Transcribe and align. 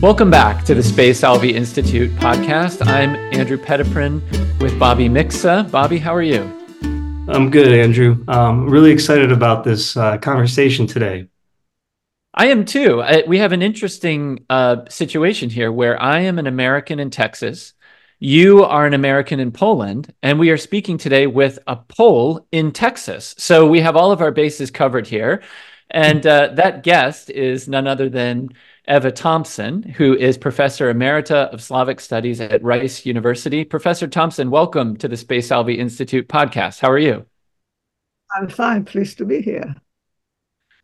Welcome 0.00 0.30
back 0.30 0.64
to 0.66 0.76
the 0.76 0.82
Space 0.82 1.22
Alvey 1.22 1.54
Institute 1.54 2.12
podcast. 2.12 2.86
I'm 2.86 3.16
Andrew 3.34 3.56
Petiprin 3.56 4.22
with 4.60 4.78
Bobby 4.78 5.08
Mixa. 5.08 5.68
Bobby, 5.72 5.98
how 5.98 6.14
are 6.14 6.22
you? 6.22 6.42
I'm 7.26 7.50
good, 7.50 7.72
Andrew. 7.72 8.24
Um, 8.28 8.70
really 8.70 8.92
excited 8.92 9.32
about 9.32 9.64
this 9.64 9.96
uh, 9.96 10.16
conversation 10.18 10.86
today. 10.86 11.26
I 12.32 12.46
am 12.46 12.64
too. 12.64 13.02
I, 13.02 13.24
we 13.26 13.38
have 13.38 13.50
an 13.50 13.60
interesting 13.60 14.46
uh, 14.48 14.84
situation 14.88 15.50
here 15.50 15.72
where 15.72 16.00
I 16.00 16.20
am 16.20 16.38
an 16.38 16.46
American 16.46 17.00
in 17.00 17.10
Texas. 17.10 17.74
You 18.20 18.62
are 18.62 18.86
an 18.86 18.94
American 18.94 19.40
in 19.40 19.50
Poland, 19.50 20.14
and 20.22 20.38
we 20.38 20.50
are 20.50 20.58
speaking 20.58 20.98
today 20.98 21.26
with 21.26 21.58
a 21.66 21.74
Pole 21.74 22.46
in 22.52 22.70
Texas. 22.70 23.34
So 23.38 23.66
we 23.66 23.80
have 23.80 23.96
all 23.96 24.12
of 24.12 24.20
our 24.20 24.30
bases 24.30 24.70
covered 24.70 25.08
here. 25.08 25.42
And 25.90 26.26
uh, 26.26 26.50
that 26.54 26.82
guest 26.82 27.30
is 27.30 27.66
none 27.66 27.86
other 27.86 28.08
than 28.08 28.50
Ewa 28.88 29.12
Thompson, 29.12 29.82
who 29.82 30.16
is 30.16 30.38
Professor 30.38 30.92
Emerita 30.92 31.52
of 31.52 31.62
Slavic 31.62 32.00
Studies 32.00 32.40
at 32.40 32.62
Rice 32.62 33.04
University. 33.04 33.62
Professor 33.62 34.06
Thompson, 34.06 34.50
welcome 34.50 34.96
to 34.96 35.08
the 35.08 35.16
Space 35.16 35.48
Alvey 35.48 35.76
Institute 35.76 36.26
podcast. 36.26 36.80
How 36.80 36.90
are 36.90 36.98
you? 36.98 37.26
I'm 38.34 38.48
fine. 38.48 38.86
Pleased 38.86 39.18
to 39.18 39.26
be 39.26 39.42
here. 39.42 39.74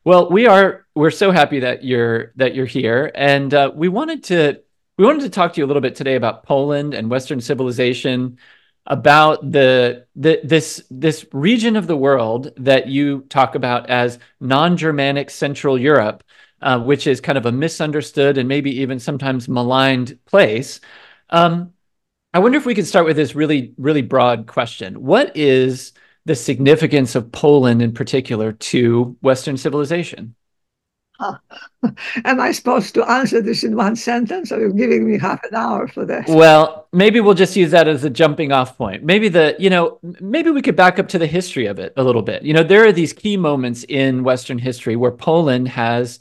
Well, 0.04 0.30
we 0.30 0.46
are. 0.46 0.86
We're 0.94 1.10
so 1.10 1.30
happy 1.30 1.60
that 1.60 1.82
you're 1.82 2.32
that 2.36 2.54
you're 2.54 2.66
here, 2.66 3.10
and 3.14 3.54
uh, 3.54 3.72
we 3.74 3.88
wanted 3.88 4.24
to 4.24 4.60
we 4.98 5.06
wanted 5.06 5.22
to 5.22 5.30
talk 5.30 5.54
to 5.54 5.60
you 5.60 5.64
a 5.64 5.68
little 5.68 5.80
bit 5.80 5.94
today 5.94 6.16
about 6.16 6.44
Poland 6.44 6.92
and 6.92 7.10
Western 7.10 7.40
civilization, 7.40 8.38
about 8.84 9.50
the 9.50 10.06
the 10.14 10.40
this 10.44 10.84
this 10.90 11.24
region 11.32 11.74
of 11.74 11.86
the 11.86 11.96
world 11.96 12.52
that 12.58 12.86
you 12.86 13.22
talk 13.30 13.54
about 13.54 13.88
as 13.88 14.18
non-Germanic 14.40 15.30
Central 15.30 15.78
Europe 15.78 16.22
uh, 16.64 16.80
which 16.80 17.06
is 17.06 17.20
kind 17.20 17.36
of 17.36 17.46
a 17.46 17.52
misunderstood 17.52 18.38
and 18.38 18.48
maybe 18.48 18.80
even 18.80 18.98
sometimes 18.98 19.48
maligned 19.48 20.18
place. 20.24 20.80
Um, 21.28 21.74
I 22.32 22.38
wonder 22.38 22.58
if 22.58 22.66
we 22.66 22.74
could 22.74 22.86
start 22.86 23.04
with 23.04 23.16
this 23.16 23.34
really, 23.34 23.74
really 23.76 24.02
broad 24.02 24.46
question. 24.46 25.02
What 25.02 25.36
is 25.36 25.92
the 26.24 26.34
significance 26.34 27.14
of 27.14 27.30
Poland 27.30 27.82
in 27.82 27.92
particular 27.92 28.52
to 28.52 29.16
Western 29.20 29.58
civilization? 29.58 30.34
Huh. 31.20 31.36
Am 32.24 32.40
I 32.40 32.50
supposed 32.50 32.94
to 32.94 33.08
answer 33.08 33.42
this 33.42 33.62
in 33.62 33.76
one 33.76 33.94
sentence, 33.94 34.50
or 34.50 34.56
are 34.56 34.66
you 34.66 34.72
giving 34.72 35.08
me 35.08 35.18
half 35.18 35.44
an 35.44 35.54
hour 35.54 35.86
for 35.86 36.04
this? 36.04 36.26
Well, 36.28 36.88
maybe 36.92 37.20
we'll 37.20 37.34
just 37.34 37.54
use 37.56 37.70
that 37.72 37.86
as 37.86 38.02
a 38.04 38.10
jumping 38.10 38.52
off 38.52 38.76
point. 38.76 39.04
Maybe 39.04 39.28
the, 39.28 39.54
you 39.58 39.70
know, 39.70 40.00
maybe 40.20 40.50
we 40.50 40.62
could 40.62 40.76
back 40.76 40.98
up 40.98 41.08
to 41.08 41.18
the 41.18 41.26
history 41.26 41.66
of 41.66 41.78
it 41.78 41.92
a 41.98 42.02
little 42.02 42.22
bit. 42.22 42.42
You 42.42 42.54
know, 42.54 42.64
there 42.64 42.86
are 42.86 42.92
these 42.92 43.12
key 43.12 43.36
moments 43.36 43.84
in 43.88 44.24
Western 44.24 44.58
history 44.58 44.96
where 44.96 45.12
Poland 45.12 45.68
has 45.68 46.18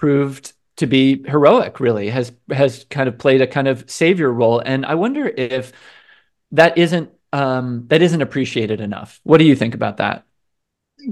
proved 0.00 0.54
to 0.76 0.86
be 0.86 1.22
heroic 1.28 1.78
really 1.78 2.08
has 2.08 2.32
has 2.50 2.86
kind 2.88 3.06
of 3.06 3.18
played 3.18 3.42
a 3.42 3.46
kind 3.46 3.68
of 3.68 3.88
savior 3.90 4.32
role. 4.32 4.60
And 4.60 4.86
i 4.86 4.94
wonder 4.94 5.28
if 5.28 5.72
that 6.52 6.78
isn't 6.78 7.10
um, 7.34 7.84
that 7.88 8.00
isn't 8.02 8.22
appreciated 8.22 8.80
enough. 8.80 9.20
What 9.24 9.38
do 9.38 9.44
you 9.44 9.54
think 9.54 9.74
about 9.74 9.98
that? 9.98 10.24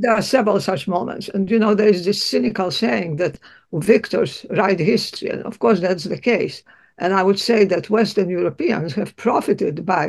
There 0.01 0.11
are 0.11 0.23
several 0.23 0.59
such 0.61 0.89
moments. 0.89 1.29
And 1.29 1.51
you 1.51 1.59
know 1.59 1.75
there 1.75 1.95
is 1.97 2.07
this 2.07 2.23
cynical 2.23 2.71
saying 2.71 3.17
that 3.17 3.39
victors 3.73 4.47
write 4.51 4.81
history. 4.81 5.29
And 5.29 5.43
of 5.43 5.59
course 5.59 5.81
that's 5.81 6.05
the 6.05 6.19
case. 6.33 6.63
And 6.97 7.13
i 7.13 7.23
would 7.23 7.39
say 7.39 7.67
that 7.67 7.91
western 7.91 8.31
europeans 8.31 8.95
have 8.95 9.17
profited 9.17 9.85
by 9.85 10.07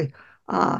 uh, 0.47 0.79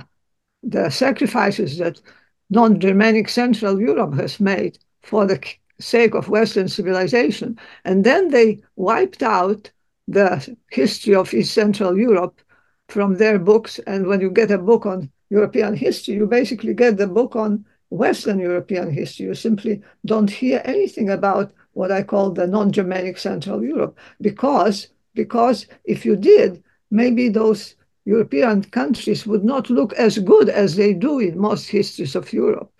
the 0.64 0.90
sacrifices 0.90 1.78
that 1.80 2.02
non-germanic 2.50 3.28
central 3.30 3.80
europe 3.80 4.14
has 4.14 4.40
made 4.40 4.80
for 5.04 5.26
the 5.28 5.38
sake 5.80 6.14
of 6.14 6.30
Western 6.30 6.68
civilization. 6.68 7.58
And 7.86 8.04
then 8.04 8.30
they 8.30 8.62
wiped 8.76 9.24
out 9.24 9.72
the 10.08 10.56
history 10.72 11.16
of 11.16 11.34
East 11.34 11.54
Central 11.54 11.98
Europe 11.98 12.42
from 12.88 13.18
their 13.18 13.40
books. 13.40 13.80
And 13.80 14.08
when 14.08 14.22
you 14.22 14.32
get 14.32 14.52
a 14.52 14.58
book 14.58 14.86
on 14.86 15.10
European 15.30 15.76
history, 15.76 16.16
you 16.16 16.26
basically 16.26 16.74
get 16.74 16.98
the 16.98 17.08
book 17.08 17.36
on 17.36 17.66
Western 17.90 18.40
European 18.40 18.92
history. 18.92 19.28
You 19.28 19.36
simply 19.36 19.82
don't 20.06 20.30
hear 20.30 20.62
anything 20.66 21.10
about 21.10 21.52
what 21.74 21.92
I 21.92 22.04
call 22.04 22.32
the 22.32 22.48
non-Germanic 22.48 23.18
Central 23.18 23.64
Europe, 23.64 23.98
because 24.22 24.88
because 25.14 25.66
if 25.84 26.06
you 26.06 26.16
did, 26.16 26.64
maybe 26.92 27.30
those 27.30 27.76
European 28.06 28.64
countries 28.64 29.26
would 29.26 29.44
not 29.44 29.70
look 29.70 29.94
as 29.94 30.18
good 30.18 30.50
as 30.50 30.76
they 30.76 30.94
do 30.94 31.20
in 31.20 31.38
most 31.38 31.68
histories 31.68 32.16
of 32.16 32.34
Europe. 32.34 32.72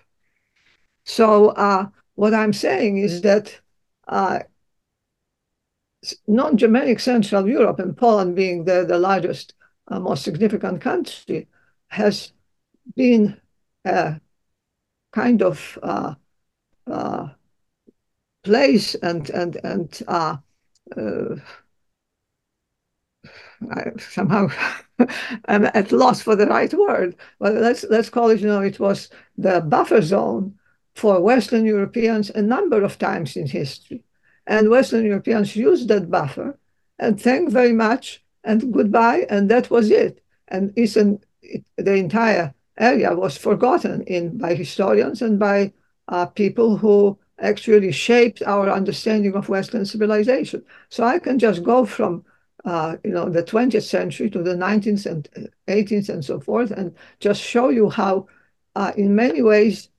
So 1.06 1.50
uh, 1.50 1.88
what 2.20 2.34
I'm 2.34 2.52
saying 2.52 2.98
is 2.98 3.22
that 3.22 3.58
uh, 4.10 4.40
non-Germanic 6.28 7.00
Central 7.00 7.48
Europe 7.48 7.80
and 7.80 7.96
Poland 7.96 8.36
being 8.36 8.66
the, 8.66 8.84
the 8.84 9.00
largest, 9.00 9.54
uh, 9.88 10.02
most 10.02 10.26
significant 10.26 10.82
country, 10.82 11.48
has 11.88 12.34
been 12.98 13.40
a 13.86 14.20
kind 15.14 15.42
of 15.42 15.80
uh, 15.82 16.16
uh 16.92 17.30
place 18.44 18.96
and 18.96 19.30
and 19.30 19.56
and 19.64 20.04
uh, 20.10 20.36
uh, 20.98 21.36
I 23.72 23.92
somehow 23.98 24.50
I'm 25.46 25.66
at 25.74 25.94
loss 25.94 26.22
for 26.22 26.36
the 26.36 26.48
right 26.48 26.74
word. 26.74 27.16
But 27.40 27.54
let's 27.54 27.86
let's 27.86 28.10
call 28.10 28.30
it. 28.30 28.42
You 28.42 28.48
know, 28.48 28.62
it 28.62 28.78
was 28.78 29.10
the 29.38 29.62
buffer 29.62 30.02
zone 30.02 30.59
for 30.96 31.22
Western 31.22 31.66
Europeans 31.66 32.30
a 32.30 32.42
number 32.42 32.84
of 32.84 32.98
times 32.98 33.36
in 33.36 33.48
history. 33.48 34.04
And 34.46 34.70
Western 34.70 35.06
Europeans 35.06 35.56
used 35.56 35.88
that 35.90 36.10
buffer 36.10 36.58
and 36.98 37.22
thank 37.22 37.50
very 37.50 37.74
much 37.74 38.24
and 38.44 38.74
goodbye, 38.74 39.26
and 39.30 39.50
that 39.50 39.70
was 39.70 39.92
it. 39.92 40.24
And 40.48 40.74
it, 40.76 41.64
the 41.78 41.96
entire 41.96 42.54
area 42.78 43.14
was 43.14 43.38
forgotten 43.38 44.02
in 44.04 44.38
by 44.38 44.56
historians 44.56 45.22
and 45.22 45.38
by 45.38 45.74
uh, 46.08 46.26
people 46.26 46.78
who 46.78 47.18
actually 47.40 47.92
shaped 47.92 48.42
our 48.44 48.70
understanding 48.70 49.36
of 49.36 49.50
Western 49.50 49.86
civilization. 49.86 50.64
So 50.90 51.04
I 51.04 51.20
can 51.20 51.40
just 51.40 51.64
go 51.64 51.86
from 51.86 52.26
uh, 52.66 52.98
you 53.04 53.12
know 53.12 53.30
the 53.30 53.44
20th 53.44 53.84
century 53.84 54.30
to 54.30 54.44
the 54.44 54.56
19th 54.56 55.06
and 55.06 55.50
18th 55.68 56.10
and 56.10 56.26
so 56.26 56.40
forth, 56.40 56.72
and 56.72 56.96
just 57.20 57.42
show 57.42 57.70
you 57.70 57.90
how, 57.90 58.28
uh, 58.76 58.92
in 58.98 59.16
many 59.16 59.42
ways, 59.42 59.90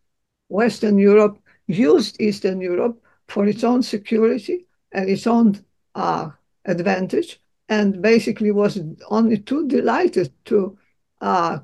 Western 0.50 0.98
Europe 0.98 1.38
used 1.66 2.20
Eastern 2.20 2.60
Europe 2.60 3.00
for 3.28 3.46
its 3.46 3.64
own 3.64 3.82
security 3.82 4.66
and 4.92 5.08
its 5.08 5.26
own 5.26 5.64
uh, 5.94 6.28
advantage, 6.64 7.40
and 7.68 8.02
basically 8.02 8.50
was 8.50 8.80
only 9.08 9.38
too 9.38 9.66
delighted 9.68 10.32
to 10.44 10.76
uh, 11.20 11.58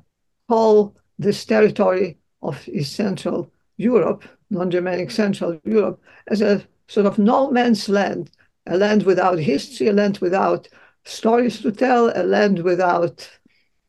call 0.47 0.95
this 1.19 1.43
territory 1.45 2.17
of 2.41 2.67
East 2.69 2.95
Central 2.95 3.51
Europe, 3.75 4.23
non-Germanic 4.49 5.11
Central 5.11 5.59
Europe, 5.65 6.01
as 6.27 6.41
a 6.41 6.65
sort 6.87 7.05
of 7.05 7.19
no 7.19 7.51
man's 7.51 7.89
land, 7.89 8.31
a 8.67 8.77
land 8.77 9.03
without 9.03 9.37
history, 9.37 9.87
a 9.87 9.93
land 9.93 10.19
without 10.19 10.69
stories 11.03 11.61
to 11.61 11.71
tell, 11.71 12.11
a 12.15 12.23
land 12.23 12.59
without 12.59 13.29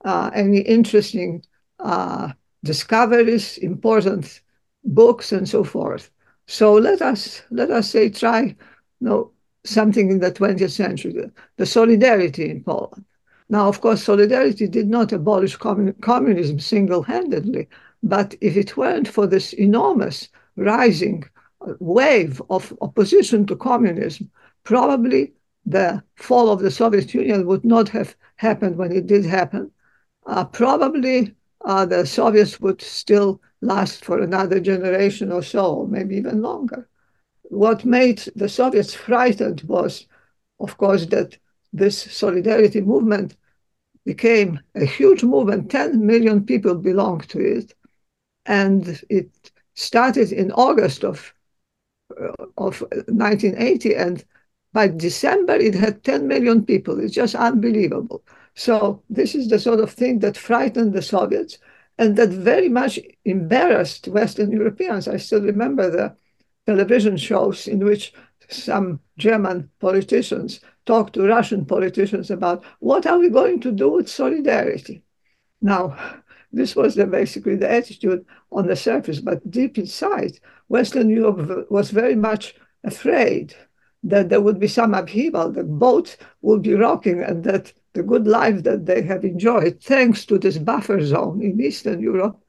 uh, 0.05 0.31
any 0.35 0.59
interesting 0.61 1.45
uh, 1.79 2.33
discoveries, 2.65 3.59
important 3.59 4.41
books 4.85 5.33
and 5.33 5.49
so 5.49 5.65
forth. 5.65 6.11
So 6.47 6.75
let 6.75 7.03
us 7.03 7.43
let 7.51 7.71
us 7.71 7.91
say 7.91 8.09
try 8.11 8.41
you 8.41 8.57
know, 9.01 9.33
something 9.65 10.11
in 10.11 10.21
the 10.21 10.33
20th 10.33 10.71
century, 10.71 11.13
the, 11.13 11.33
the 11.57 11.67
solidarity 11.67 12.51
in 12.51 12.63
Poland. 12.65 13.05
Now, 13.51 13.69
of 13.69 13.81
course, 13.81 14.03
solidarity 14.03 14.69
did 14.69 14.89
not 14.89 15.13
abolish 15.13 15.57
commun- 15.57 15.95
communism 16.01 16.59
single-handedly, 16.59 17.69
but 18.03 18.35
if 18.41 18.57
it 18.57 18.77
weren't 18.77 19.09
for 19.09 19.27
this 19.27 19.53
enormous 19.55 20.29
rising 20.57 21.25
wave 21.81 22.43
of 22.51 22.77
opposition 22.81 23.47
to 23.47 23.57
communism, 23.57 24.31
probably 24.65 25.33
the 25.65 26.03
fall 26.17 26.51
of 26.51 26.61
the 26.61 26.71
Soviet 26.71 27.13
Union 27.15 27.47
would 27.47 27.65
not 27.65 27.89
have 27.89 28.17
happened 28.37 28.77
when 28.77 28.93
it 28.93 29.07
did 29.07 29.25
happen. 29.25 29.71
Uh, 30.27 30.45
probably 30.45 31.35
uh, 31.69 31.85
the 31.85 32.07
Soviets 32.07 32.61
would 32.61 32.81
still 32.81 33.43
last 33.61 34.03
for 34.03 34.23
another 34.23 34.59
generation 34.59 35.31
or 35.31 35.43
so, 35.43 35.87
maybe 35.91 36.17
even 36.17 36.41
longer. 36.41 36.89
What 37.43 37.85
made 37.85 38.21
the 38.35 38.49
Soviets 38.49 38.95
frightened 38.95 39.63
was, 39.63 40.07
of 40.61 40.79
course, 40.79 41.05
that 41.07 41.37
this 41.75 41.99
solidarity 42.11 42.81
movement 42.81 43.37
became 44.07 44.61
a 44.75 44.87
huge 44.87 45.23
movement. 45.23 45.71
10 45.71 46.07
million 46.07 46.43
people 46.47 46.75
belonged 46.75 47.29
to 47.29 47.39
it. 47.39 47.75
And 48.47 49.03
it 49.11 49.29
started 49.75 50.33
in 50.33 50.51
August 50.53 51.05
of, 51.05 51.35
uh, 52.19 52.47
of 52.57 52.83
1980. 53.09 53.95
And 53.95 54.25
by 54.73 54.89
December, 54.89 55.57
it 55.57 55.75
had 55.75 56.03
10 56.03 56.27
million 56.27 56.65
people. 56.65 56.99
It's 56.99 57.15
just 57.15 57.35
unbelievable. 57.35 58.23
So, 58.59 59.05
this 59.09 59.37
is 59.37 59.47
the 59.47 59.61
sort 59.61 59.79
of 59.79 59.93
thing 59.93 60.19
that 60.19 60.37
frightened 60.37 60.93
the 60.93 61.01
Soviets 61.01 61.59
and 61.97 62.17
that 62.17 62.31
very 62.31 62.69
much 62.69 62.99
embarrassed 63.25 64.09
Western 64.09 64.51
Europeans. 64.51 65.07
I 65.07 65.19
still 65.19 65.43
remember 65.43 65.89
the 65.89 66.17
television 66.67 67.17
shows 67.17 67.69
in 67.69 67.85
which 67.85 68.13
some 68.49 68.99
German 69.17 69.71
politicians 69.79 70.59
talk 70.87 71.13
to 71.13 71.29
Russian 71.29 71.67
politicians 71.67 72.33
about 72.33 72.65
what 72.81 73.07
are 73.07 73.21
we 73.21 73.31
going 73.31 73.61
to 73.61 73.71
do 73.71 73.91
with 73.91 74.09
solidarity. 74.09 75.05
Now, 75.63 75.97
this 76.53 76.75
was 76.75 76.97
the, 76.97 77.07
basically 77.07 77.55
the 77.55 77.71
attitude 77.71 78.27
on 78.51 78.67
the 78.67 78.75
surface, 78.75 79.21
but 79.21 79.49
deep 79.49 79.79
inside, 79.79 80.41
Western 80.67 81.11
Europe 81.11 81.71
was 81.71 81.93
very 81.93 82.17
much 82.17 82.57
afraid 82.83 83.55
that 84.03 84.29
there 84.29 84.41
would 84.41 84.61
be 84.61 84.69
some 84.69 84.95
upheaval, 84.95 85.51
the 85.51 85.65
boat 85.65 86.17
would 86.43 86.63
be 86.63 86.75
rocking, 86.75 87.23
and 87.23 87.45
that 87.45 87.73
the 87.95 88.03
good 88.03 88.27
life 88.27 88.63
that 88.63 88.87
they 88.87 89.03
have 89.03 89.25
enjoyed, 89.25 89.81
thanks 89.83 90.25
to 90.27 90.39
this 90.39 90.59
buffer 90.59 91.05
zone 91.05 91.43
in 91.43 91.61
Eastern 91.61 92.01
Europe, 92.01 92.41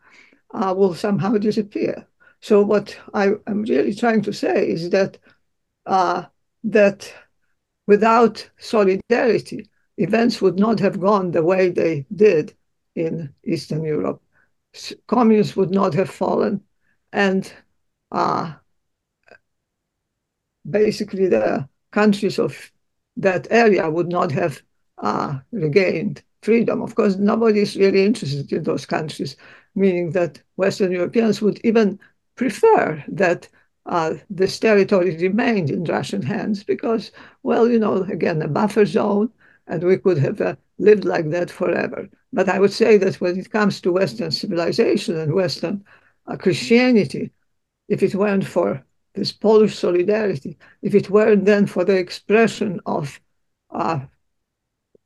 uh, 0.54 0.74
will 0.76 0.94
somehow 0.94 1.34
disappear. 1.38 2.06
So 2.42 2.62
what 2.62 2.98
I 3.14 3.32
am 3.48 3.64
really 3.64 3.94
trying 3.94 4.22
to 4.24 4.34
say 4.34 4.68
is 4.70 4.90
that 4.92 5.18
uh, 5.86 6.26
that 6.64 7.12
without 7.88 8.48
solidarity, 8.58 9.70
events 9.98 10.42
would 10.42 10.60
not 10.60 10.80
have 10.80 11.00
gone 11.00 11.32
the 11.32 11.44
way 11.44 11.70
they 11.70 12.06
did 12.16 12.54
in 12.96 13.34
Eastern 13.44 13.84
Europe. 13.84 14.22
Communists 15.08 15.56
would 15.56 15.72
not 15.72 15.94
have 15.96 16.10
fallen, 16.10 16.62
and 17.12 17.52
uh, 18.12 18.54
basically 20.70 21.28
the 21.28 21.68
countries 21.92 22.40
of 22.40 22.72
that 23.18 23.48
area 23.52 23.90
would 23.90 24.10
not 24.10 24.32
have 24.32 24.62
uh, 25.00 25.40
regained 25.52 26.22
freedom. 26.42 26.82
Of 26.82 26.96
course, 26.96 27.16
nobody 27.18 27.62
is 27.62 27.76
really 27.76 28.06
interested 28.06 28.52
in 28.52 28.64
those 28.64 28.86
countries, 28.86 29.36
meaning 29.76 30.12
that 30.12 30.42
Western 30.56 30.92
Europeans 30.92 31.42
would 31.42 31.60
even 31.64 32.00
prefer 32.36 33.04
that 33.10 33.48
uh, 33.86 34.16
this 34.30 34.60
territory 34.60 35.18
remained 35.18 35.70
in 35.70 35.84
Russian 35.84 36.22
hands 36.22 36.64
because, 36.64 37.12
well, 37.44 37.70
you 37.70 37.80
know, 37.80 38.04
again, 38.04 38.42
a 38.42 38.48
buffer 38.48 38.86
zone, 38.86 39.30
and 39.68 39.84
we 39.84 39.98
could 39.98 40.18
have 40.18 40.42
uh, 40.42 40.56
lived 40.78 41.06
like 41.06 41.30
that 41.32 41.50
forever. 41.52 42.08
But 42.32 42.50
I 42.50 42.60
would 42.60 42.74
say 42.74 42.98
that 42.98 43.20
when 43.20 43.38
it 43.38 43.52
comes 43.52 43.82
to 43.82 43.92
Western 43.92 44.32
civilization 44.32 45.18
and 45.18 45.34
Western 45.34 45.84
uh, 46.28 46.38
Christianity, 46.38 47.32
if 47.88 48.04
it 48.04 48.16
weren't 48.16 48.46
for 48.46 48.84
this 49.14 49.32
Polish 49.32 49.78
solidarity, 49.78 50.58
if 50.82 50.96
it 50.96 51.10
weren't 51.10 51.46
then 51.46 51.66
for 51.66 51.84
the 51.84 51.98
expression 51.98 52.80
of 52.86 53.20
uh, 53.72 54.00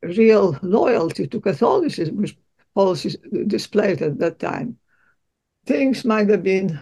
real 0.01 0.57
loyalty 0.61 1.27
to 1.27 1.39
Catholicism, 1.39 2.17
which 2.17 2.38
Poles 2.75 3.03
displayed 3.47 4.01
at 4.01 4.19
that 4.19 4.39
time, 4.39 4.77
things 5.65 6.03
might 6.03 6.29
have 6.29 6.44
been 6.44 6.79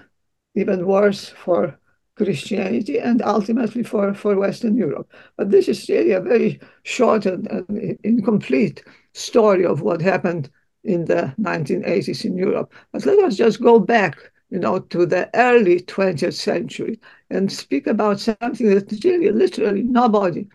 even 0.56 0.86
worse 0.86 1.30
for 1.30 1.78
Christianity 2.16 3.00
and 3.00 3.22
ultimately 3.22 3.84
for, 3.84 4.14
for 4.14 4.38
Western 4.38 4.76
Europe. 4.76 5.12
But 5.38 5.52
this 5.52 5.68
is 5.68 5.88
really 5.90 6.12
a 6.12 6.22
very 6.22 6.60
short 6.84 7.26
and, 7.26 7.48
and 7.50 7.98
incomplete 8.04 8.84
story 9.14 9.66
of 9.66 9.82
what 9.82 10.02
happened 10.02 10.50
in 10.84 11.06
the 11.06 11.34
1980s 11.40 12.26
in 12.26 12.38
Europe. 12.38 12.74
But 12.92 13.06
let 13.06 13.20
us 13.20 13.36
just 13.36 13.62
go 13.62 13.80
back, 13.80 14.31
you 14.52 14.60
know, 14.60 14.80
to 14.80 15.06
the 15.06 15.30
early 15.34 15.80
20th 15.80 16.36
century 16.36 17.00
and 17.30 17.52
speak 17.52 17.88
about 17.88 18.20
something 18.20 18.70
that 18.70 18.92
really 19.04 19.32
literally 19.32 19.82
nobody 19.82 20.48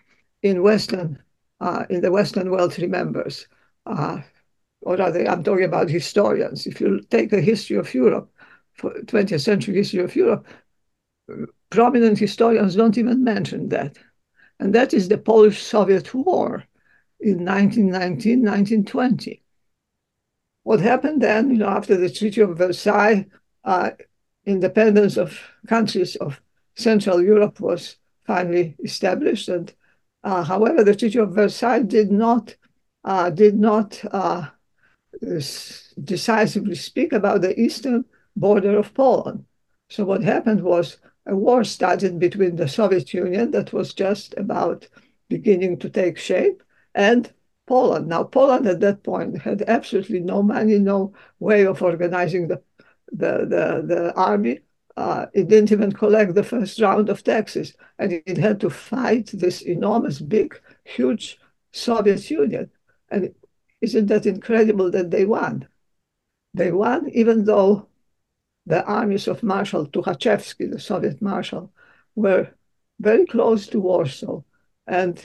in 0.42 0.62
Western 0.62 1.18
uh, 1.60 1.86
in 1.88 2.02
the 2.02 2.12
Western 2.12 2.50
world 2.50 2.78
remembers. 2.78 3.48
Uh, 3.86 4.20
or 4.82 5.00
I'm 5.00 5.42
talking 5.42 5.64
about 5.64 5.88
historians. 5.88 6.66
If 6.66 6.80
you 6.80 7.00
take 7.10 7.30
the 7.30 7.40
history 7.40 7.76
of 7.76 7.92
Europe, 7.94 8.30
for 8.74 8.92
20th 8.92 9.40
century 9.40 9.74
history 9.74 10.00
of 10.00 10.14
Europe, 10.14 10.46
prominent 11.70 12.18
historians 12.18 12.76
don't 12.76 12.98
even 12.98 13.24
mention 13.24 13.70
that. 13.70 13.96
And 14.60 14.74
that 14.74 14.92
is 14.92 15.08
the 15.08 15.18
Polish 15.18 15.62
Soviet 15.62 16.12
War 16.14 16.64
in 17.20 17.44
1919 17.44 18.42
1920. 18.42 19.42
What 20.64 20.80
happened 20.80 21.22
then, 21.22 21.50
you 21.50 21.58
know, 21.58 21.68
after 21.68 21.96
the 21.96 22.10
Treaty 22.10 22.42
of 22.42 22.58
Versailles, 22.58 23.26
independence 24.44 25.16
of 25.16 25.38
countries 25.66 26.16
of 26.16 26.40
Central 26.74 27.22
Europe 27.22 27.60
was 27.60 27.96
finally 28.26 28.76
established. 28.84 29.48
And 29.48 29.72
uh, 30.24 30.44
however, 30.44 30.84
the 30.84 30.94
Treaty 30.94 31.18
of 31.18 31.34
Versailles 31.34 31.82
did 31.82 32.10
not 32.10 32.54
uh, 33.04 33.30
did 33.30 33.56
not 33.58 34.04
uh, 34.10 34.46
decisively 36.02 36.74
speak 36.74 37.12
about 37.12 37.40
the 37.40 37.58
eastern 37.58 38.04
border 38.34 38.76
of 38.78 38.92
Poland. 38.94 39.44
So 39.88 40.04
what 40.04 40.22
happened 40.22 40.62
was 40.62 40.98
a 41.26 41.36
war 41.36 41.64
started 41.64 42.18
between 42.18 42.56
the 42.56 42.68
Soviet 42.68 43.14
Union 43.14 43.52
that 43.52 43.72
was 43.72 43.94
just 43.94 44.34
about 44.36 44.88
beginning 45.28 45.78
to 45.78 45.88
take 45.88 46.18
shape 46.18 46.62
and 46.94 47.32
Poland. 47.66 48.08
Now, 48.08 48.24
Poland 48.24 48.66
at 48.66 48.80
that 48.80 49.02
point 49.02 49.40
had 49.42 49.62
absolutely 49.62 50.20
no 50.20 50.42
money, 50.42 50.78
no 50.78 51.12
way 51.40 51.66
of 51.66 51.82
organizing 51.82 52.48
the, 52.48 52.60
the, 53.12 53.46
the, 53.46 53.84
the 53.86 54.14
army. 54.14 54.60
Uh, 54.96 55.26
it 55.34 55.48
didn't 55.48 55.72
even 55.72 55.92
collect 55.92 56.34
the 56.34 56.42
first 56.42 56.80
round 56.80 57.10
of 57.10 57.22
taxes, 57.22 57.74
and 57.98 58.12
it 58.12 58.38
had 58.38 58.58
to 58.60 58.70
fight 58.70 59.30
this 59.34 59.60
enormous, 59.60 60.20
big, 60.20 60.58
huge 60.84 61.38
Soviet 61.72 62.30
Union. 62.30 62.70
And 63.10 63.34
isn't 63.80 64.06
that 64.06 64.26
incredible 64.26 64.90
that 64.90 65.10
they 65.10 65.26
won? 65.26 65.68
They 66.54 66.72
won 66.72 67.10
even 67.10 67.44
though 67.44 67.88
the 68.66 68.84
armies 68.84 69.28
of 69.28 69.42
Marshal 69.42 69.86
Tukhachevsky, 69.86 70.70
the 70.70 70.80
Soviet 70.80 71.22
marshal, 71.22 71.72
were 72.14 72.48
very 72.98 73.26
close 73.26 73.66
to 73.68 73.80
Warsaw. 73.80 74.42
And 74.86 75.22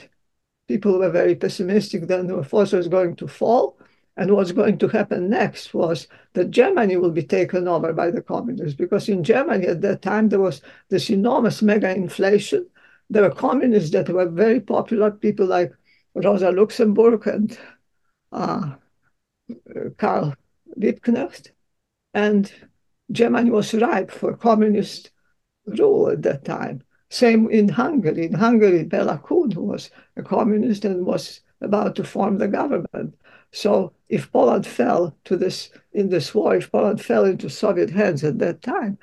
people 0.68 0.98
were 0.98 1.10
very 1.10 1.34
pessimistic 1.34 2.06
that 2.06 2.28
the 2.28 2.44
force 2.44 2.72
was 2.72 2.88
going 2.88 3.16
to 3.16 3.26
fall. 3.26 3.78
And 4.16 4.32
what's 4.32 4.52
going 4.52 4.78
to 4.78 4.88
happen 4.88 5.30
next 5.30 5.72
was 5.72 6.06
that 6.34 6.50
Germany 6.50 6.96
will 6.96 7.10
be 7.12 7.22
taken 7.22 7.66
over 7.66 7.92
by 7.92 8.10
the 8.10 8.20
communists, 8.20 8.76
because 8.76 9.08
in 9.08 9.24
Germany 9.24 9.66
at 9.66 9.80
that 9.80 10.02
time 10.02 10.28
there 10.28 10.40
was 10.40 10.60
this 10.90 11.08
enormous 11.08 11.62
mega 11.62 11.94
inflation. 11.94 12.66
There 13.08 13.22
were 13.22 13.34
communists 13.34 13.90
that 13.92 14.08
were 14.10 14.28
very 14.28 14.60
popular, 14.60 15.10
people 15.10 15.46
like 15.46 15.72
Rosa 16.14 16.50
Luxemburg 16.50 17.26
and 17.26 17.58
uh, 18.32 18.72
Karl 19.96 20.34
Liebknecht. 20.78 21.50
And 22.12 22.52
Germany 23.10 23.50
was 23.50 23.74
ripe 23.74 24.10
for 24.10 24.36
communist 24.36 25.10
rule 25.66 26.10
at 26.10 26.22
that 26.22 26.44
time. 26.44 26.82
Same 27.10 27.50
in 27.50 27.68
Hungary. 27.68 28.26
In 28.26 28.34
Hungary, 28.34 28.84
Bela 28.84 29.22
Kun 29.26 29.50
was 29.56 29.90
a 30.16 30.22
communist 30.22 30.84
and 30.84 31.06
was 31.06 31.40
about 31.60 31.96
to 31.96 32.04
form 32.04 32.38
the 32.38 32.48
government. 32.48 33.14
So 33.52 33.92
if 34.08 34.32
Poland 34.32 34.66
fell 34.66 35.16
to 35.24 35.36
this 35.36 35.70
in 35.92 36.08
this 36.08 36.34
war, 36.34 36.56
if 36.56 36.72
Poland 36.72 37.00
fell 37.02 37.24
into 37.24 37.48
Soviet 37.50 37.90
hands 37.90 38.24
at 38.24 38.38
that 38.38 38.62
time, 38.62 38.98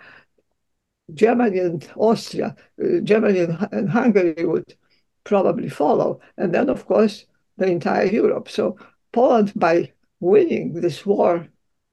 Germany 1.13 1.59
and 1.59 1.91
Austria, 1.95 2.55
uh, 2.83 2.99
Germany 3.01 3.39
and, 3.39 3.67
and 3.71 3.89
Hungary 3.89 4.45
would 4.45 4.75
probably 5.23 5.69
follow, 5.69 6.19
and 6.37 6.53
then 6.53 6.69
of 6.69 6.85
course 6.85 7.25
the 7.57 7.67
entire 7.67 8.05
Europe. 8.05 8.49
So 8.49 8.77
Poland, 9.11 9.53
by 9.55 9.91
winning 10.19 10.73
this 10.73 11.05
war 11.05 11.47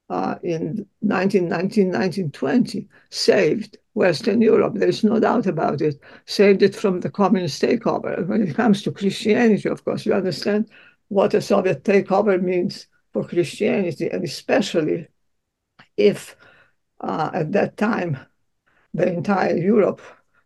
uh, 0.08 0.36
in 0.42 0.86
1919, 1.00 1.86
1920 1.86 2.88
saved 3.10 3.78
Western 3.94 4.40
Europe. 4.42 4.74
There's 4.76 5.02
no 5.02 5.18
doubt 5.18 5.46
about 5.46 5.80
it. 5.80 5.98
Saved 6.26 6.62
it 6.62 6.76
from 6.76 7.00
the 7.00 7.10
communist 7.10 7.62
takeover. 7.62 8.16
And 8.18 8.28
when 8.28 8.42
it 8.42 8.54
comes 8.54 8.82
to 8.82 8.92
Christianity, 8.92 9.68
of 9.68 9.84
course, 9.84 10.04
you 10.04 10.12
understand 10.12 10.68
what 11.08 11.34
a 11.34 11.40
Soviet 11.40 11.84
takeover 11.84 12.40
means 12.40 12.86
for 13.12 13.24
Christianity, 13.24 14.08
and 14.08 14.24
especially 14.24 15.08
if 15.96 16.36
uh, 17.00 17.30
at 17.32 17.52
that 17.52 17.76
time 17.76 18.18
the 18.94 19.10
entire 19.12 19.56
Europe, 19.56 20.00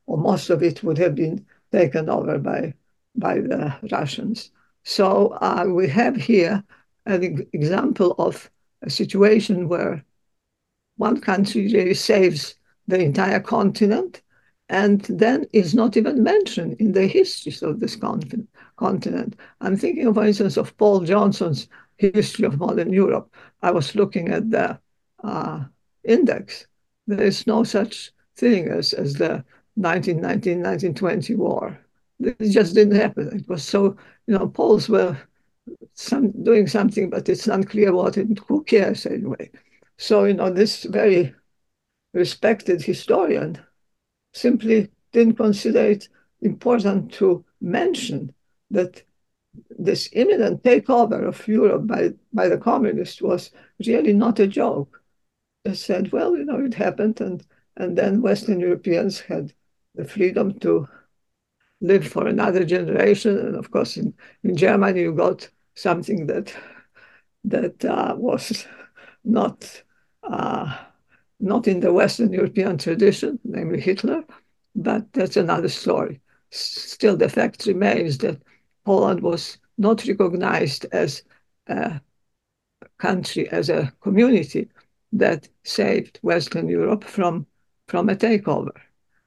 or 0.06 0.18
most 0.18 0.50
of 0.50 0.62
it, 0.62 0.82
would 0.82 0.98
have 0.98 1.14
been 1.14 1.44
taken 1.72 2.08
over 2.08 2.38
by, 2.38 2.74
by 3.14 3.34
the 3.40 3.74
Russians. 3.90 4.50
So 4.82 5.38
uh, 5.40 5.66
we 5.68 5.88
have 5.88 6.16
here 6.16 6.64
an 7.06 7.46
example 7.52 8.14
of 8.18 8.50
a 8.82 8.90
situation 8.90 9.68
where 9.68 10.04
one 10.96 11.20
country 11.20 11.72
really 11.72 11.94
saves 11.94 12.54
the 12.88 12.98
entire 12.98 13.40
continent 13.40 14.22
and 14.70 15.00
then 15.06 15.44
is 15.52 15.74
not 15.74 15.96
even 15.96 16.22
mentioned 16.22 16.76
in 16.78 16.92
the 16.92 17.08
histories 17.08 17.60
of 17.60 17.80
this 17.80 17.96
continent. 17.96 19.36
I'm 19.60 19.76
thinking, 19.76 20.06
of, 20.06 20.14
for 20.14 20.24
instance, 20.24 20.56
of 20.56 20.76
Paul 20.76 21.00
Johnson's 21.00 21.66
History 21.96 22.46
of 22.46 22.58
Modern 22.60 22.92
Europe. 22.92 23.34
I 23.62 23.72
was 23.72 23.96
looking 23.96 24.28
at 24.28 24.48
the 24.50 24.78
uh, 25.24 25.64
index. 26.04 26.68
There 27.08 27.20
is 27.20 27.48
no 27.48 27.64
such 27.64 28.12
thing 28.36 28.68
as, 28.68 28.92
as 28.92 29.14
the 29.14 29.44
1919 29.74 30.62
1920 30.62 31.34
war. 31.34 31.76
It 32.20 32.50
just 32.50 32.74
didn't 32.74 32.94
happen. 32.94 33.36
It 33.36 33.48
was 33.48 33.64
so, 33.64 33.96
you 34.28 34.38
know, 34.38 34.46
Poles 34.46 34.88
were 34.88 35.18
some 35.94 36.30
doing 36.44 36.68
something, 36.68 37.10
but 37.10 37.28
it's 37.28 37.48
unclear 37.48 37.92
what 37.92 38.16
and 38.16 38.38
who 38.46 38.62
cares 38.62 39.04
anyway. 39.04 39.50
So, 39.98 40.24
you 40.24 40.34
know, 40.34 40.50
this 40.50 40.84
very 40.84 41.34
respected 42.14 42.82
historian 42.82 43.58
simply 44.32 44.90
didn't 45.12 45.36
consider 45.36 45.84
it 45.90 46.08
important 46.42 47.12
to 47.12 47.44
mention 47.60 48.32
that 48.70 49.02
this 49.78 50.08
imminent 50.12 50.62
takeover 50.62 51.26
of 51.26 51.46
Europe 51.48 51.86
by, 51.86 52.10
by 52.32 52.48
the 52.48 52.58
communists 52.58 53.20
was 53.20 53.50
really 53.86 54.12
not 54.12 54.38
a 54.38 54.46
joke. 54.46 55.02
They 55.64 55.74
said, 55.74 56.12
well, 56.12 56.36
you 56.36 56.44
know, 56.44 56.64
it 56.64 56.74
happened, 56.74 57.20
and, 57.20 57.44
and 57.76 57.98
then 57.98 58.22
Western 58.22 58.60
Europeans 58.60 59.20
had 59.20 59.52
the 59.94 60.04
freedom 60.04 60.58
to 60.60 60.88
live 61.80 62.06
for 62.06 62.26
another 62.26 62.64
generation. 62.64 63.36
And 63.38 63.56
of 63.56 63.70
course, 63.70 63.96
in, 63.96 64.14
in 64.44 64.56
Germany, 64.56 65.00
you 65.00 65.12
got 65.12 65.48
something 65.74 66.26
that 66.26 66.54
that 67.44 67.84
uh, 67.84 68.14
was 68.16 68.66
not 69.24 69.82
uh, 70.22 70.76
not 71.40 71.66
in 71.66 71.80
the 71.80 71.92
Western 71.92 72.32
European 72.32 72.78
tradition, 72.78 73.38
namely 73.44 73.80
Hitler, 73.80 74.22
but 74.74 75.12
that's 75.12 75.36
another 75.36 75.68
story. 75.68 76.20
Still, 76.50 77.16
the 77.16 77.28
fact 77.28 77.66
remains 77.66 78.18
that 78.18 78.42
Poland 78.84 79.22
was 79.22 79.58
not 79.78 80.06
recognized 80.06 80.86
as 80.92 81.22
a 81.66 82.00
country, 82.98 83.48
as 83.50 83.68
a 83.68 83.92
community 84.00 84.68
that 85.12 85.48
saved 85.64 86.18
Western 86.22 86.68
Europe 86.68 87.04
from, 87.04 87.46
from 87.88 88.08
a 88.08 88.14
takeover. 88.14 88.72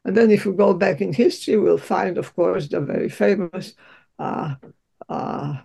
And 0.05 0.15
then, 0.17 0.31
if 0.31 0.45
we 0.45 0.53
go 0.53 0.73
back 0.73 1.01
in 1.01 1.13
history, 1.13 1.57
we'll 1.57 1.77
find, 1.77 2.17
of 2.17 2.35
course, 2.35 2.67
the 2.67 2.81
very 2.81 3.09
famous 3.09 3.73
uh, 4.19 4.55
uh, 5.09 5.61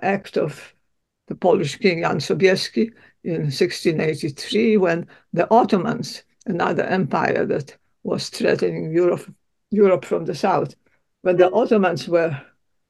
act 0.00 0.36
of 0.36 0.74
the 1.28 1.34
Polish 1.34 1.78
king 1.78 2.02
Jan 2.02 2.18
Sobieski 2.18 2.92
in 3.24 3.42
1683 3.42 4.76
when 4.76 5.06
the 5.32 5.48
Ottomans, 5.50 6.22
another 6.46 6.84
empire 6.84 7.46
that 7.46 7.76
was 8.02 8.28
threatening 8.28 8.92
Europe, 8.92 9.32
Europe 9.70 10.04
from 10.04 10.24
the 10.24 10.34
south, 10.34 10.74
when 11.22 11.36
the 11.36 11.50
Ottomans 11.52 12.08
were 12.08 12.40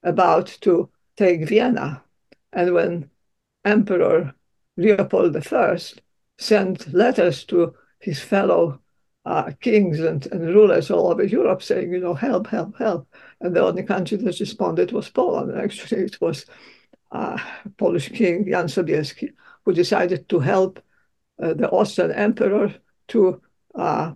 about 0.02 0.46
to 0.62 0.88
take 1.16 1.48
Vienna, 1.48 2.02
and 2.52 2.74
when 2.74 3.10
Emperor 3.64 4.34
Leopold 4.76 5.36
I 5.36 5.78
sent 6.38 6.92
letters 6.92 7.44
to 7.44 7.74
his 8.00 8.18
fellow 8.20 8.80
uh, 9.24 9.52
kings 9.60 10.00
and, 10.00 10.26
and 10.32 10.54
rulers 10.54 10.90
all 10.90 11.08
over 11.08 11.22
Europe 11.22 11.62
saying, 11.62 11.92
you 11.92 12.00
know, 12.00 12.14
help, 12.14 12.48
help, 12.48 12.76
help. 12.76 13.06
And 13.40 13.54
the 13.54 13.62
only 13.62 13.84
country 13.84 14.16
that 14.16 14.40
responded 14.40 14.90
was 14.92 15.10
Poland. 15.10 15.56
Actually, 15.56 16.02
it 16.02 16.20
was 16.20 16.46
uh, 17.12 17.38
Polish 17.76 18.08
king 18.08 18.46
Jan 18.46 18.66
Sobieski 18.66 19.32
who 19.64 19.73
decided 19.73 20.28
to 20.28 20.38
help 20.38 20.81
uh, 21.42 21.54
the 21.54 21.71
Austrian 21.71 22.12
emperor 22.12 22.75
to 23.09 23.40
uh, 23.75 24.12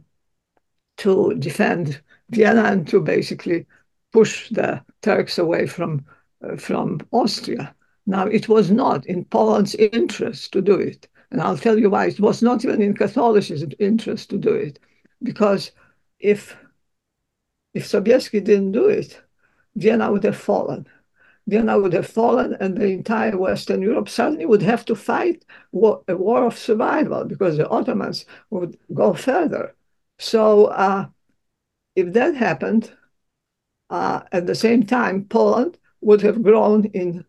to 0.97 1.35
defend 1.35 2.01
Vienna 2.31 2.65
and 2.65 2.89
to 2.89 3.01
basically 3.01 3.67
push 4.13 4.49
the 4.51 4.83
Turks 5.03 5.39
away 5.39 5.67
from, 5.67 6.05
uh, 6.43 6.57
from 6.57 7.01
Austria. 7.13 7.75
Now, 8.07 8.27
it 8.27 8.49
was 8.49 8.71
not 8.71 9.07
in 9.07 9.25
Poland's 9.25 9.75
interest 9.75 10.53
to 10.53 10.63
do 10.63 10.75
it. 10.75 11.09
And 11.31 11.41
I'll 11.41 11.59
tell 11.59 11.79
you 11.79 11.91
why. 11.91 12.07
It 12.07 12.21
was 12.21 12.43
not 12.43 12.65
even 12.65 12.81
in 12.81 12.95
Catholicism's 12.95 13.75
interest 13.79 14.31
to 14.31 14.39
do 14.39 14.55
it. 14.55 14.79
Because 15.23 15.73
if, 16.19 16.57
if 17.75 17.85
Sobieski 17.87 18.43
didn't 18.43 18.73
do 18.73 18.89
it, 18.89 19.21
Vienna 19.75 20.11
would 20.11 20.25
have 20.25 20.37
fallen. 20.37 20.87
Vienna 21.47 21.79
would 21.79 21.93
have 21.93 22.07
fallen, 22.07 22.57
and 22.59 22.77
the 22.77 22.87
entire 22.87 23.37
Western 23.37 23.81
Europe 23.81 24.09
suddenly 24.09 24.47
would 24.47 24.63
have 24.63 24.85
to 24.87 24.97
fight 24.97 25.45
war, 25.71 26.03
a 26.09 26.17
war 26.17 26.45
of 26.45 26.59
survival 26.59 27.25
because 27.25 27.57
the 27.57 27.69
Ottomans 27.69 28.27
would 28.51 28.77
go 28.93 29.15
further. 29.15 29.75
So 30.19 30.67
uh, 30.67 31.07
if 31.95 32.13
that 32.15 32.35
happened, 32.35 32.93
uh, 33.91 34.23
at 34.33 34.47
the 34.47 34.55
same 34.55 34.85
time, 34.85 35.25
Poland 35.25 35.79
would 36.01 36.21
have 36.23 36.43
grown 36.43 36.87
in 36.87 37.25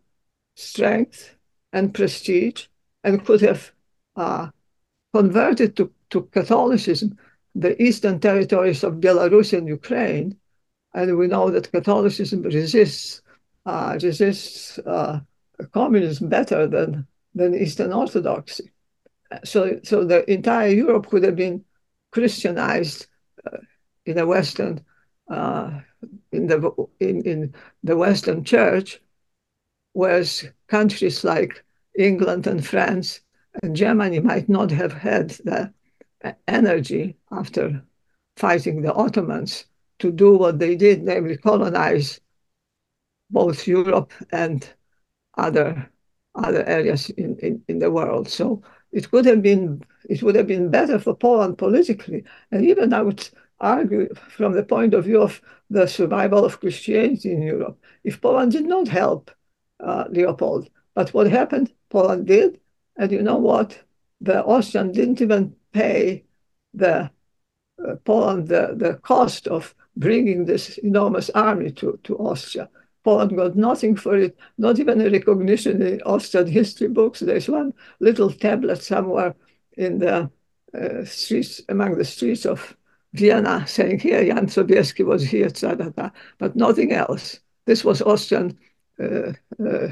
strength 0.56 1.36
and 1.72 1.94
prestige 1.94 2.66
and 3.04 3.24
could 3.24 3.40
have 3.40 3.70
uh, 4.16 4.48
converted 5.14 5.76
to, 5.76 5.92
to 6.10 6.22
Catholicism 6.32 7.16
the 7.54 7.80
eastern 7.82 8.20
territories 8.20 8.84
of 8.84 8.94
Belarus 8.94 9.56
and 9.56 9.68
Ukraine. 9.68 10.36
And 10.94 11.16
we 11.16 11.26
know 11.26 11.50
that 11.50 11.70
Catholicism 11.70 12.42
resists 12.42 13.22
uh, 13.68 13.98
resists 14.02 14.78
uh, 14.78 15.20
communism 15.72 16.28
better 16.28 16.66
than, 16.66 17.06
than 17.34 17.54
Eastern 17.54 17.92
Orthodoxy. 17.92 18.70
So, 19.44 19.78
so 19.82 20.04
the 20.04 20.28
entire 20.30 20.70
Europe 20.70 21.08
could 21.08 21.22
have 21.24 21.36
been 21.36 21.62
Christianized 22.10 23.06
uh, 23.46 23.58
in 24.06 24.16
the 24.16 24.26
Western 24.26 24.80
uh, 25.30 25.80
in 26.32 26.46
the 26.46 26.72
in, 27.00 27.22
in 27.22 27.54
the 27.82 27.96
Western 27.96 28.42
Church, 28.42 29.02
whereas 29.92 30.48
countries 30.68 31.22
like 31.22 31.62
England 31.98 32.46
and 32.46 32.64
France 32.64 33.20
and 33.62 33.76
Germany 33.76 34.20
might 34.20 34.48
not 34.48 34.70
have 34.70 34.94
had 34.94 35.30
the 35.44 35.70
energy 36.46 37.16
after 37.30 37.82
fighting 38.38 38.80
the 38.80 38.94
Ottomans 38.94 39.66
to 39.98 40.10
do 40.10 40.38
what 40.38 40.58
they 40.58 40.74
did, 40.74 41.02
namely 41.02 41.36
colonize 41.36 42.20
both 43.30 43.66
Europe 43.66 44.12
and 44.32 44.68
other 45.36 45.90
other 46.34 46.64
areas 46.66 47.10
in, 47.10 47.36
in, 47.40 47.62
in 47.68 47.78
the 47.80 47.90
world. 47.90 48.28
So 48.28 48.62
it 48.92 49.10
could 49.10 49.26
have 49.26 49.42
been 49.42 49.82
it 50.08 50.22
would 50.22 50.36
have 50.36 50.46
been 50.46 50.70
better 50.70 50.98
for 50.98 51.14
Poland 51.14 51.58
politically, 51.58 52.24
and 52.50 52.64
even 52.64 52.92
I 52.92 53.02
would 53.02 53.28
argue 53.60 54.14
from 54.14 54.52
the 54.52 54.62
point 54.62 54.94
of 54.94 55.04
view 55.04 55.20
of 55.20 55.40
the 55.70 55.86
survival 55.86 56.44
of 56.44 56.60
Christianity 56.60 57.32
in 57.32 57.42
Europe. 57.42 57.78
If 58.04 58.20
Poland 58.20 58.52
did 58.52 58.66
not 58.66 58.88
help 58.88 59.30
uh, 59.80 60.04
Leopold, 60.10 60.70
but 60.94 61.12
what 61.12 61.30
happened? 61.30 61.72
Poland 61.90 62.26
did, 62.26 62.60
and 62.96 63.10
you 63.12 63.22
know 63.22 63.38
what? 63.38 63.78
The 64.20 64.42
Austrians 64.44 64.96
didn't 64.96 65.20
even 65.20 65.54
pay 65.72 66.24
the 66.74 67.10
uh, 67.86 67.96
Poland 68.04 68.48
the, 68.48 68.74
the 68.76 68.94
cost 68.94 69.46
of 69.46 69.74
bringing 69.96 70.44
this 70.44 70.78
enormous 70.78 71.30
army 71.30 71.70
to, 71.72 71.98
to 72.04 72.16
Austria. 72.18 72.68
Poland 73.04 73.36
got 73.36 73.56
nothing 73.56 73.96
for 73.96 74.16
it, 74.16 74.36
not 74.58 74.78
even 74.78 75.00
a 75.00 75.10
recognition 75.10 75.82
in 75.82 76.02
Austrian 76.02 76.46
history 76.46 76.88
books. 76.88 77.20
There's 77.20 77.48
one 77.48 77.72
little 78.00 78.30
tablet 78.30 78.82
somewhere 78.82 79.34
in 79.76 79.98
the 79.98 80.30
uh, 80.74 81.04
streets, 81.04 81.62
among 81.68 81.96
the 81.96 82.04
streets 82.04 82.44
of 82.44 82.76
Vienna, 83.14 83.66
saying 83.66 84.00
here 84.00 84.24
Jan 84.24 84.46
Sobieski 84.46 85.04
was 85.04 85.22
here, 85.22 85.50
but 86.38 86.56
nothing 86.56 86.92
else. 86.92 87.40
This 87.64 87.84
was 87.84 88.02
Austrian 88.02 88.58
uh, 89.00 89.32
uh, 89.64 89.88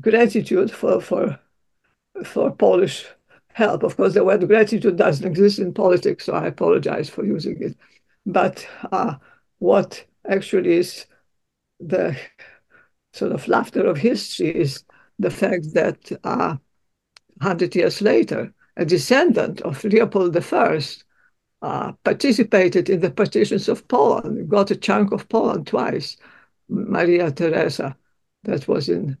gratitude 0.00 0.70
for, 0.70 1.00
for, 1.00 1.38
for 2.24 2.50
Polish 2.50 3.06
help. 3.52 3.82
Of 3.82 3.96
course, 3.96 4.14
the 4.14 4.24
word 4.24 4.46
gratitude 4.46 4.96
doesn't 4.96 5.26
exist 5.26 5.58
in 5.58 5.72
politics, 5.72 6.26
so 6.26 6.34
I 6.34 6.46
apologize 6.46 7.08
for 7.08 7.24
using 7.24 7.62
it. 7.62 7.76
But 8.26 8.66
uh, 8.92 9.14
what 9.58 10.04
actually 10.28 10.74
is 10.76 11.06
the 11.80 12.16
sort 13.12 13.32
of 13.32 13.48
laughter 13.48 13.86
of 13.86 13.98
history 13.98 14.54
is 14.54 14.84
the 15.18 15.30
fact 15.30 15.74
that 15.74 16.12
uh, 16.24 16.56
100 17.38 17.74
years 17.74 18.02
later, 18.02 18.52
a 18.76 18.84
descendant 18.84 19.60
of 19.62 19.82
Leopold 19.84 20.36
I 20.36 20.80
uh, 21.62 21.92
participated 22.04 22.90
in 22.90 23.00
the 23.00 23.10
partitions 23.10 23.68
of 23.68 23.88
Poland, 23.88 24.48
got 24.48 24.70
a 24.70 24.76
chunk 24.76 25.12
of 25.12 25.28
Poland 25.28 25.66
twice. 25.66 26.16
Maria 26.68 27.30
Theresa, 27.30 27.96
that 28.44 28.68
was 28.68 28.88
in 28.88 29.16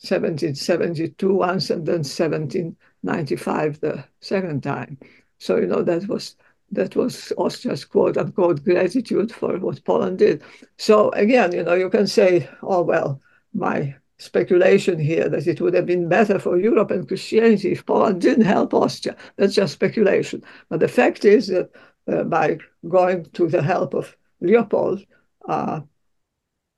1772 0.00 1.34
once, 1.34 1.70
and 1.70 1.86
then 1.86 2.02
1795 2.02 3.80
the 3.80 4.04
second 4.20 4.62
time. 4.62 4.98
So, 5.38 5.56
you 5.56 5.66
know, 5.66 5.82
that 5.82 6.08
was 6.08 6.36
that 6.72 6.96
was 6.96 7.32
Austria's 7.36 7.84
quote 7.84 8.16
unquote 8.16 8.64
gratitude 8.64 9.32
for 9.32 9.58
what 9.58 9.84
Poland 9.84 10.18
did. 10.18 10.42
So 10.78 11.10
again, 11.10 11.52
you 11.52 11.62
know, 11.62 11.74
you 11.74 11.90
can 11.90 12.06
say, 12.06 12.48
oh, 12.62 12.82
well, 12.82 13.20
my 13.54 13.94
speculation 14.18 14.98
here 14.98 15.28
that 15.28 15.46
it 15.46 15.60
would 15.60 15.74
have 15.74 15.86
been 15.86 16.08
better 16.08 16.38
for 16.38 16.58
Europe 16.58 16.90
and 16.90 17.06
Christianity 17.06 17.72
if 17.72 17.84
Poland 17.84 18.20
didn't 18.20 18.44
help 18.44 18.72
Austria. 18.72 19.16
That's 19.36 19.54
just 19.54 19.74
speculation. 19.74 20.42
But 20.68 20.80
the 20.80 20.88
fact 20.88 21.24
is 21.24 21.48
that 21.48 21.70
uh, 22.08 22.24
by 22.24 22.58
going 22.88 23.24
to 23.34 23.48
the 23.48 23.62
help 23.62 23.94
of 23.94 24.16
Leopold, 24.40 25.04
uh, 25.48 25.80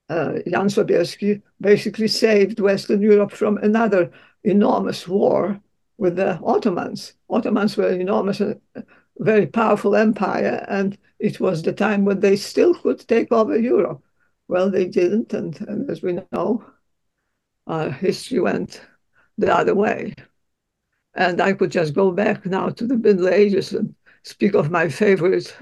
uh, 0.08 0.32
Jan 0.46 0.68
Sobieski 0.68 1.42
basically 1.60 2.08
saved 2.08 2.60
Western 2.60 3.02
Europe 3.02 3.32
from 3.32 3.58
another 3.58 4.10
enormous 4.42 5.06
war 5.06 5.60
with 5.98 6.16
the 6.16 6.38
Ottomans. 6.42 7.12
Ottomans 7.28 7.76
were 7.76 7.90
enormous 7.90 8.40
uh, 8.40 8.54
very 9.18 9.46
powerful 9.46 9.96
empire, 9.96 10.64
and 10.68 10.96
it 11.18 11.40
was 11.40 11.62
the 11.62 11.72
time 11.72 12.04
when 12.04 12.20
they 12.20 12.36
still 12.36 12.74
could 12.74 13.06
take 13.08 13.32
over 13.32 13.58
Europe. 13.58 14.02
Well, 14.48 14.70
they 14.70 14.86
didn't, 14.86 15.34
and, 15.34 15.60
and 15.68 15.90
as 15.90 16.02
we 16.02 16.18
know, 16.32 16.64
uh, 17.66 17.90
history 17.90 18.40
went 18.40 18.80
the 19.36 19.54
other 19.54 19.74
way. 19.74 20.14
And 21.14 21.40
I 21.40 21.52
could 21.52 21.70
just 21.70 21.94
go 21.94 22.12
back 22.12 22.46
now 22.46 22.70
to 22.70 22.86
the 22.86 22.96
Middle 22.96 23.28
Ages 23.28 23.72
and 23.72 23.94
speak 24.22 24.54
of 24.54 24.70
my 24.70 24.88
favorite 24.88 25.54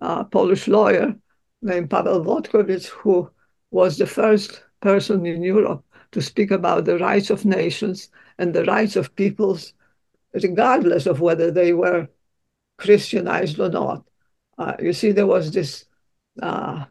uh, 0.00 0.24
Polish 0.24 0.68
lawyer, 0.68 1.14
named 1.62 1.90
Paweł 1.90 2.24
Włodkowic, 2.24 2.86
who 2.86 3.30
was 3.70 3.98
the 3.98 4.06
first 4.06 4.62
person 4.80 5.26
in 5.26 5.42
Europe 5.42 5.84
to 6.12 6.22
speak 6.22 6.50
about 6.50 6.84
the 6.84 6.98
rights 6.98 7.30
of 7.30 7.44
nations 7.44 8.08
and 8.38 8.54
the 8.54 8.64
rights 8.64 8.96
of 8.96 9.14
peoples, 9.16 9.72
regardless 10.32 11.06
of 11.06 11.20
whether 11.20 11.50
they 11.50 11.72
were 11.72 12.08
Christianized 12.78 13.58
or 13.60 13.68
not. 13.68 14.04
Uh, 14.58 14.74
you 14.80 14.92
see, 14.92 15.12
there 15.12 15.26
was 15.26 15.50
this 15.50 15.84
uh, 16.42 16.84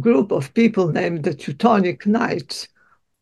group 0.00 0.32
of 0.32 0.52
people 0.54 0.88
named 0.88 1.24
the 1.24 1.34
Teutonic 1.34 2.06
Knights 2.06 2.68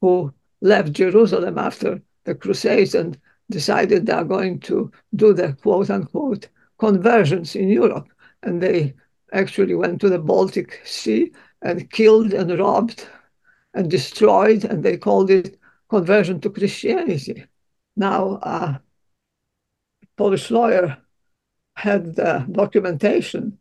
who 0.00 0.32
left 0.60 0.92
Jerusalem 0.92 1.58
after 1.58 2.00
the 2.24 2.34
Crusades 2.34 2.94
and 2.94 3.18
decided 3.50 4.06
they 4.06 4.12
are 4.12 4.24
going 4.24 4.60
to 4.60 4.90
do 5.14 5.34
the 5.34 5.52
quote 5.54 5.90
unquote 5.90 6.48
conversions 6.78 7.54
in 7.54 7.68
Europe. 7.68 8.08
And 8.42 8.62
they 8.62 8.94
actually 9.32 9.74
went 9.74 10.00
to 10.00 10.08
the 10.08 10.18
Baltic 10.18 10.80
Sea 10.84 11.32
and 11.62 11.90
killed 11.90 12.32
and 12.32 12.58
robbed 12.58 13.06
and 13.74 13.90
destroyed, 13.90 14.64
and 14.64 14.82
they 14.82 14.96
called 14.96 15.30
it 15.30 15.58
conversion 15.88 16.40
to 16.40 16.50
Christianity. 16.50 17.44
Now, 17.96 18.38
a 18.42 18.80
Polish 20.16 20.50
lawyer 20.50 20.96
had 21.74 22.14
the 22.14 22.46
documentation 22.50 23.58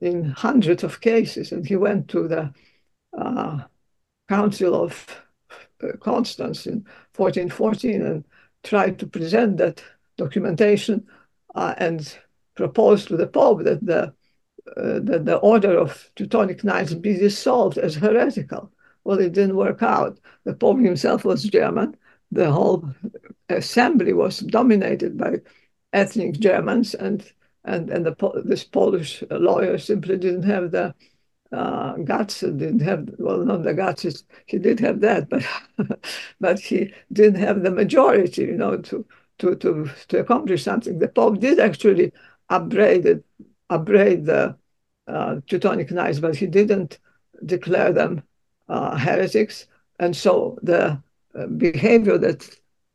in 0.00 0.24
hundreds 0.24 0.84
of 0.84 1.00
cases, 1.00 1.52
and 1.52 1.66
he 1.66 1.76
went 1.76 2.08
to 2.08 2.28
the 2.28 2.52
uh, 3.16 3.60
Council 4.28 4.74
of 4.74 5.06
uh, 5.82 5.96
Constance 6.00 6.66
in 6.66 6.84
1414 7.16 8.02
and 8.02 8.24
tried 8.62 8.98
to 8.98 9.06
present 9.06 9.58
that 9.58 9.82
documentation 10.16 11.06
uh, 11.54 11.74
and 11.78 12.16
proposed 12.54 13.08
to 13.08 13.16
the 13.16 13.26
Pope 13.26 13.64
that 13.64 13.84
the, 13.84 14.12
uh, 14.76 15.00
that 15.00 15.24
the 15.24 15.36
order 15.36 15.76
of 15.76 16.10
Teutonic 16.16 16.64
Knights 16.64 16.94
be 16.94 17.14
dissolved 17.14 17.78
as 17.78 17.94
heretical. 17.94 18.70
Well, 19.04 19.18
it 19.18 19.32
didn't 19.32 19.56
work 19.56 19.82
out. 19.82 20.18
The 20.44 20.54
Pope 20.54 20.80
himself 20.80 21.24
was 21.24 21.44
German. 21.44 21.96
The 22.32 22.50
whole 22.50 22.88
assembly 23.48 24.12
was 24.12 24.40
dominated 24.40 25.18
by 25.18 25.36
ethnic 25.94 26.34
Germans, 26.34 26.94
and 26.94 27.24
and 27.64 27.88
and 27.90 28.04
the, 28.04 28.42
this 28.44 28.64
Polish 28.64 29.24
lawyer 29.30 29.78
simply 29.78 30.18
didn't 30.18 30.42
have 30.42 30.70
the 30.70 30.94
uh, 31.52 31.94
guts. 31.98 32.40
Didn't 32.40 32.80
have 32.80 33.08
well, 33.18 33.38
not 33.44 33.62
the 33.62 33.72
guts. 33.72 34.24
He 34.46 34.58
did 34.58 34.80
have 34.80 35.00
that, 35.00 35.30
but 35.30 35.44
but 36.40 36.58
he 36.60 36.92
didn't 37.12 37.40
have 37.40 37.62
the 37.62 37.70
majority, 37.70 38.42
you 38.42 38.56
know, 38.56 38.76
to 38.78 39.06
to 39.38 39.54
to 39.56 39.90
to 40.08 40.18
accomplish 40.18 40.64
something. 40.64 40.98
The 40.98 41.08
Pope 41.08 41.40
did 41.40 41.58
actually 41.58 42.12
upbraid 42.50 43.06
it, 43.06 43.24
upbraid 43.70 44.26
the 44.26 44.56
uh, 45.06 45.36
Teutonic 45.46 45.90
Knights, 45.90 46.18
but 46.18 46.36
he 46.36 46.46
didn't 46.46 46.98
declare 47.44 47.92
them 47.92 48.22
uh, 48.68 48.96
heretics. 48.96 49.66
And 50.00 50.16
so 50.16 50.58
the 50.62 51.00
uh, 51.34 51.46
behavior 51.46 52.18
that 52.18 52.48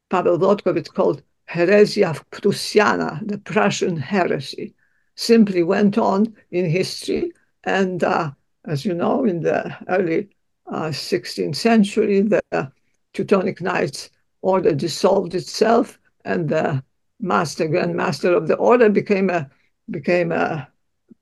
Paweł 0.09 0.37
Włodkowic 0.39 0.93
called 0.93 1.23
heresia 1.49 2.13
prussiana, 2.31 3.25
the 3.27 3.37
Prussian 3.39 3.97
heresy, 3.97 4.73
simply 5.15 5.63
went 5.63 5.97
on 5.97 6.35
in 6.51 6.69
history. 6.69 7.31
And 7.63 8.03
uh, 8.03 8.31
as 8.65 8.85
you 8.85 8.93
know, 8.93 9.25
in 9.25 9.41
the 9.41 9.75
early 9.87 10.29
16th 10.71 11.49
uh, 11.49 11.53
century, 11.53 12.21
the 12.21 12.71
Teutonic 13.13 13.61
Knights 13.61 14.11
order 14.41 14.73
dissolved 14.73 15.35
itself, 15.35 15.99
and 16.23 16.49
the 16.49 16.83
master, 17.19 17.67
grand 17.67 17.95
master 17.95 18.33
of 18.33 18.47
the 18.47 18.55
order, 18.55 18.89
became 18.89 19.29
a 19.29 19.49
became 19.89 20.31
a 20.31 20.67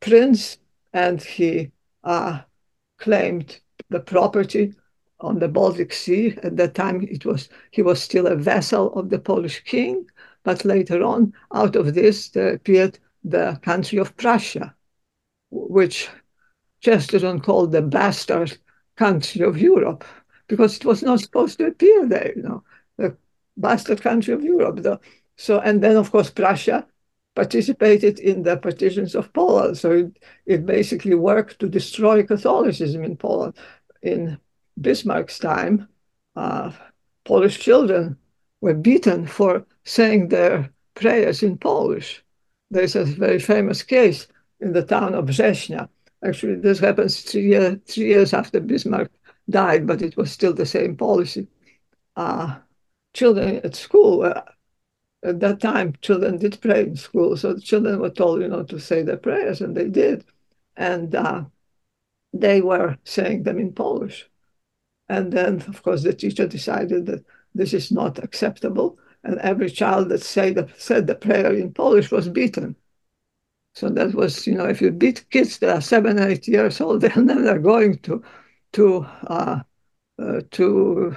prince, 0.02 0.58
and 0.94 1.22
he 1.22 1.72
uh, 2.04 2.40
claimed 2.98 3.60
the 3.90 4.02
property 4.02 4.74
on 5.22 5.40
the 5.40 5.48
Baltic 5.48 5.94
Sea. 5.94 6.38
At 6.44 6.58
that 6.58 6.76
time, 6.76 7.08
it 7.10 7.26
was 7.26 7.50
he 7.72 7.82
was 7.82 8.02
still 8.02 8.28
a 8.28 8.36
vassal 8.36 8.94
of 8.94 9.10
the 9.10 9.20
Polish 9.20 9.64
king, 9.64 10.06
but 10.48 10.64
later 10.64 11.04
on, 11.04 11.34
out 11.54 11.76
of 11.76 11.94
this, 11.94 12.30
there 12.30 12.54
appeared 12.54 12.98
the 13.26 13.60
country 13.64 13.98
of 13.98 14.16
Prussia, 14.16 14.74
which 15.52 16.08
Chesterton 16.80 17.42
called 17.42 17.74
the 17.74 17.82
bastard 17.82 18.58
country 18.96 19.42
of 19.42 19.58
Europe, 19.58 20.06
because 20.48 20.78
it 20.78 20.86
was 20.86 21.04
not 21.04 21.20
supposed 21.20 21.58
to 21.58 21.66
appear 21.66 22.08
there, 22.08 22.32
you 22.34 22.44
know, 22.44 22.64
the 22.96 23.18
bastard 23.58 24.02
country 24.02 24.34
of 24.34 24.42
Europe. 24.42 24.80
So, 25.36 25.60
and 25.60 25.84
then 25.84 25.98
of 25.98 26.12
course 26.12 26.30
Prussia 26.30 26.88
participated 27.36 28.18
in 28.18 28.44
the 28.44 28.56
partitions 28.56 29.16
of 29.16 29.34
Poland. 29.34 29.78
So 29.78 29.92
it, 29.92 30.18
it 30.46 30.66
basically 30.66 31.16
worked 31.16 31.60
to 31.60 31.68
destroy 31.68 32.24
Catholicism 32.24 33.04
in 33.04 33.18
Poland. 33.18 33.54
In 34.02 34.40
Bismarck's 34.80 35.40
time, 35.40 35.90
uh, 36.38 36.72
Polish 37.26 37.60
children 37.60 38.18
were 38.62 38.74
beaten 38.74 39.28
for 39.28 39.66
saying 39.84 40.28
their 40.28 40.70
prayers 40.96 41.44
in 41.44 41.58
Polish. 41.58 42.24
There's 42.70 42.96
a 42.96 43.06
very 43.06 43.40
famous 43.40 43.84
case 43.84 44.28
in 44.60 44.74
the 44.74 44.84
town 44.84 45.14
of 45.16 45.26
Września. 45.26 45.88
Actually, 46.26 46.56
this 46.56 46.80
happens 46.80 47.22
three, 47.22 47.48
year, 47.48 47.80
three 47.86 48.08
years 48.08 48.34
after 48.34 48.60
Bismarck 48.60 49.12
died, 49.50 49.86
but 49.86 50.02
it 50.02 50.18
was 50.18 50.32
still 50.32 50.54
the 50.54 50.66
same 50.66 50.96
policy. 50.98 51.48
Uh, 52.16 52.58
children 53.14 53.62
at 53.64 53.76
school 53.76 54.24
uh, 54.24 54.42
at 55.24 55.40
that 55.40 55.60
time, 55.60 55.94
children 56.02 56.38
did 56.38 56.60
pray 56.62 56.84
in 56.84 56.96
school. 56.96 57.38
So 57.38 57.54
the 57.54 57.62
children 57.62 58.00
were 58.00 58.10
told, 58.10 58.42
you 58.42 58.48
know, 58.48 58.64
to 58.64 58.80
say 58.80 59.02
their 59.04 59.18
prayers, 59.18 59.62
and 59.62 59.76
they 59.76 59.90
did. 59.90 60.26
And 60.76 61.14
uh, 61.16 61.46
they 62.34 62.62
were 62.62 62.98
saying 63.04 63.44
them 63.44 63.60
in 63.60 63.74
Polish. 63.74 64.30
And 65.10 65.32
then, 65.32 65.64
of 65.68 65.82
course, 65.84 66.04
the 66.04 66.14
teacher 66.14 66.48
decided 66.48 67.06
that 67.08 67.26
this 67.58 67.74
is 67.74 67.92
not 67.92 68.24
acceptable. 68.24 68.98
And 69.24 69.40
every 69.40 69.70
child 69.70 70.10
that 70.10 70.22
say 70.22 70.54
the, 70.54 70.70
said 70.78 71.08
the 71.08 71.16
prayer 71.16 71.54
in 71.54 71.74
Polish 71.74 72.12
was 72.12 72.30
beaten. 72.30 72.76
So 73.76 73.90
that 73.90 74.14
was, 74.14 74.48
you 74.48 74.56
know, 74.56 74.66
if 74.66 74.82
you 74.82 74.92
beat 74.92 75.30
kids 75.30 75.60
that 75.60 75.76
are 75.76 75.82
seven, 75.82 76.20
eight 76.20 76.48
years 76.48 76.82
old, 76.82 77.02
they're 77.02 77.16
never 77.16 77.60
going 77.60 78.00
to 78.00 78.24
to 78.74 79.06
uh, 79.28 79.60
uh, 80.20 80.42
to 80.52 81.16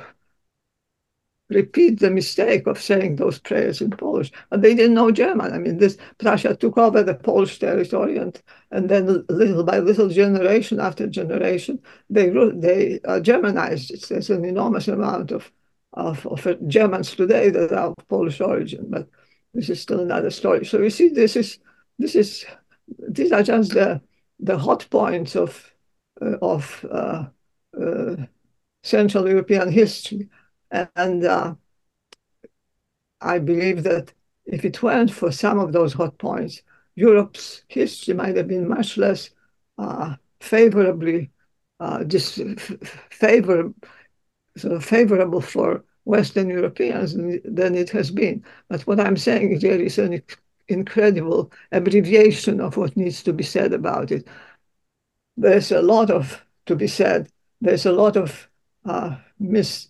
repeat 1.51 1.99
the 1.99 2.11
mistake 2.11 2.67
of 2.67 2.81
saying 2.81 3.17
those 3.17 3.39
prayers 3.39 3.81
in 3.81 3.91
Polish. 3.91 4.33
But 4.51 4.63
they 4.63 4.75
didn't 4.75 4.95
know 4.95 5.11
German. 5.11 5.53
I 5.53 5.59
mean, 5.59 5.79
this 5.79 5.99
Prussia 6.19 6.55
took 6.57 6.79
over 6.79 7.03
the 7.03 7.15
Polish 7.15 7.59
territory, 7.59 8.17
and, 8.17 8.41
and 8.71 8.89
then 8.89 9.25
little 9.29 9.65
by 9.65 9.79
little, 9.81 10.09
generation 10.09 10.81
after 10.81 11.07
generation, 11.07 11.81
they 12.09 12.31
they 12.55 13.01
uh, 13.05 13.21
Germanized 13.21 13.91
it. 13.91 14.07
There's 14.09 14.31
an 14.31 14.45
enormous 14.45 14.89
amount 14.89 15.33
of, 15.33 15.51
of, 15.93 16.27
of 16.27 16.69
Germans 16.69 17.15
today 17.15 17.51
that 17.51 17.73
are 17.73 17.89
of 17.89 18.09
Polish 18.09 18.41
origin, 18.41 18.87
but 18.89 19.09
this 19.55 19.69
is 19.69 19.81
still 19.81 20.01
another 20.01 20.31
story. 20.31 20.65
So 20.65 20.81
you 20.81 20.91
see, 20.91 21.09
this 21.09 21.37
is 21.37 21.59
this 21.99 22.15
is 22.15 22.45
these 23.09 23.33
are 23.33 23.43
just 23.43 23.73
the 23.73 24.01
the 24.39 24.59
hot 24.59 24.87
points 24.91 25.37
of 25.37 25.73
uh, 26.23 26.37
of 26.43 26.85
uh, 26.91 27.25
uh 27.79 28.17
Central 28.83 29.29
European 29.29 29.71
history. 29.71 30.29
And 30.71 31.25
uh, 31.25 31.55
I 33.21 33.39
believe 33.39 33.83
that 33.83 34.13
if 34.47 34.65
it 34.65 34.83
weren't 34.83 35.13
for 35.13 35.31
some 35.33 35.59
of 35.59 35.73
those 35.73 35.93
hot 35.93 36.17
points, 36.19 36.63
Europe's 36.95 37.65
history 37.69 38.15
might 38.15 38.37
have 38.37 38.49
been 38.49 38.69
much 38.69 38.97
less 38.97 39.31
uh, 39.79 40.15
favorably 40.41 41.31
uh, 41.81 42.05
sort 44.57 44.75
of 44.75 44.85
favorable 44.85 45.41
for 45.41 45.85
Western 46.05 46.49
Europeans 46.49 47.15
than 47.15 47.75
it 47.75 47.91
has 47.91 48.11
been. 48.11 48.45
But 48.69 48.83
what 48.83 49.01
I'm 49.01 49.17
saying 49.17 49.53
is 49.53 49.99
an 49.99 50.23
incredible 50.69 51.53
abbreviation 51.73 52.61
of 52.61 52.77
what 52.77 52.97
needs 52.97 53.23
to 53.25 53.33
be 53.33 53.45
said 53.45 53.73
about 53.73 54.11
it. 54.11 54.27
There's 55.37 55.73
a 55.73 55.83
lot 55.83 56.11
of 56.11 56.45
to 56.67 56.77
be 56.77 56.87
said. 56.87 57.29
There's 57.61 57.87
a 57.87 57.93
lot 57.93 58.17
of 58.17 58.49
uh, 58.85 59.17
mis 59.39 59.89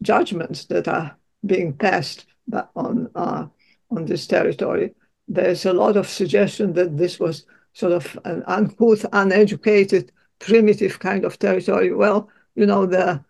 judgments 0.00 0.64
that 0.66 0.88
are 0.88 1.16
being 1.46 1.72
passed 1.72 2.26
on 2.74 3.10
uh, 3.14 3.46
on 3.90 4.04
this 4.06 4.26
territory. 4.26 4.94
There's 5.28 5.66
a 5.66 5.72
lot 5.72 5.96
of 5.96 6.08
suggestion 6.08 6.72
that 6.74 6.96
this 6.96 7.20
was 7.20 7.46
sort 7.74 7.92
of 7.92 8.18
an 8.24 8.42
uncouth, 8.46 9.06
uneducated, 9.12 10.12
primitive 10.38 10.98
kind 10.98 11.24
of 11.24 11.38
territory. 11.38 11.94
Well, 11.94 12.28
you 12.54 12.66
know, 12.66 12.86
the 12.86 13.24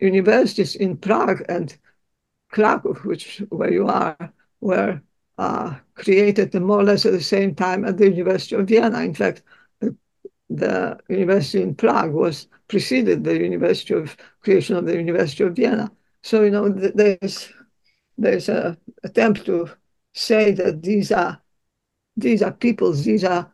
universities 0.00 0.76
in 0.76 0.96
Prague 0.96 1.44
and 1.48 1.76
Krakow, 2.50 2.94
which 3.04 3.42
where 3.50 3.72
you 3.72 3.86
are, 3.86 4.16
were 4.60 5.00
uh, 5.38 5.76
created 5.94 6.54
more 6.54 6.80
or 6.80 6.84
less 6.84 7.06
at 7.06 7.12
the 7.12 7.22
same 7.22 7.54
time 7.54 7.84
at 7.84 7.98
the 7.98 8.10
University 8.10 8.56
of 8.56 8.66
Vienna. 8.68 9.00
In 9.00 9.14
fact, 9.14 9.42
the, 9.80 9.96
the 10.50 10.98
university 11.08 11.62
in 11.62 11.74
Prague 11.74 12.12
was 12.12 12.48
preceded 12.68 13.24
the 13.24 13.38
University 13.38 13.94
of 13.94 14.16
creation 14.40 14.76
of 14.76 14.86
the 14.86 14.96
University 14.96 15.44
of 15.44 15.54
Vienna. 15.54 15.90
So 16.22 16.42
you 16.42 16.50
know, 16.50 16.68
there's 16.68 17.52
there's 18.16 18.48
a 18.48 18.76
attempt 19.04 19.46
to 19.46 19.70
say 20.12 20.50
that 20.52 20.82
these 20.82 21.12
are 21.12 21.40
these 22.16 22.42
are 22.42 22.52
peoples, 22.52 23.04
these 23.04 23.24
are 23.24 23.52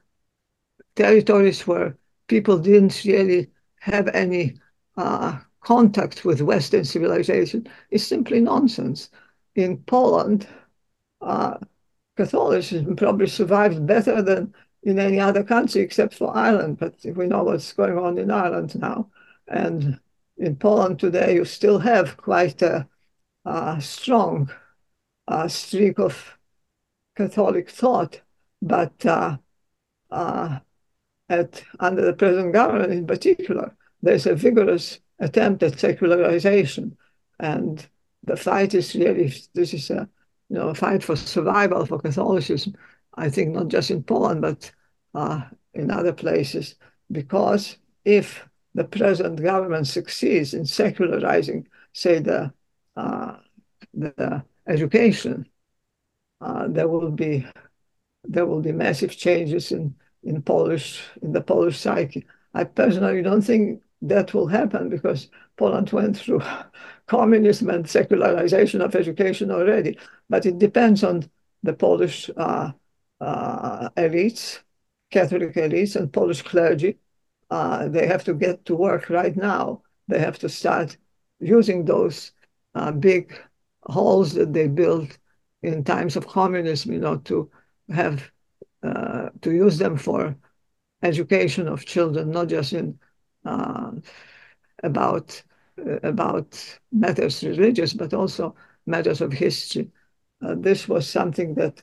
territories 0.96 1.66
where 1.66 1.98
people 2.28 2.58
didn't 2.58 3.04
really 3.04 3.50
have 3.80 4.08
any 4.08 4.58
uh, 4.96 5.38
contact 5.64 6.24
with 6.24 6.40
Western 6.40 6.84
civilization 6.84 7.66
is 7.90 8.06
simply 8.06 8.40
nonsense. 8.40 9.10
In 9.54 9.78
Poland, 9.78 10.46
uh, 11.20 11.58
Catholicism 12.16 12.96
probably 12.96 13.26
survived 13.26 13.86
better 13.86 14.22
than 14.22 14.54
in 14.82 14.98
any 14.98 15.18
other 15.18 15.42
country 15.42 15.82
except 15.82 16.14
for 16.14 16.36
Ireland. 16.36 16.78
But 16.78 16.94
if 17.02 17.16
we 17.16 17.26
know 17.26 17.42
what's 17.44 17.72
going 17.72 17.98
on 17.98 18.18
in 18.18 18.30
Ireland 18.30 18.78
now. 18.80 19.10
And 19.48 19.98
in 20.36 20.56
Poland 20.56 21.00
today, 21.00 21.34
you 21.34 21.44
still 21.44 21.78
have 21.78 22.16
quite 22.16 22.62
a, 22.62 22.88
a 23.44 23.80
strong 23.80 24.50
streak 25.48 25.98
of 25.98 26.38
Catholic 27.16 27.70
thought. 27.70 28.20
But 28.60 29.04
uh, 29.06 29.38
uh, 30.10 30.58
at, 31.28 31.62
under 31.80 32.02
the 32.02 32.12
present 32.12 32.52
government 32.52 32.92
in 32.92 33.06
particular, 33.06 33.74
there's 34.02 34.26
a 34.26 34.34
vigorous 34.34 35.00
attempt 35.18 35.62
at 35.62 35.78
secularization. 35.78 36.96
And 37.38 37.86
the 38.24 38.36
fight 38.36 38.74
is 38.74 38.94
really, 38.94 39.32
this 39.54 39.74
is 39.74 39.90
a 39.90 40.08
you 40.48 40.56
know, 40.56 40.68
a 40.68 40.74
fight 40.74 41.02
for 41.02 41.16
survival 41.16 41.86
for 41.86 41.98
Catholicism, 41.98 42.74
I 43.14 43.30
think 43.30 43.54
not 43.54 43.68
just 43.68 43.90
in 43.90 44.02
Poland, 44.02 44.42
but 44.42 44.70
uh, 45.14 45.42
in 45.72 45.90
other 45.90 46.12
places, 46.12 46.74
because 47.10 47.78
if 48.04 48.46
the 48.74 48.84
present 48.84 49.42
government 49.42 49.86
succeeds 49.86 50.52
in 50.54 50.66
secularizing, 50.66 51.66
say, 51.92 52.18
the, 52.18 52.52
uh, 52.96 53.36
the 53.94 54.44
education, 54.66 55.46
uh, 56.40 56.66
there 56.68 56.88
will 56.88 57.10
be 57.10 57.46
there 58.26 58.46
will 58.46 58.60
be 58.60 58.72
massive 58.72 59.16
changes 59.16 59.70
in 59.70 59.94
in 60.22 60.42
Polish 60.42 61.02
in 61.22 61.32
the 61.32 61.40
Polish 61.40 61.78
psyche. 61.78 62.26
I 62.54 62.64
personally 62.64 63.22
don't 63.22 63.42
think 63.42 63.82
that 64.08 64.34
will 64.34 64.46
happen 64.46 64.88
because 64.88 65.28
Poland 65.56 65.90
went 65.90 66.16
through 66.16 66.42
communism 67.06 67.70
and 67.70 67.88
secularization 67.88 68.80
of 68.80 68.94
education 68.94 69.50
already. 69.50 69.98
But 70.28 70.46
it 70.46 70.58
depends 70.58 71.02
on 71.04 71.30
the 71.62 71.72
Polish 71.72 72.30
uh, 72.36 72.72
uh, 73.20 73.88
elites, 73.96 74.60
Catholic 75.10 75.54
elites, 75.54 75.96
and 75.96 76.12
Polish 76.12 76.42
clergy. 76.42 76.98
Uh, 77.50 77.88
they 77.88 78.06
have 78.06 78.24
to 78.24 78.34
get 78.34 78.64
to 78.66 78.74
work 78.74 79.10
right 79.10 79.36
now. 79.36 79.82
They 80.08 80.18
have 80.18 80.38
to 80.40 80.48
start 80.48 80.96
using 81.40 81.84
those 81.84 82.32
uh, 82.74 82.92
big 82.92 83.34
halls 83.86 84.34
that 84.34 84.52
they 84.52 84.68
built 84.68 85.18
in 85.62 85.84
times 85.84 86.16
of 86.16 86.26
communism, 86.26 86.92
you 86.92 87.00
know, 87.00 87.16
to 87.18 87.50
have 87.88 88.30
uh, 88.82 89.30
to 89.40 89.50
use 89.50 89.78
them 89.78 89.96
for 89.96 90.36
education 91.02 91.68
of 91.68 91.86
children, 91.86 92.30
not 92.30 92.48
just 92.48 92.72
in 92.72 92.98
about 94.82 95.42
uh, 95.78 95.98
about 96.02 96.78
matters 96.92 97.42
religious, 97.42 97.92
but 97.92 98.14
also 98.14 98.54
matters 98.86 99.20
of 99.20 99.32
history. 99.32 99.90
Uh, 100.42 100.54
this 100.58 100.88
was 100.88 101.08
something 101.08 101.54
that 101.54 101.82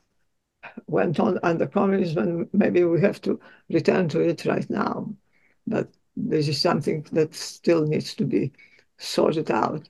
went 0.87 1.19
on 1.19 1.39
under 1.43 1.67
communism, 1.67 2.17
and 2.23 2.49
maybe 2.53 2.83
we 2.83 3.01
have 3.01 3.21
to 3.21 3.39
return 3.69 4.07
to 4.09 4.19
it 4.19 4.45
right 4.45 4.69
now. 4.69 5.13
But 5.67 5.89
this 6.15 6.47
is 6.47 6.61
something 6.61 7.05
that 7.11 7.33
still 7.35 7.85
needs 7.85 8.15
to 8.15 8.25
be 8.25 8.51
sorted 8.97 9.51
out. 9.51 9.89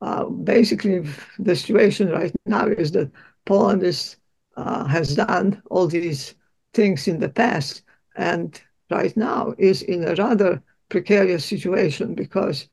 Uh, 0.00 0.24
basically, 0.24 1.04
the 1.38 1.56
situation 1.56 2.10
right 2.10 2.32
now 2.46 2.66
is 2.66 2.92
that 2.92 3.10
Poland 3.44 3.82
is, 3.82 4.16
uh, 4.56 4.84
has 4.84 5.14
done 5.16 5.62
all 5.70 5.86
these 5.86 6.34
things 6.74 7.08
in 7.08 7.20
the 7.20 7.28
past, 7.28 7.82
and 8.16 8.60
right 8.90 9.16
now 9.16 9.54
is 9.58 9.82
in 9.82 10.04
a 10.04 10.14
rather 10.14 10.62
precarious 10.92 11.42
situation 11.42 12.14
because 12.14 12.68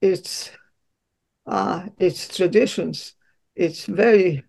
its 0.00 0.50
uh, 1.46 1.86
its 1.98 2.34
traditions, 2.34 3.14
its 3.54 3.84
very 3.84 4.42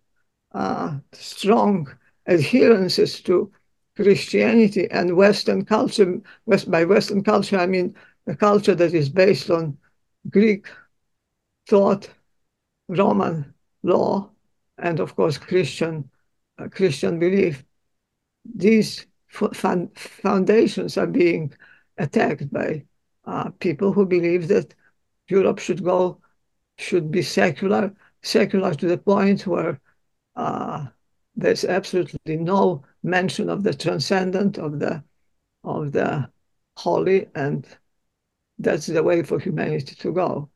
uh, 0.54 0.98
strong 1.12 1.88
adherences 2.28 3.22
to 3.22 3.52
Christianity 3.98 4.90
and 4.90 5.18
Western 5.18 5.66
culture. 5.66 6.22
West, 6.46 6.72
by 6.72 6.86
Western 6.86 7.24
culture, 7.24 7.60
I 7.60 7.68
mean 7.68 7.94
a 8.26 8.36
culture 8.36 8.76
that 8.76 8.94
is 8.94 9.10
based 9.10 9.50
on 9.50 9.78
Greek 10.30 10.68
thought, 11.70 12.10
Roman 12.88 13.54
law, 13.84 14.30
and 14.78 15.02
of 15.02 15.14
course 15.18 15.38
Christian 15.38 16.10
uh, 16.58 16.70
Christian 16.70 17.20
belief. 17.20 17.66
These 18.56 19.06
foundations 20.24 20.98
are 20.98 21.12
being 21.24 21.54
attacked 21.98 22.52
by 22.52 22.84
uh, 23.26 23.50
people 23.60 23.92
who 23.92 24.06
believe 24.06 24.48
that 24.48 24.74
Europe 25.28 25.60
should 25.60 25.84
go, 25.84 26.22
should 26.78 27.12
be 27.12 27.22
secular, 27.22 27.94
secular 28.24 28.74
to 28.74 28.88
the 28.88 28.98
point 28.98 29.46
where 29.46 29.80
uh, 30.36 30.86
there's 31.36 31.66
absolutely 31.66 32.38
no 32.38 32.84
mention 33.04 33.50
of 33.50 33.64
the 33.64 33.74
transcendent, 33.74 34.58
of 34.58 34.80
the 34.80 35.04
of 35.64 35.92
the 35.92 36.30
holy, 36.78 37.28
and 37.36 37.68
that's 38.60 38.88
the 38.88 39.04
way 39.04 39.24
for 39.24 39.40
humanity 39.40 39.96
to 39.96 40.14
go. 40.14 40.50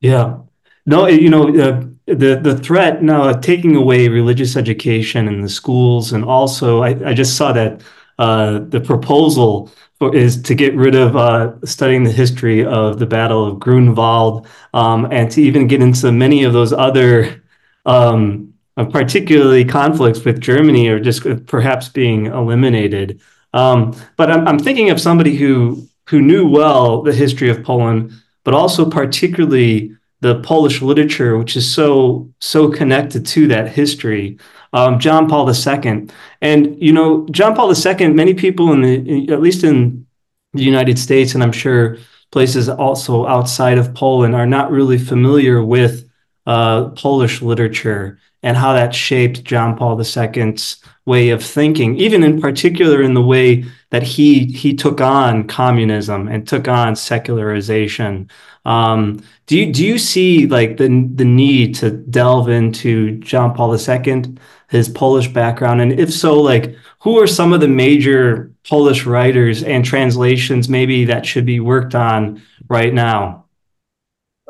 Yeah, 0.00 0.38
no, 0.86 1.06
you 1.06 1.30
know 1.30 1.48
uh, 1.48 1.84
the 2.06 2.40
the 2.42 2.58
threat 2.58 3.02
now 3.02 3.28
of 3.28 3.40
taking 3.40 3.76
away 3.76 4.08
religious 4.08 4.56
education 4.56 5.28
in 5.28 5.40
the 5.40 5.48
schools, 5.48 6.12
and 6.12 6.24
also 6.24 6.82
I, 6.82 7.10
I 7.10 7.14
just 7.14 7.36
saw 7.36 7.52
that 7.52 7.82
uh, 8.18 8.60
the 8.60 8.80
proposal 8.80 9.70
for, 9.98 10.14
is 10.14 10.42
to 10.42 10.54
get 10.54 10.74
rid 10.74 10.94
of 10.94 11.16
uh, 11.16 11.54
studying 11.64 12.04
the 12.04 12.12
history 12.12 12.64
of 12.64 12.98
the 12.98 13.06
Battle 13.06 13.46
of 13.46 13.58
Grunwald 13.58 14.46
um, 14.74 15.08
and 15.10 15.30
to 15.32 15.42
even 15.42 15.66
get 15.66 15.82
into 15.82 16.12
many 16.12 16.44
of 16.44 16.52
those 16.52 16.72
other, 16.72 17.42
um, 17.86 18.54
particularly 18.76 19.64
conflicts 19.64 20.24
with 20.24 20.40
Germany, 20.40 20.88
or 20.88 21.00
just 21.00 21.26
perhaps 21.46 21.88
being 21.88 22.26
eliminated. 22.26 23.20
Um, 23.54 23.96
but 24.16 24.30
I'm, 24.30 24.46
I'm 24.46 24.58
thinking 24.58 24.90
of 24.90 25.00
somebody 25.00 25.36
who 25.36 25.88
who 26.08 26.22
knew 26.22 26.48
well 26.48 27.02
the 27.02 27.12
history 27.12 27.50
of 27.50 27.62
Poland, 27.62 28.12
but 28.42 28.54
also 28.54 28.88
particularly 28.88 29.94
the 30.20 30.40
Polish 30.40 30.80
literature, 30.80 31.36
which 31.38 31.56
is 31.56 31.72
so 31.72 32.30
so 32.40 32.70
connected 32.70 33.26
to 33.26 33.48
that 33.48 33.68
history 33.68 34.38
um, 34.72 34.98
John 34.98 35.28
Paul 35.28 35.50
II. 35.50 36.08
And, 36.40 36.82
you 36.82 36.92
know, 36.92 37.26
John 37.30 37.54
Paul 37.54 37.72
II, 37.74 38.08
many 38.08 38.34
people 38.34 38.72
in 38.72 38.82
the, 38.82 39.32
at 39.32 39.40
least 39.40 39.64
in 39.64 40.06
the 40.52 40.62
United 40.62 40.98
States, 40.98 41.34
and 41.34 41.42
I'm 41.42 41.52
sure 41.52 41.98
places 42.30 42.68
also 42.68 43.26
outside 43.26 43.78
of 43.78 43.94
Poland, 43.94 44.34
are 44.34 44.46
not 44.46 44.70
really 44.70 44.98
familiar 44.98 45.64
with 45.64 46.08
uh, 46.46 46.88
Polish 46.90 47.42
literature 47.42 48.18
and 48.42 48.56
how 48.56 48.72
that 48.72 48.94
shaped 48.94 49.44
John 49.44 49.76
Paul 49.76 50.00
II's 50.00 50.76
way 51.06 51.30
of 51.30 51.42
thinking, 51.42 51.96
even 51.96 52.22
in 52.22 52.40
particular 52.40 53.02
in 53.02 53.14
the 53.14 53.22
way 53.22 53.64
that 53.90 54.02
he 54.02 54.46
he 54.46 54.74
took 54.74 55.00
on 55.00 55.46
communism 55.48 56.28
and 56.28 56.46
took 56.46 56.68
on 56.68 56.94
secularization. 56.94 58.30
Um, 58.64 59.22
do 59.46 59.58
you 59.58 59.72
do 59.72 59.84
you 59.84 59.98
see 59.98 60.46
like 60.46 60.76
the 60.76 60.88
the 61.14 61.24
need 61.24 61.74
to 61.76 61.90
delve 61.90 62.48
into 62.48 63.18
John 63.18 63.54
Paul 63.54 63.74
II 63.74 64.36
his 64.68 64.88
Polish 64.88 65.28
background? 65.28 65.80
And 65.80 65.98
if 65.98 66.12
so, 66.12 66.40
like 66.40 66.76
who 67.00 67.18
are 67.20 67.26
some 67.26 67.52
of 67.52 67.60
the 67.60 67.68
major 67.68 68.52
Polish 68.68 69.06
writers 69.06 69.62
and 69.62 69.84
translations 69.84 70.68
maybe 70.68 71.06
that 71.06 71.26
should 71.26 71.46
be 71.46 71.60
worked 71.60 71.94
on 71.94 72.42
right 72.68 72.92
now? 72.92 73.46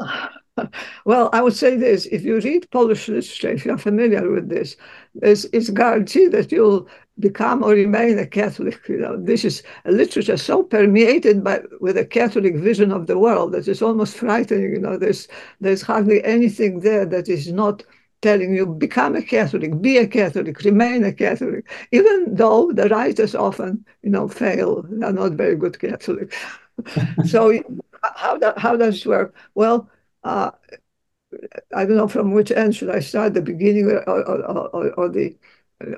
Well, 1.04 1.30
I 1.32 1.42
would 1.42 1.54
say 1.54 1.76
this 1.76 2.06
if 2.06 2.22
you 2.22 2.40
read 2.40 2.70
Polish 2.70 3.08
literature, 3.08 3.50
if 3.50 3.64
you're 3.64 3.78
familiar 3.78 4.30
with 4.30 4.48
this, 4.48 4.76
it's, 5.22 5.44
it's 5.52 5.70
guaranteed 5.70 6.32
that 6.32 6.52
you'll 6.52 6.88
become 7.18 7.62
or 7.62 7.70
remain 7.70 8.18
a 8.18 8.26
Catholic. 8.26 8.80
You 8.88 8.98
know, 8.98 9.16
this 9.20 9.44
is 9.44 9.62
a 9.84 9.92
literature 9.92 10.36
so 10.36 10.62
permeated 10.62 11.42
by 11.42 11.62
with 11.80 11.96
a 11.96 12.04
Catholic 12.04 12.56
vision 12.56 12.92
of 12.92 13.06
the 13.06 13.18
world 13.18 13.52
that 13.52 13.68
it's 13.68 13.82
almost 13.82 14.16
frightening. 14.16 14.72
You 14.72 14.80
know, 14.80 14.96
there's 14.98 15.28
there's 15.60 15.82
hardly 15.82 16.22
anything 16.24 16.80
there 16.80 17.06
that 17.06 17.28
is 17.28 17.52
not 17.52 17.82
telling 18.20 18.54
you 18.54 18.66
become 18.66 19.14
a 19.14 19.22
Catholic, 19.22 19.80
be 19.80 19.96
a 19.98 20.06
Catholic, 20.06 20.60
remain 20.64 21.04
a 21.04 21.12
Catholic, 21.12 21.64
even 21.92 22.34
though 22.34 22.72
the 22.72 22.88
writers 22.88 23.34
often, 23.34 23.84
you 24.02 24.10
know, 24.10 24.26
fail. 24.28 24.82
They're 24.88 25.12
not 25.12 25.32
very 25.32 25.54
good 25.56 25.78
Catholics. 25.78 26.36
so 27.26 27.52
how, 28.16 28.36
do, 28.38 28.52
how 28.56 28.76
does 28.76 29.00
it 29.00 29.06
work? 29.06 29.34
Well, 29.54 29.88
uh, 30.28 30.50
I 31.74 31.84
don't 31.84 31.96
know 31.96 32.08
from 32.08 32.32
which 32.32 32.50
end 32.50 32.76
should 32.76 32.90
I 32.90 33.00
start, 33.00 33.34
the 33.34 33.42
beginning 33.42 33.86
or, 33.86 34.08
or, 34.08 34.44
or, 34.74 34.90
or 34.92 35.08
the 35.08 35.36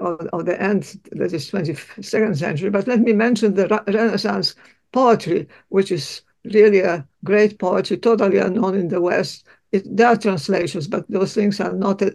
or, 0.00 0.42
the 0.42 0.60
end, 0.60 1.00
that 1.12 1.32
is 1.32 1.50
22nd 1.50 2.36
century. 2.36 2.68
But 2.68 2.86
let 2.86 3.00
me 3.00 3.14
mention 3.14 3.54
the 3.54 3.66
Renaissance 3.86 4.54
poetry, 4.92 5.48
which 5.70 5.90
is 5.90 6.20
really 6.44 6.80
a 6.80 7.06
great 7.24 7.58
poetry, 7.58 7.96
totally 7.96 8.38
unknown 8.38 8.74
in 8.74 8.88
the 8.88 9.00
West, 9.00 9.46
it, 9.72 9.84
there 9.96 10.08
are 10.08 10.16
translations, 10.16 10.86
but 10.86 11.08
those 11.10 11.34
things 11.34 11.60
are 11.60 11.72
not 11.72 12.02
uh, 12.02 12.10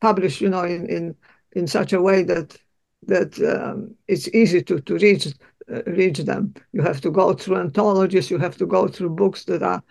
published, 0.00 0.40
you 0.40 0.48
know, 0.48 0.64
in, 0.64 0.86
in, 0.86 1.16
in 1.52 1.66
such 1.66 1.92
a 1.92 2.00
way 2.00 2.22
that 2.22 2.56
that 3.06 3.38
um, 3.42 3.94
it's 4.08 4.28
easy 4.28 4.62
to, 4.62 4.80
to 4.80 4.96
read 4.96 5.26
uh, 5.70 5.82
read 5.86 6.16
them. 6.16 6.54
You 6.72 6.82
have 6.82 7.02
to 7.02 7.10
go 7.10 7.34
through 7.34 7.58
anthologies. 7.58 8.30
You 8.30 8.38
have 8.38 8.56
to 8.56 8.66
go 8.66 8.88
through 8.88 9.10
books 9.10 9.44
that 9.44 9.62
are 9.62 9.82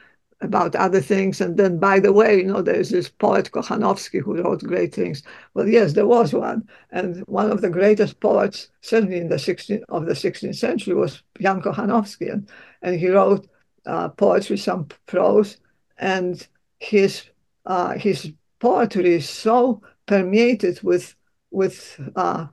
about 0.43 0.75
other 0.75 1.01
things. 1.01 1.41
And 1.41 1.57
then, 1.57 1.79
by 1.79 1.99
the 1.99 2.13
way, 2.13 2.37
you 2.37 2.45
know, 2.45 2.61
there's 2.61 2.89
this 2.89 3.09
poet 3.09 3.49
Kochanowski 3.51 4.21
who 4.21 4.41
wrote 4.41 4.61
great 4.63 4.93
things. 4.93 5.23
Well, 5.53 5.67
yes, 5.67 5.93
there 5.93 6.07
was 6.07 6.33
one, 6.33 6.67
and 6.91 7.19
one 7.27 7.51
of 7.51 7.61
the 7.61 7.69
greatest 7.69 8.19
poets, 8.19 8.69
certainly 8.81 9.17
in 9.17 9.29
the 9.29 9.35
16th 9.35 9.83
of 9.89 10.05
the 10.05 10.13
16th 10.13 10.55
century, 10.55 10.93
was 10.93 11.23
Jan 11.39 11.61
Kochanowski, 11.61 12.31
and, 12.31 12.49
and 12.81 12.99
he 12.99 13.09
wrote 13.09 13.47
uh, 13.85 14.09
poetry, 14.09 14.57
some 14.57 14.87
prose, 15.05 15.57
and 15.97 16.47
his 16.79 17.23
uh, 17.65 17.93
his 17.93 18.31
poetry 18.59 19.13
is 19.13 19.29
so 19.29 19.81
permeated 20.05 20.81
with 20.83 21.15
with 21.51 21.99
uh, 22.15 22.47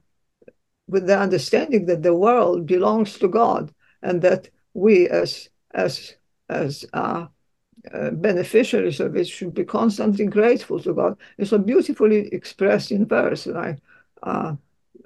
with 0.88 1.07
the 1.07 1.18
understanding 1.18 1.87
that 1.87 2.03
the 2.03 2.14
world 2.14 2.66
belongs 2.66 3.18
to 3.18 3.29
God 3.29 3.72
and 4.03 4.22
that 4.22 4.48
we 4.74 5.09
as 5.09 5.48
as 5.72 6.14
as 6.48 6.85
uh, 6.92 7.26
uh, 7.93 8.11
beneficiaries 8.11 9.01
of 9.01 9.16
it 9.16 9.27
should 9.27 9.55
be 9.55 9.64
constantly 9.64 10.27
grateful 10.27 10.81
to 10.81 10.95
God. 10.95 11.16
It's 11.38 11.51
so 11.51 11.59
beautifully 11.59 12.29
expressed 12.33 12.90
in 12.90 13.07
verse, 13.07 13.47
like 13.47 13.79
uh, 14.23 14.55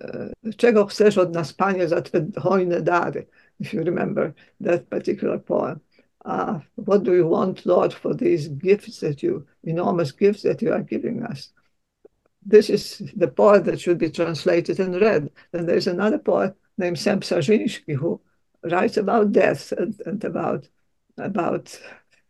uh, 0.01 0.29
czego 0.57 0.87
chcesz 0.87 1.19
od 1.19 1.35
nas, 1.35 1.53
Panie, 1.53 1.89
za 1.89 2.03
hojne 2.37 2.83
dary, 2.83 3.27
if 3.61 3.73
you 3.75 3.85
remember 3.85 4.33
that 4.61 4.89
particular 4.89 5.39
poem. 5.39 5.81
Uh, 6.25 6.61
what 6.77 7.03
do 7.03 7.15
you 7.15 7.29
want, 7.29 7.67
Lord, 7.67 7.93
for 7.93 8.15
these 8.15 8.49
gifts 8.49 9.01
that 9.01 9.23
you, 9.23 9.47
enormous 9.63 10.13
gifts 10.13 10.43
that 10.43 10.63
you 10.63 10.73
are 10.73 10.83
giving 10.83 11.23
us? 11.23 11.53
This 12.43 12.71
is 12.71 13.03
the 13.17 13.29
poet 13.29 13.65
that 13.65 13.81
should 13.81 13.99
be 13.99 14.11
translated 14.11 14.81
and 14.81 15.01
read. 15.01 15.31
And 15.53 15.69
there's 15.69 15.87
another 15.87 16.19
poet 16.19 16.55
named 16.79 16.97
Sęp 16.97 17.25
Szarzyński 17.25 17.97
who 17.97 18.21
writes 18.63 18.97
about 18.97 19.33
death 19.33 19.73
and, 19.73 20.01
and 20.07 20.25
about 20.25 20.69
about 21.17 21.81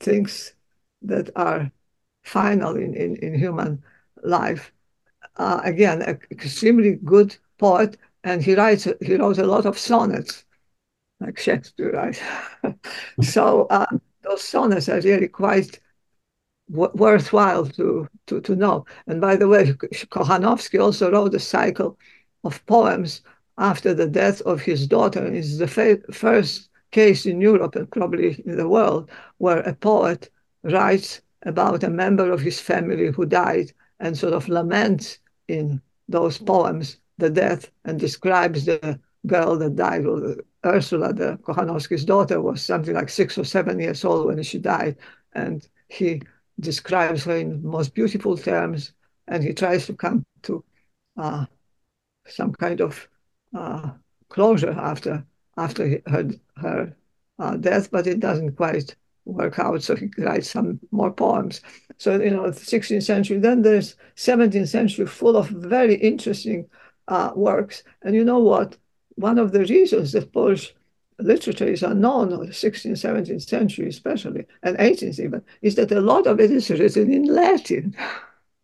things 0.00 0.54
that 1.02 1.30
are 1.36 1.70
final 2.22 2.76
in, 2.76 2.94
in, 2.94 3.16
in 3.16 3.34
human 3.34 3.82
life. 4.22 4.72
Uh, 5.36 5.60
again, 5.64 6.02
an 6.02 6.18
extremely 6.30 6.96
good 7.04 7.36
poet, 7.58 7.96
and 8.22 8.42
he 8.42 8.54
writes 8.54 8.88
he 9.00 9.16
wrote 9.16 9.38
a 9.38 9.46
lot 9.46 9.66
of 9.66 9.78
sonnets, 9.78 10.44
like 11.20 11.38
Shakespeare, 11.38 11.92
right? 11.92 12.22
so 13.22 13.66
uh, 13.70 13.86
those 14.22 14.42
sonnets 14.42 14.88
are 14.88 15.00
really 15.00 15.28
quite 15.28 15.80
worthwhile 16.68 17.66
to, 17.66 18.08
to, 18.26 18.40
to 18.40 18.56
know. 18.56 18.86
And 19.06 19.20
by 19.20 19.36
the 19.36 19.48
way, 19.48 19.72
Kochanowski 19.72 20.80
also 20.80 21.10
wrote 21.10 21.34
a 21.34 21.38
cycle 21.40 21.98
of 22.42 22.64
poems 22.66 23.22
after 23.58 23.94
the 23.94 24.08
death 24.08 24.40
of 24.42 24.60
his 24.62 24.86
daughter. 24.86 25.24
It's 25.26 25.58
the 25.58 25.68
first 26.12 26.68
case 26.94 27.26
in 27.26 27.40
Europe 27.40 27.74
and 27.76 27.90
probably 27.90 28.40
in 28.46 28.56
the 28.56 28.68
world 28.68 29.10
where 29.38 29.60
a 29.60 29.74
poet 29.74 30.30
writes 30.62 31.20
about 31.42 31.82
a 31.82 31.90
member 31.90 32.30
of 32.30 32.40
his 32.40 32.60
family 32.60 33.08
who 33.10 33.26
died 33.26 33.72
and 33.98 34.16
sort 34.16 34.32
of 34.32 34.48
laments 34.48 35.18
in 35.48 35.82
those 36.08 36.38
poems 36.38 36.98
the 37.18 37.30
death 37.30 37.70
and 37.84 37.98
describes 37.98 38.64
the 38.64 38.98
girl 39.26 39.58
that 39.58 39.76
died. 39.76 40.04
Well, 40.06 40.36
Ursula, 40.64 41.12
the 41.12 41.38
Kochanowski's 41.42 42.04
daughter, 42.04 42.40
was 42.40 42.62
something 42.62 42.94
like 42.94 43.10
six 43.10 43.36
or 43.38 43.44
seven 43.44 43.78
years 43.80 44.04
old 44.04 44.26
when 44.26 44.42
she 44.42 44.58
died. 44.58 44.96
And 45.32 45.66
he 45.88 46.22
describes 46.60 47.24
her 47.24 47.36
in 47.36 47.64
most 47.64 47.94
beautiful 47.94 48.36
terms 48.36 48.92
and 49.26 49.42
he 49.42 49.52
tries 49.52 49.86
to 49.86 49.94
come 49.94 50.24
to 50.42 50.64
uh, 51.16 51.46
some 52.26 52.52
kind 52.52 52.80
of 52.80 53.08
uh, 53.54 53.90
closure 54.28 54.76
after 54.92 55.24
after 55.56 56.00
her, 56.06 56.30
her 56.56 56.96
uh, 57.38 57.56
death, 57.56 57.90
but 57.90 58.06
it 58.06 58.20
doesn't 58.20 58.56
quite 58.56 58.94
work 59.24 59.58
out. 59.58 59.82
So 59.82 59.96
he 59.96 60.10
writes 60.18 60.50
some 60.50 60.80
more 60.90 61.12
poems. 61.12 61.60
So, 61.96 62.20
you 62.20 62.30
know, 62.30 62.50
the 62.50 62.60
16th 62.60 63.02
century, 63.02 63.38
then 63.38 63.62
there's 63.62 63.96
17th 64.16 64.68
century 64.68 65.06
full 65.06 65.36
of 65.36 65.48
very 65.48 65.94
interesting 65.94 66.68
uh, 67.08 67.32
works. 67.34 67.82
And 68.02 68.14
you 68.14 68.24
know 68.24 68.38
what? 68.38 68.76
One 69.16 69.38
of 69.38 69.52
the 69.52 69.60
reasons 69.60 70.12
that 70.12 70.32
Polish 70.32 70.74
literature 71.20 71.66
is 71.66 71.82
unknown, 71.82 72.32
or 72.32 72.44
the 72.44 72.52
16th, 72.52 72.92
17th 72.92 73.48
century 73.48 73.88
especially, 73.88 74.46
and 74.62 74.76
18th 74.78 75.20
even, 75.20 75.42
is 75.62 75.76
that 75.76 75.92
a 75.92 76.00
lot 76.00 76.26
of 76.26 76.40
it 76.40 76.50
is 76.50 76.70
written 76.70 77.12
in 77.12 77.24
Latin. 77.24 77.96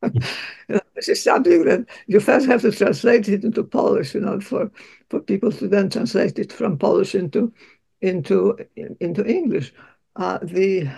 is 1.09 1.23
something 1.23 1.65
that 1.65 1.87
you 2.07 2.21
first 2.21 2.47
have 2.47 2.63
to 2.63 2.73
translate 2.73 3.29
it 3.29 3.45
into 3.45 3.63
Polish, 3.65 4.15
you 4.15 4.21
know, 4.21 4.41
for, 4.41 4.71
for 5.09 5.21
people 5.21 5.53
to 5.53 5.69
then 5.69 5.89
translate 5.91 6.39
it 6.39 6.53
from 6.53 6.79
Polish 6.79 7.15
into 7.15 7.53
into 8.01 8.57
into 9.01 9.25
English. 9.27 9.73
Uh, 10.17 10.39
the 10.43 10.91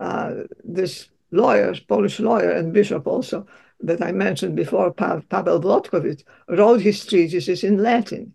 uh, 0.00 0.32
this 0.64 1.08
lawyer, 1.30 1.74
Polish 1.86 2.20
lawyer 2.20 2.50
and 2.50 2.72
bishop 2.72 3.06
also 3.06 3.46
that 3.80 4.02
I 4.02 4.12
mentioned 4.12 4.56
before, 4.56 4.92
pa- 4.92 5.20
Paweł 5.30 5.60
Wlodkowicz, 5.62 6.24
wrote 6.48 6.80
his 6.80 7.04
treatises 7.04 7.62
in 7.62 7.82
Latin, 7.82 8.34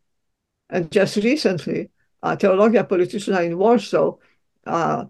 and 0.70 0.92
just 0.92 1.18
recently, 1.18 1.90
uh, 2.22 2.36
Teologia 2.36 2.88
Polityczna 2.88 3.46
in 3.46 3.58
Warsaw 3.58 4.16
uh, 4.66 5.06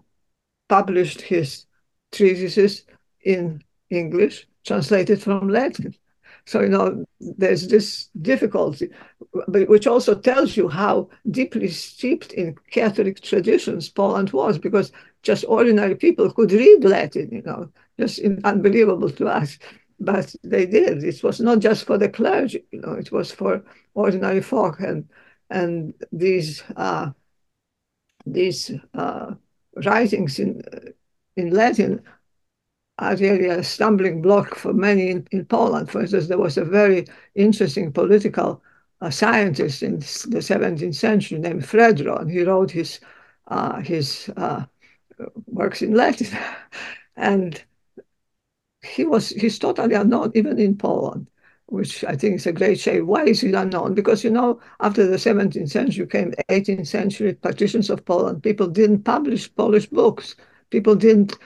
published 0.68 1.20
his 1.20 1.66
treatises 2.10 2.84
in 3.20 3.62
English 3.90 4.46
translated 4.64 5.22
from 5.22 5.48
Latin. 5.48 5.94
So, 6.46 6.60
you 6.60 6.68
know, 6.68 7.06
there's 7.20 7.68
this 7.68 8.08
difficulty, 8.20 8.90
which 9.48 9.86
also 9.86 10.14
tells 10.14 10.56
you 10.56 10.68
how 10.68 11.08
deeply 11.30 11.68
steeped 11.68 12.32
in 12.32 12.56
Catholic 12.70 13.20
traditions 13.20 13.88
Poland 13.88 14.30
was, 14.32 14.58
because 14.58 14.92
just 15.22 15.44
ordinary 15.48 15.94
people 15.94 16.30
could 16.30 16.52
read 16.52 16.84
Latin, 16.84 17.30
you 17.32 17.42
know, 17.42 17.70
just 17.98 18.20
unbelievable 18.44 19.10
to 19.10 19.26
us. 19.26 19.58
But 20.00 20.34
they 20.42 20.66
did. 20.66 21.02
It 21.02 21.22
was 21.22 21.40
not 21.40 21.60
just 21.60 21.86
for 21.86 21.96
the 21.96 22.08
clergy, 22.08 22.64
you 22.72 22.80
know, 22.80 22.92
it 22.92 23.10
was 23.10 23.32
for 23.32 23.62
ordinary 23.94 24.42
folk. 24.42 24.80
And 24.80 25.08
and 25.48 25.94
these 26.12 26.62
uh, 26.76 27.10
these 28.26 28.70
uh, 28.92 29.34
writings 29.76 30.38
in 30.38 30.62
in 31.36 31.50
Latin 31.50 32.02
are 32.98 33.16
really 33.16 33.46
a 33.48 33.62
stumbling 33.62 34.22
block 34.22 34.54
for 34.54 34.72
many 34.72 35.10
in, 35.10 35.26
in 35.32 35.44
Poland. 35.46 35.90
For 35.90 36.00
instance, 36.02 36.28
there 36.28 36.38
was 36.38 36.56
a 36.56 36.64
very 36.64 37.06
interesting 37.34 37.92
political 37.92 38.62
uh, 39.00 39.10
scientist 39.10 39.82
in 39.82 39.98
the 39.98 40.42
17th 40.42 40.94
century 40.96 41.38
named 41.38 41.62
Fredro, 41.64 42.20
and 42.20 42.30
he 42.30 42.42
wrote 42.44 42.70
his 42.70 43.00
uh, 43.48 43.80
his 43.80 44.30
uh, 44.36 44.64
works 45.46 45.82
in 45.82 45.94
Latin, 45.94 46.28
and 47.16 47.62
he 48.82 49.04
was 49.04 49.30
he's 49.30 49.58
totally 49.58 49.94
unknown 49.94 50.30
even 50.34 50.58
in 50.58 50.76
Poland, 50.76 51.28
which 51.66 52.04
I 52.04 52.16
think 52.16 52.36
is 52.36 52.46
a 52.46 52.52
great 52.52 52.78
shame. 52.78 53.06
Why 53.06 53.24
is 53.24 53.40
he 53.40 53.52
unknown? 53.52 53.94
Because 53.94 54.22
you 54.24 54.30
know, 54.30 54.60
after 54.80 55.06
the 55.06 55.18
17th 55.18 55.70
century 55.70 56.06
came 56.06 56.30
the 56.30 56.44
18th 56.50 56.86
century 56.86 57.34
partitions 57.34 57.90
of 57.90 58.04
Poland, 58.04 58.42
people 58.42 58.66
didn't 58.68 59.04
publish 59.04 59.52
Polish 59.54 59.86
books. 59.86 60.36
People 60.70 60.94
didn't 60.96 61.36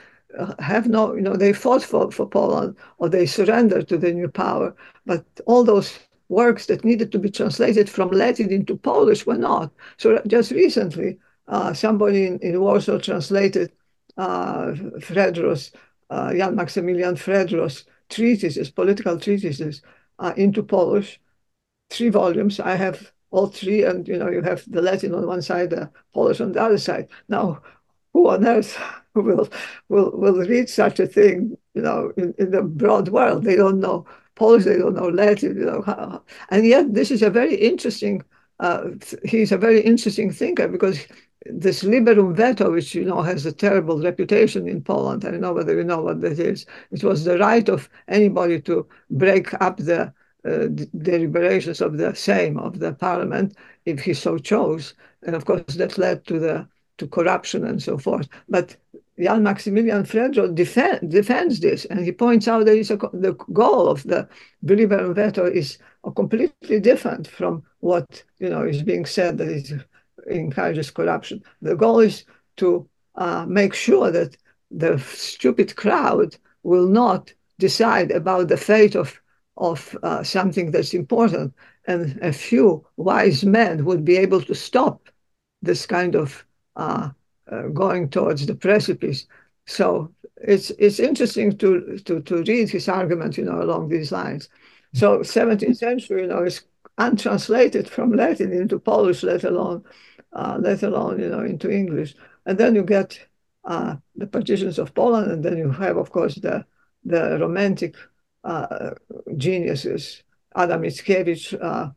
have 0.58 0.86
no, 0.86 1.14
you 1.14 1.22
know, 1.22 1.36
they 1.36 1.52
fought 1.52 1.82
for, 1.82 2.10
for 2.10 2.28
Poland 2.28 2.76
or 2.98 3.08
they 3.08 3.26
surrendered 3.26 3.88
to 3.88 3.98
the 3.98 4.12
new 4.12 4.28
power. 4.28 4.74
But 5.06 5.24
all 5.46 5.64
those 5.64 5.98
works 6.28 6.66
that 6.66 6.84
needed 6.84 7.10
to 7.12 7.18
be 7.18 7.30
translated 7.30 7.88
from 7.88 8.10
Latin 8.10 8.52
into 8.52 8.76
Polish 8.76 9.26
were 9.26 9.38
not. 9.38 9.72
So 9.96 10.20
just 10.26 10.50
recently, 10.50 11.18
uh, 11.46 11.72
somebody 11.72 12.26
in, 12.26 12.38
in, 12.40 12.60
Warsaw 12.60 12.98
translated 12.98 13.72
uh, 14.18 14.74
Fredro's, 15.00 15.72
uh, 16.10 16.34
Jan 16.34 16.54
Maximilian 16.54 17.16
Fredro's 17.16 17.84
treatises, 18.10 18.70
political 18.70 19.18
treatises, 19.18 19.82
uh, 20.18 20.34
into 20.36 20.62
Polish, 20.62 21.20
three 21.90 22.10
volumes. 22.10 22.60
I 22.60 22.74
have 22.74 23.12
all 23.30 23.46
three, 23.46 23.84
and 23.84 24.06
you 24.06 24.18
know, 24.18 24.28
you 24.28 24.42
have 24.42 24.64
the 24.70 24.82
Latin 24.82 25.14
on 25.14 25.26
one 25.26 25.42
side, 25.42 25.70
the 25.70 25.90
Polish 26.12 26.40
on 26.40 26.52
the 26.52 26.62
other 26.62 26.78
side. 26.78 27.08
Now, 27.28 27.62
who 28.12 28.28
on 28.28 28.46
earth 28.46 28.78
will 29.22 29.48
will 29.88 30.10
will 30.12 30.38
read 30.46 30.68
such 30.68 31.00
a 31.00 31.06
thing, 31.06 31.56
you 31.74 31.82
know, 31.82 32.12
in, 32.16 32.34
in 32.38 32.50
the 32.50 32.62
broad 32.62 33.08
world. 33.08 33.44
They 33.44 33.56
don't 33.56 33.80
know 33.80 34.06
Polish, 34.38 34.64
they 34.64 34.78
don't 34.78 34.94
know 34.94 35.08
Latin, 35.08 35.56
you 35.56 35.66
know. 35.66 35.82
How, 35.82 36.22
and 36.50 36.64
yet, 36.64 36.94
this 36.94 37.10
is 37.10 37.22
a 37.22 37.30
very 37.30 37.56
interesting. 37.56 38.22
Uh, 38.60 38.90
he's 39.24 39.52
a 39.52 39.58
very 39.58 39.80
interesting 39.80 40.32
thinker 40.32 40.66
because 40.68 41.06
this 41.46 41.82
liberum 41.82 42.34
veto, 42.34 42.72
which 42.72 42.94
you 42.94 43.04
know 43.04 43.22
has 43.22 43.46
a 43.46 43.52
terrible 43.52 44.00
reputation 44.02 44.68
in 44.68 44.82
Poland. 44.82 45.24
I 45.24 45.30
don't 45.32 45.40
know 45.40 45.52
whether 45.52 45.76
you 45.76 45.84
know 45.84 46.02
what 46.02 46.20
that 46.22 46.38
is. 46.38 46.66
It 46.90 47.04
was 47.04 47.24
the 47.24 47.38
right 47.38 47.68
of 47.68 47.88
anybody 48.08 48.60
to 48.62 48.86
break 49.10 49.54
up 49.60 49.76
the 49.78 50.12
uh, 50.44 50.66
deliberations 51.02 51.80
of 51.80 51.98
the 51.98 52.12
Sejm 52.12 52.60
of 52.60 52.78
the 52.78 52.92
parliament 52.92 53.56
if 53.84 54.00
he 54.00 54.14
so 54.14 54.38
chose, 54.38 54.94
and 55.26 55.34
of 55.34 55.44
course 55.44 55.74
that 55.74 55.98
led 55.98 56.24
to 56.26 56.38
the 56.38 56.68
to 56.98 57.06
corruption 57.08 57.64
and 57.64 57.82
so 57.82 57.98
forth. 57.98 58.28
But 58.48 58.76
Jan 59.18 59.42
Maximilian 59.42 60.04
Fredro 60.04 60.54
defend, 60.54 61.10
defends 61.10 61.60
this, 61.60 61.84
and 61.86 62.00
he 62.00 62.12
points 62.12 62.46
out 62.46 62.66
that 62.66 62.90
a, 62.90 62.96
the 63.16 63.32
goal 63.52 63.88
of 63.88 64.02
the 64.04 64.28
liberum 64.64 65.14
veto 65.14 65.44
is 65.44 65.78
completely 66.14 66.80
different 66.80 67.26
from 67.26 67.62
what 67.80 68.22
you 68.38 68.48
know 68.48 68.62
is 68.62 68.82
being 68.82 69.04
said 69.04 69.38
that 69.38 69.48
is 69.48 69.72
encourages 70.30 70.90
corruption. 70.90 71.42
The 71.62 71.76
goal 71.76 72.00
is 72.00 72.24
to 72.56 72.88
uh, 73.16 73.46
make 73.46 73.74
sure 73.74 74.10
that 74.10 74.36
the 74.70 74.98
stupid 74.98 75.74
crowd 75.76 76.36
will 76.62 76.86
not 76.86 77.32
decide 77.58 78.10
about 78.10 78.48
the 78.48 78.56
fate 78.56 78.94
of 78.94 79.20
of 79.56 79.98
uh, 80.04 80.22
something 80.22 80.70
that's 80.70 80.94
important, 80.94 81.52
and 81.86 82.18
a 82.22 82.32
few 82.32 82.86
wise 82.96 83.44
men 83.44 83.84
would 83.84 84.04
be 84.04 84.16
able 84.16 84.42
to 84.42 84.54
stop 84.54 85.08
this 85.60 85.86
kind 85.86 86.14
of 86.14 86.44
uh, 86.76 87.10
uh, 87.50 87.62
going 87.68 88.08
towards 88.08 88.46
the 88.46 88.54
precipice. 88.54 89.26
So 89.66 90.12
it's 90.36 90.70
it's 90.70 90.98
interesting 90.98 91.56
to, 91.58 91.98
to 92.04 92.20
to 92.22 92.42
read 92.42 92.70
his 92.70 92.88
argument, 92.88 93.36
you 93.36 93.44
know, 93.44 93.62
along 93.62 93.88
these 93.88 94.12
lines. 94.12 94.48
So 94.94 95.18
17th 95.18 95.76
century, 95.76 96.22
you 96.22 96.28
know, 96.28 96.44
is 96.44 96.62
untranslated 96.96 97.88
from 97.88 98.12
Latin 98.12 98.52
into 98.52 98.78
Polish, 98.78 99.22
let 99.22 99.44
alone 99.44 99.84
uh, 100.32 100.58
let 100.60 100.82
alone 100.82 101.20
you 101.20 101.28
know 101.28 101.40
into 101.40 101.70
English. 101.70 102.14
And 102.46 102.58
then 102.58 102.74
you 102.74 102.82
get 102.82 103.20
uh, 103.64 103.96
the 104.16 104.26
partitions 104.26 104.78
of 104.78 104.94
Poland, 104.94 105.30
and 105.30 105.44
then 105.44 105.58
you 105.58 105.70
have, 105.70 105.96
of 105.96 106.10
course, 106.10 106.36
the 106.36 106.64
the 107.04 107.38
romantic 107.38 107.94
uh, 108.44 108.90
geniuses, 109.36 110.22
Adam 110.54 110.82
Mickiewicz, 110.82 111.54
uh, 111.62 111.90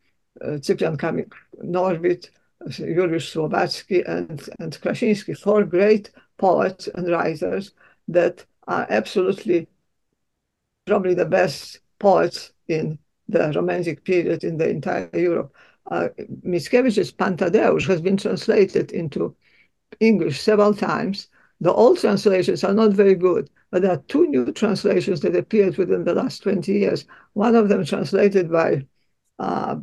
uh, 0.43 0.57
Cyprian 0.61 0.97
Kamil 0.97 1.25
Norwid, 1.63 2.29
Juliusz 2.67 3.31
Słowacki, 3.31 4.03
and, 4.07 4.49
and 4.59 4.79
Krasiński, 4.81 5.37
four 5.37 5.63
great 5.63 6.11
poets 6.37 6.87
and 6.87 7.07
writers 7.09 7.71
that 8.07 8.45
are 8.67 8.85
absolutely 8.89 9.67
probably 10.85 11.13
the 11.13 11.25
best 11.25 11.79
poets 11.99 12.51
in 12.67 12.97
the 13.27 13.51
Romantic 13.55 14.03
period 14.03 14.43
in 14.43 14.57
the 14.57 14.69
entire 14.69 15.09
Europe. 15.13 15.55
Uh, 15.89 16.09
Mickiewicz's 16.45 17.11
Pan 17.11 17.37
Tadeusz 17.37 17.87
has 17.87 18.01
been 18.01 18.17
translated 18.17 18.91
into 18.91 19.35
English 19.99 20.39
several 20.39 20.73
times. 20.73 21.27
The 21.59 21.71
old 21.71 21.99
translations 21.99 22.63
are 22.63 22.73
not 22.73 22.91
very 22.91 23.15
good, 23.15 23.49
but 23.69 23.81
there 23.81 23.91
are 23.91 24.03
two 24.07 24.27
new 24.27 24.51
translations 24.51 25.21
that 25.21 25.35
appeared 25.35 25.77
within 25.77 26.03
the 26.03 26.15
last 26.15 26.43
20 26.43 26.71
years. 26.71 27.05
One 27.33 27.55
of 27.55 27.69
them 27.69 27.85
translated 27.85 28.51
by, 28.51 28.85
uh, 29.39 29.77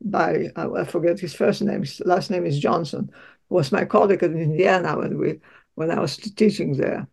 by 0.00 0.50
uh, 0.56 0.72
I 0.74 0.84
forget 0.84 1.20
his 1.20 1.34
first 1.34 1.62
name, 1.62 1.80
his 1.80 2.00
last 2.04 2.30
name 2.30 2.46
is 2.46 2.58
Johnston, 2.58 3.10
was 3.48 3.72
my 3.72 3.84
colleague 3.84 4.22
in 4.22 4.38
Indiana 4.38 4.96
when, 4.96 5.18
we, 5.18 5.40
when 5.74 5.90
I 5.90 6.00
was 6.00 6.16
teaching 6.16 6.76
there. 6.76 7.06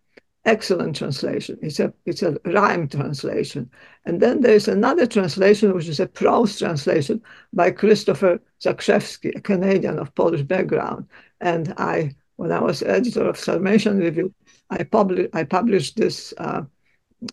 Excellent 0.46 0.96
translation. 0.96 1.58
It's 1.62 1.80
a, 1.80 1.94
it's 2.06 2.24
a 2.24 2.38
rhyme 2.46 2.88
translation. 2.88 3.70
And 4.06 4.22
then 4.22 4.40
there's 4.40 4.70
another 4.70 5.06
translation, 5.06 5.74
which 5.74 5.90
is 5.90 6.00
a 6.00 6.08
prose 6.08 6.58
translation 6.58 7.22
by 7.52 7.72
Christopher 7.72 8.40
Zakrzewski, 8.64 9.36
a 9.36 9.42
Canadian 9.42 10.00
of 10.00 10.16
Polish 10.16 10.44
background. 10.44 11.08
And 11.42 11.74
I, 11.78 12.16
when 12.38 12.54
I 12.54 12.62
was 12.62 12.82
editor 12.82 13.28
of 13.28 13.36
Sarmatian 13.36 14.00
Review, 14.00 14.34
I, 14.70 14.78
publi- 14.84 15.30
I 15.34 15.44
published 15.44 15.98
this 15.98 16.34
uh, 16.38 16.62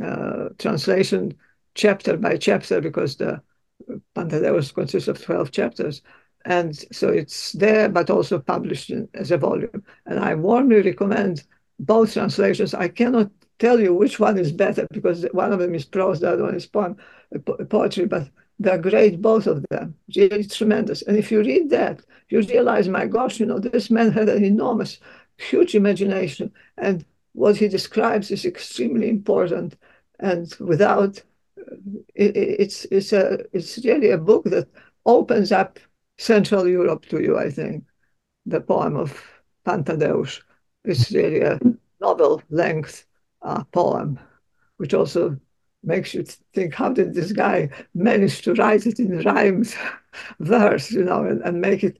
uh, 0.02 0.48
translation 0.58 1.34
chapter 1.74 2.16
by 2.16 2.36
chapter 2.36 2.80
because 2.80 3.16
the 3.16 3.40
Pan 4.14 4.28
Tadeusz 4.28 4.74
consists 4.74 5.08
of 5.08 5.22
12 5.22 5.50
chapters. 5.50 6.02
And 6.44 6.76
so 6.92 7.08
it's 7.08 7.52
there, 7.52 7.88
but 7.88 8.10
also 8.10 8.38
published 8.38 8.90
in, 8.90 9.08
as 9.14 9.30
a 9.30 9.38
volume. 9.38 9.82
And 10.06 10.18
I 10.18 10.34
warmly 10.34 10.82
recommend 10.82 11.44
both 11.78 12.12
translations. 12.12 12.74
I 12.74 12.88
cannot 12.88 13.30
tell 13.58 13.80
you 13.80 13.94
which 13.94 14.20
one 14.20 14.38
is 14.38 14.52
better 14.52 14.86
because 14.90 15.24
one 15.32 15.52
of 15.52 15.58
them 15.58 15.74
is 15.74 15.84
prose, 15.84 16.20
the 16.20 16.32
other 16.32 16.42
one 16.44 16.54
is 16.54 16.66
poem, 16.66 16.96
uh, 17.34 17.64
poetry, 17.64 18.06
but 18.06 18.28
they're 18.58 18.78
great, 18.78 19.20
both 19.20 19.46
of 19.46 19.64
them, 19.70 19.94
really 20.14 20.44
tremendous. 20.44 21.02
And 21.02 21.16
if 21.16 21.32
you 21.32 21.40
read 21.40 21.70
that, 21.70 22.02
you 22.28 22.40
realize, 22.42 22.88
my 22.88 23.06
gosh, 23.06 23.40
you 23.40 23.46
know, 23.46 23.58
this 23.58 23.90
man 23.90 24.12
had 24.12 24.28
an 24.28 24.44
enormous, 24.44 24.98
huge 25.38 25.74
imagination. 25.74 26.52
And 26.78 27.04
what 27.32 27.56
he 27.56 27.68
describes 27.68 28.30
is 28.30 28.44
extremely 28.44 29.08
important. 29.08 29.76
And 30.20 30.54
without, 30.60 31.22
it, 32.14 32.36
it's, 32.36 32.84
it's, 32.86 33.12
a, 33.12 33.38
it's 33.52 33.84
really 33.84 34.10
a 34.10 34.18
book 34.18 34.44
that 34.44 34.68
opens 35.06 35.52
up 35.52 35.78
Central 36.18 36.68
Europe 36.68 37.06
to 37.06 37.22
you, 37.22 37.38
I 37.38 37.50
think, 37.50 37.84
the 38.46 38.60
poem 38.60 38.96
of 38.96 39.20
Pan 39.64 39.84
Tadeusz. 39.84 40.40
is 40.84 41.10
really 41.10 41.40
a 41.40 41.58
novel 42.00 42.42
length 42.50 43.06
uh, 43.42 43.64
poem, 43.64 44.18
which 44.76 44.94
also 44.94 45.38
makes 45.82 46.14
you 46.14 46.24
think, 46.54 46.74
how 46.74 46.90
did 46.90 47.14
this 47.14 47.32
guy 47.32 47.68
manage 47.94 48.42
to 48.42 48.54
write 48.54 48.86
it 48.86 48.98
in 48.98 49.20
rhymes, 49.22 49.74
verse, 50.40 50.90
you 50.90 51.04
know, 51.04 51.24
and, 51.24 51.42
and 51.42 51.60
make 51.60 51.84
it 51.84 51.98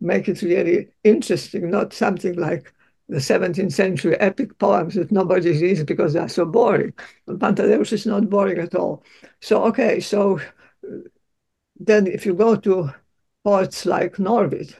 make 0.00 0.28
it 0.28 0.42
really 0.42 0.88
interesting, 1.02 1.70
not 1.70 1.92
something 1.92 2.34
like 2.34 2.72
the 3.08 3.20
17th 3.20 3.72
century 3.72 4.18
epic 4.18 4.58
poems 4.58 4.94
that 4.94 5.12
nobody 5.12 5.50
reads 5.60 5.84
because 5.84 6.12
they 6.12 6.20
are 6.20 6.28
so 6.28 6.44
boring. 6.44 6.92
But 7.26 7.40
Pan 7.40 7.54
Tadeusz 7.54 7.92
is 7.92 8.06
not 8.06 8.30
boring 8.30 8.58
at 8.58 8.74
all. 8.74 9.04
So, 9.40 9.64
okay, 9.64 10.00
so 10.00 10.40
then 11.78 12.06
if 12.06 12.24
you 12.24 12.34
go 12.34 12.56
to 12.56 12.90
poets 13.44 13.84
like 13.84 14.16
Norwid, 14.16 14.74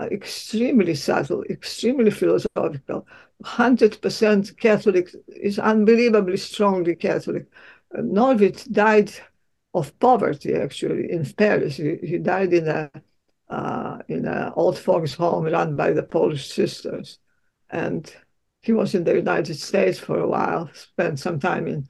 extremely 0.00 0.94
subtle, 0.94 1.44
extremely 1.44 2.10
philosophical, 2.10 3.06
100% 3.44 4.56
Catholic, 4.58 5.14
is 5.28 5.58
unbelievably 5.58 6.36
strongly 6.36 6.94
Catholic. 6.94 7.46
Norwid 7.94 8.70
died 8.72 9.12
of 9.74 9.98
poverty, 9.98 10.54
actually, 10.54 11.10
in 11.10 11.24
Paris. 11.32 11.76
He, 11.76 11.96
he 12.02 12.18
died 12.18 12.52
in 12.52 12.68
a 12.68 12.90
uh, 13.48 13.98
in 14.08 14.24
an 14.26 14.52
old 14.56 14.78
folks' 14.78 15.12
home 15.12 15.44
run 15.44 15.76
by 15.76 15.92
the 15.92 16.02
Polish 16.02 16.50
sisters. 16.50 17.18
And 17.72 18.14
he 18.62 18.72
was 18.72 18.94
in 18.94 19.04
the 19.04 19.16
United 19.16 19.56
States 19.56 19.98
for 19.98 20.18
a 20.20 20.28
while, 20.28 20.70
spent 20.74 21.18
some 21.18 21.40
time 21.40 21.66
in 21.66 21.88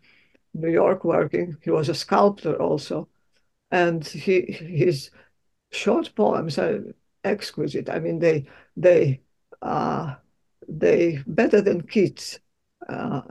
New 0.54 0.70
York 0.70 1.04
working. 1.04 1.56
He 1.62 1.70
was 1.70 1.88
a 1.88 1.94
sculptor 1.94 2.54
also. 2.56 3.08
And 3.70 4.06
he 4.06 4.42
his 4.52 5.10
short 5.70 6.14
poems 6.14 6.58
are 6.58 6.94
exquisite. 7.24 7.88
I 7.90 7.98
mean, 7.98 8.18
they 8.18 8.46
they 8.76 9.20
uh, 9.62 10.14
they 10.68 11.22
better 11.26 11.60
than 11.60 11.82
Keats. 11.82 12.38
Uh, 12.88 13.22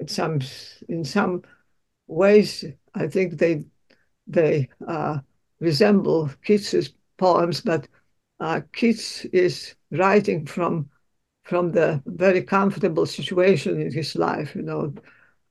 in 0.00 0.08
some 0.08 0.40
in 0.88 1.04
some 1.04 1.42
ways, 2.06 2.64
I 2.94 3.06
think 3.08 3.38
they 3.38 3.64
they 4.26 4.68
uh, 4.86 5.18
resemble 5.60 6.30
Keats's 6.44 6.94
poems, 7.16 7.60
but 7.60 7.88
uh, 8.40 8.60
Keats 8.72 9.24
is 9.26 9.74
writing 9.90 10.46
from 10.46 10.90
from 11.46 11.70
the 11.70 12.02
very 12.06 12.42
comfortable 12.42 13.06
situation 13.06 13.80
in 13.80 13.92
his 13.92 14.16
life. 14.16 14.54
You 14.56 14.62
know, 14.62 14.94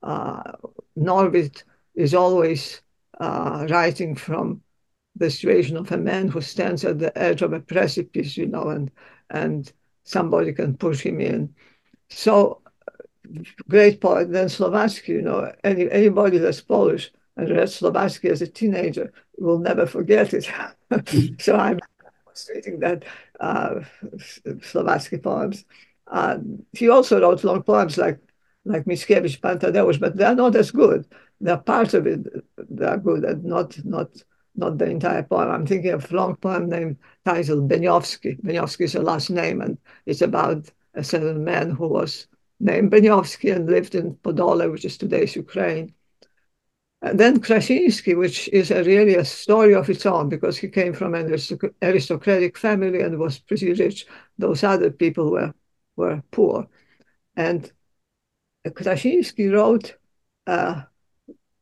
uh, 0.03 0.51
Norwid 0.97 1.63
is 1.95 2.13
always 2.13 2.81
uh, 3.19 3.65
writing 3.69 4.15
from 4.15 4.61
the 5.15 5.29
situation 5.31 5.77
of 5.77 5.89
a 5.93 5.97
man 5.97 6.27
who 6.27 6.41
stands 6.41 6.83
at 6.83 6.99
the 6.99 7.17
edge 7.17 7.41
of 7.41 7.53
a 7.53 7.61
precipice, 7.61 8.35
you 8.35 8.45
know, 8.45 8.69
and 8.69 8.91
and 9.29 9.71
somebody 10.03 10.51
can 10.51 10.75
push 10.75 11.01
him 11.01 11.21
in. 11.21 11.55
So 12.09 12.61
great 13.69 14.01
poet. 14.01 14.31
Then 14.31 14.47
Słowacki, 14.47 15.07
you 15.07 15.21
know, 15.21 15.51
any 15.63 15.89
anybody 15.89 16.39
that's 16.39 16.59
Polish 16.59 17.09
and 17.37 17.49
read 17.49 17.69
Słowacki 17.69 18.29
as 18.29 18.41
a 18.41 18.47
teenager 18.47 19.13
will 19.37 19.59
never 19.59 19.85
forget 19.85 20.33
it. 20.33 20.49
so 21.39 21.55
I'm 21.55 21.79
demonstrating 22.35 22.79
that 22.79 23.03
uh, 23.39 23.81
Słowacki 24.59 25.21
poems. 25.21 25.65
Uh, 26.07 26.37
he 26.73 26.89
also 26.89 27.21
wrote 27.21 27.43
long 27.43 27.63
poems 27.63 27.97
like 27.97 28.19
like 28.67 28.85
Mickiewicz, 28.85 29.41
Pan 29.41 29.59
Tadeusz, 29.59 29.99
but 29.99 30.17
they're 30.17 30.35
not 30.35 30.55
as 30.55 30.71
good. 30.71 31.05
They're 31.39 31.57
parts 31.57 31.93
of 31.93 32.07
it 32.07 32.23
that 32.57 32.89
are 32.89 32.97
good 32.97 33.23
and 33.23 33.43
not 33.43 33.77
not 33.85 34.09
not 34.55 34.77
the 34.77 34.85
entire 34.85 35.23
poem. 35.23 35.49
I'm 35.49 35.67
thinking 35.67 35.91
of 35.91 36.11
a 36.11 36.15
long 36.15 36.35
poem 36.35 36.69
named 36.69 36.97
titled 37.25 37.69
Beniowski. 37.69 38.41
Beniowski 38.41 38.81
is 38.81 38.95
a 38.95 39.01
last 39.01 39.29
name, 39.29 39.61
and 39.61 39.77
it's 40.05 40.21
about 40.21 40.69
a 40.93 41.03
certain 41.03 41.43
man 41.43 41.71
who 41.71 41.87
was 41.87 42.27
named 42.59 42.91
Beniowski 42.91 43.55
and 43.55 43.69
lived 43.69 43.95
in 43.95 44.15
Podole, 44.15 44.71
which 44.71 44.85
is 44.85 44.97
today's 44.97 45.35
Ukraine. 45.35 45.93
And 47.01 47.19
then 47.19 47.39
Krasiński, 47.39 48.17
which 48.17 48.47
is 48.49 48.71
a 48.71 48.83
really 48.83 49.15
a 49.15 49.25
story 49.25 49.75
of 49.75 49.89
its 49.89 50.05
own 50.05 50.29
because 50.29 50.57
he 50.57 50.67
came 50.69 50.93
from 50.93 51.13
an 51.13 51.27
aristocratic 51.81 52.57
family 52.57 53.01
and 53.01 53.19
was 53.19 53.39
pretty 53.39 53.73
rich. 53.73 54.07
Those 54.37 54.63
other 54.63 54.89
people 54.89 55.31
were, 55.31 55.53
were 55.95 56.23
poor. 56.31 56.67
And 57.35 57.71
Krasiński 58.65 59.51
wrote 59.51 59.97
a 60.47 60.87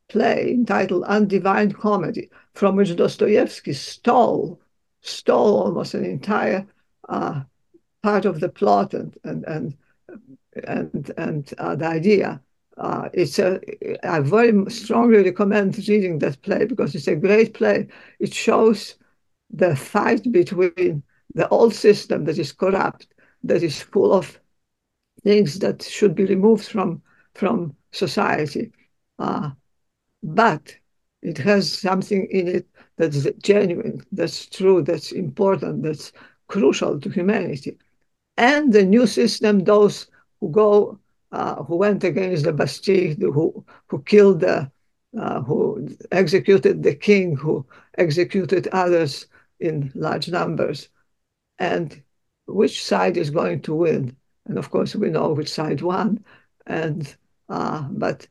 play 0.08 0.52
entitled 0.52 1.04
Undivine 1.04 1.74
Comedy, 1.74 2.30
from 2.54 2.76
which 2.76 2.94
Dostoevsky 2.96 3.72
stole 3.72 4.60
stole 5.00 5.64
almost 5.64 5.92
an 5.92 6.04
entire 6.04 6.66
uh, 7.10 7.42
part 8.02 8.24
of 8.24 8.40
the 8.40 8.48
plot 8.48 8.94
and 8.94 9.16
and 9.24 9.44
and 9.44 9.76
and, 10.66 11.10
and 11.18 11.54
uh, 11.58 11.74
the 11.74 11.86
idea. 11.86 12.40
Uh, 12.76 13.08
it's 13.12 13.38
a 13.38 13.60
I 14.04 14.20
very 14.20 14.68
strongly 14.70 15.22
recommend 15.22 15.76
reading 15.88 16.18
that 16.20 16.42
play 16.42 16.64
because 16.66 16.94
it's 16.94 17.06
a 17.08 17.16
great 17.16 17.54
play. 17.54 17.88
It 18.18 18.34
shows 18.34 18.96
the 19.50 19.76
fight 19.76 20.30
between 20.32 21.02
the 21.34 21.48
old 21.50 21.74
system 21.74 22.24
that 22.24 22.38
is 22.38 22.52
corrupt, 22.52 23.08
that 23.44 23.62
is 23.62 23.80
full 23.82 24.12
of 24.12 24.40
things 25.22 25.58
that 25.60 25.82
should 25.82 26.14
be 26.14 26.24
removed 26.26 26.66
from 26.66 27.02
from 27.34 27.76
society. 27.92 28.72
Uh, 29.18 29.50
but 30.22 30.76
it 31.22 31.38
has 31.38 31.72
something 31.72 32.26
in 32.30 32.48
it 32.48 32.68
that's 32.96 33.26
genuine, 33.42 34.02
that's 34.12 34.46
true, 34.46 34.82
that's 34.82 35.12
important, 35.12 35.82
that's 35.82 36.12
crucial 36.48 37.00
to 37.00 37.10
humanity. 37.10 37.78
And 38.36 38.72
the 38.72 38.84
new 38.84 39.06
system, 39.06 39.60
those 39.60 40.08
who 40.40 40.50
go, 40.50 40.98
who 41.64 41.76
went 41.76 42.04
against 42.04 42.44
the 42.44 42.52
Bastille, 42.52 43.14
who 43.16 43.64
who 43.88 44.02
killed 44.02 44.40
the, 44.40 44.70
uh, 45.18 45.40
who 45.42 45.88
executed 46.12 46.82
the 46.82 46.94
king, 46.94 47.36
who 47.36 47.66
executed 47.98 48.68
others 48.68 49.26
in 49.60 49.90
large 49.94 50.28
numbers, 50.28 50.88
and 51.58 52.02
which 52.46 52.84
side 52.84 53.16
is 53.16 53.30
going 53.30 53.62
to 53.62 53.74
win? 53.74 54.16
And 54.46 54.58
of 54.58 54.70
course, 54.70 54.94
we 54.94 55.10
know 55.10 55.32
which 55.32 55.50
side 55.50 55.82
won, 55.82 56.24
and 56.66 57.14
uh, 57.48 57.82
but 57.90 58.26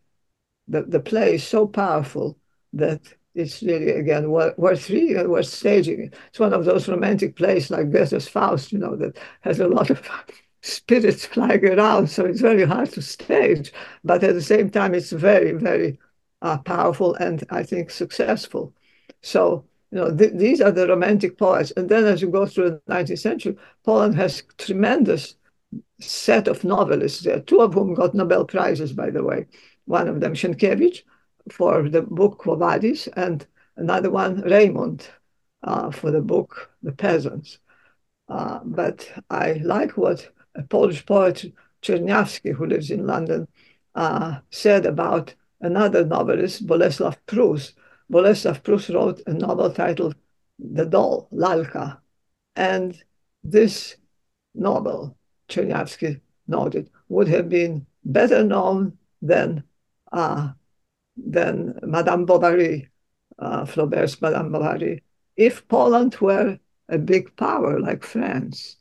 the 0.68 0.84
the 0.84 1.00
play 1.00 1.36
is 1.36 1.44
so 1.44 1.68
powerful 1.68 2.38
that 2.74 3.02
it's 3.36 3.62
really 3.64 3.92
again 3.92 4.30
worth 4.32 4.90
reading 4.90 5.18
and 5.18 5.30
worth 5.30 5.48
staging. 5.48 6.12
It's 6.30 6.40
one 6.40 6.54
of 6.54 6.66
those 6.66 6.88
romantic 6.88 7.36
plays 7.36 7.72
like 7.72 7.92
Goethe's 7.92 8.28
Faust, 8.28 8.72
you 8.72 8.80
know, 8.80 8.96
that 8.98 9.18
has 9.42 9.60
a 9.60 9.68
lot 9.68 9.90
of 9.90 10.02
spirits 10.64 11.26
flying 11.34 11.66
around, 11.68 12.08
so 12.10 12.26
it's 12.26 12.42
very 12.42 12.66
hard 12.66 12.92
to 12.94 13.02
stage. 13.02 13.72
But 14.04 14.24
at 14.24 14.34
the 14.34 14.42
same 14.42 14.72
time, 14.72 14.96
it's 14.96 15.12
very, 15.12 15.52
very 15.52 16.00
uh, 16.42 16.58
powerful 16.60 17.16
and 17.16 17.44
I 17.52 17.64
think 17.64 17.92
successful. 17.92 18.74
So 19.22 19.66
you 19.92 20.00
know, 20.00 20.18
th- 20.18 20.34
these 20.34 20.60
are 20.60 20.72
the 20.72 20.88
romantic 20.88 21.38
poets. 21.38 21.72
And 21.78 21.88
then 21.88 22.06
as 22.06 22.20
you 22.20 22.30
go 22.30 22.48
through 22.48 22.72
the 22.72 22.82
19th 22.88 23.20
century, 23.20 23.56
Poland 23.86 24.16
has 24.16 24.42
tremendous 24.58 25.36
set 26.00 26.48
of 26.48 26.64
novelists 26.64 27.24
there, 27.24 27.40
two 27.42 27.62
of 27.62 27.76
whom 27.76 27.94
got 27.94 28.16
Nobel 28.16 28.46
Prizes, 28.46 28.92
by 28.94 29.12
the 29.12 29.24
way. 29.24 29.46
One 29.86 30.08
of 30.08 30.20
them, 30.20 30.34
Sienkiewicz, 30.34 31.04
for 31.52 31.88
the 31.90 32.02
book 32.02 32.40
Quo 32.40 32.56
Vadis, 32.56 33.08
and 33.16 33.46
another 33.78 34.10
one, 34.10 34.42
Reymont, 34.42 35.08
uh, 35.64 35.92
for 35.92 36.10
the 36.10 36.22
book 36.22 36.72
The 36.82 36.92
Peasants. 36.92 37.60
Uh, 38.28 38.62
but 38.64 39.10
I 39.30 39.62
like 39.64 39.98
what 39.98 40.30
a 40.56 40.64
Polish 40.64 41.06
poet, 41.06 41.46
Czerniawski, 41.82 42.54
who 42.54 42.66
lives 42.66 42.92
in 42.92 43.06
London, 43.06 43.48
uh, 43.96 44.40
said 44.50 44.86
about 44.86 45.34
another 45.62 46.06
novelist, 46.06 46.66
Bolesław 46.68 47.18
Prus. 47.26 47.74
Bolesław 48.12 48.64
Prus 48.64 48.90
wrote 48.90 49.22
a 49.28 49.34
novel 49.34 49.72
titled 49.72 50.16
The 50.60 50.86
Doll, 50.86 51.28
Lalka. 51.32 52.00
And 52.56 53.02
this 53.44 53.98
novel, 54.54 55.18
Czerniawski 55.50 56.22
noted, 56.48 56.90
would 57.10 57.28
have 57.28 57.50
been 57.50 57.86
better 58.06 58.44
known 58.44 58.98
than 59.22 59.64
uh, 60.12 60.52
than 61.18 61.80
Madame 61.84 62.26
Bovary, 62.26 62.90
uh, 63.40 63.66
Flaubert's 63.66 64.22
Madame 64.22 64.52
Bovary, 64.52 65.04
if 65.36 65.68
Poland 65.68 66.16
were 66.16 66.60
a 66.90 66.98
big 66.98 67.36
power 67.36 67.80
like 67.80 68.04
France. 68.04 68.78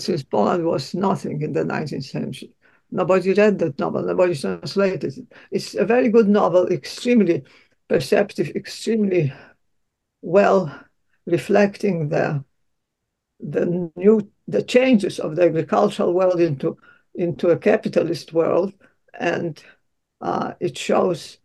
Since 0.00 0.22
Poland 0.24 0.64
was 0.64 0.94
nothing 0.94 1.42
in 1.42 1.52
the 1.52 1.64
19th 1.64 2.04
century, 2.04 2.52
nobody 2.90 3.32
read 3.34 3.58
that 3.58 3.78
novel, 3.78 4.02
nobody 4.02 4.34
translated 4.34 5.16
it. 5.18 5.26
It's 5.50 5.74
a 5.74 5.84
very 5.84 6.08
good 6.08 6.28
novel, 6.28 6.68
extremely 6.68 7.44
perceptive, 7.88 8.50
extremely 8.56 9.32
well 10.22 10.84
reflecting 11.26 12.08
the 12.08 12.44
the 13.40 13.90
new 13.96 14.30
the 14.48 14.62
changes 14.62 15.18
of 15.18 15.36
the 15.36 15.42
agricultural 15.44 16.12
world 16.14 16.40
into 16.40 16.76
into 17.14 17.50
a 17.50 17.58
capitalist 17.58 18.32
world, 18.32 18.72
and 19.18 19.62
uh, 20.20 20.54
it 20.60 20.78
shows 20.78 21.38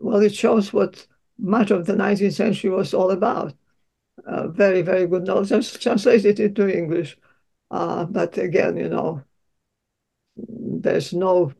well, 0.00 0.20
it 0.20 0.34
shows 0.34 0.72
what 0.72 1.06
much 1.38 1.70
of 1.70 1.86
the 1.86 1.94
19th 1.94 2.34
century 2.34 2.70
was 2.70 2.94
all 2.94 3.10
about. 3.10 3.54
Uh, 4.26 4.48
very, 4.48 4.82
very 4.82 5.06
good 5.06 5.24
novel. 5.26 5.44
Translated 5.62 6.40
into 6.40 6.68
English. 6.68 7.16
Uh, 7.72 8.04
but 8.04 8.38
again, 8.38 8.76
you 8.76 8.88
know, 8.88 9.22
there's 10.36 11.12
no 11.12 11.52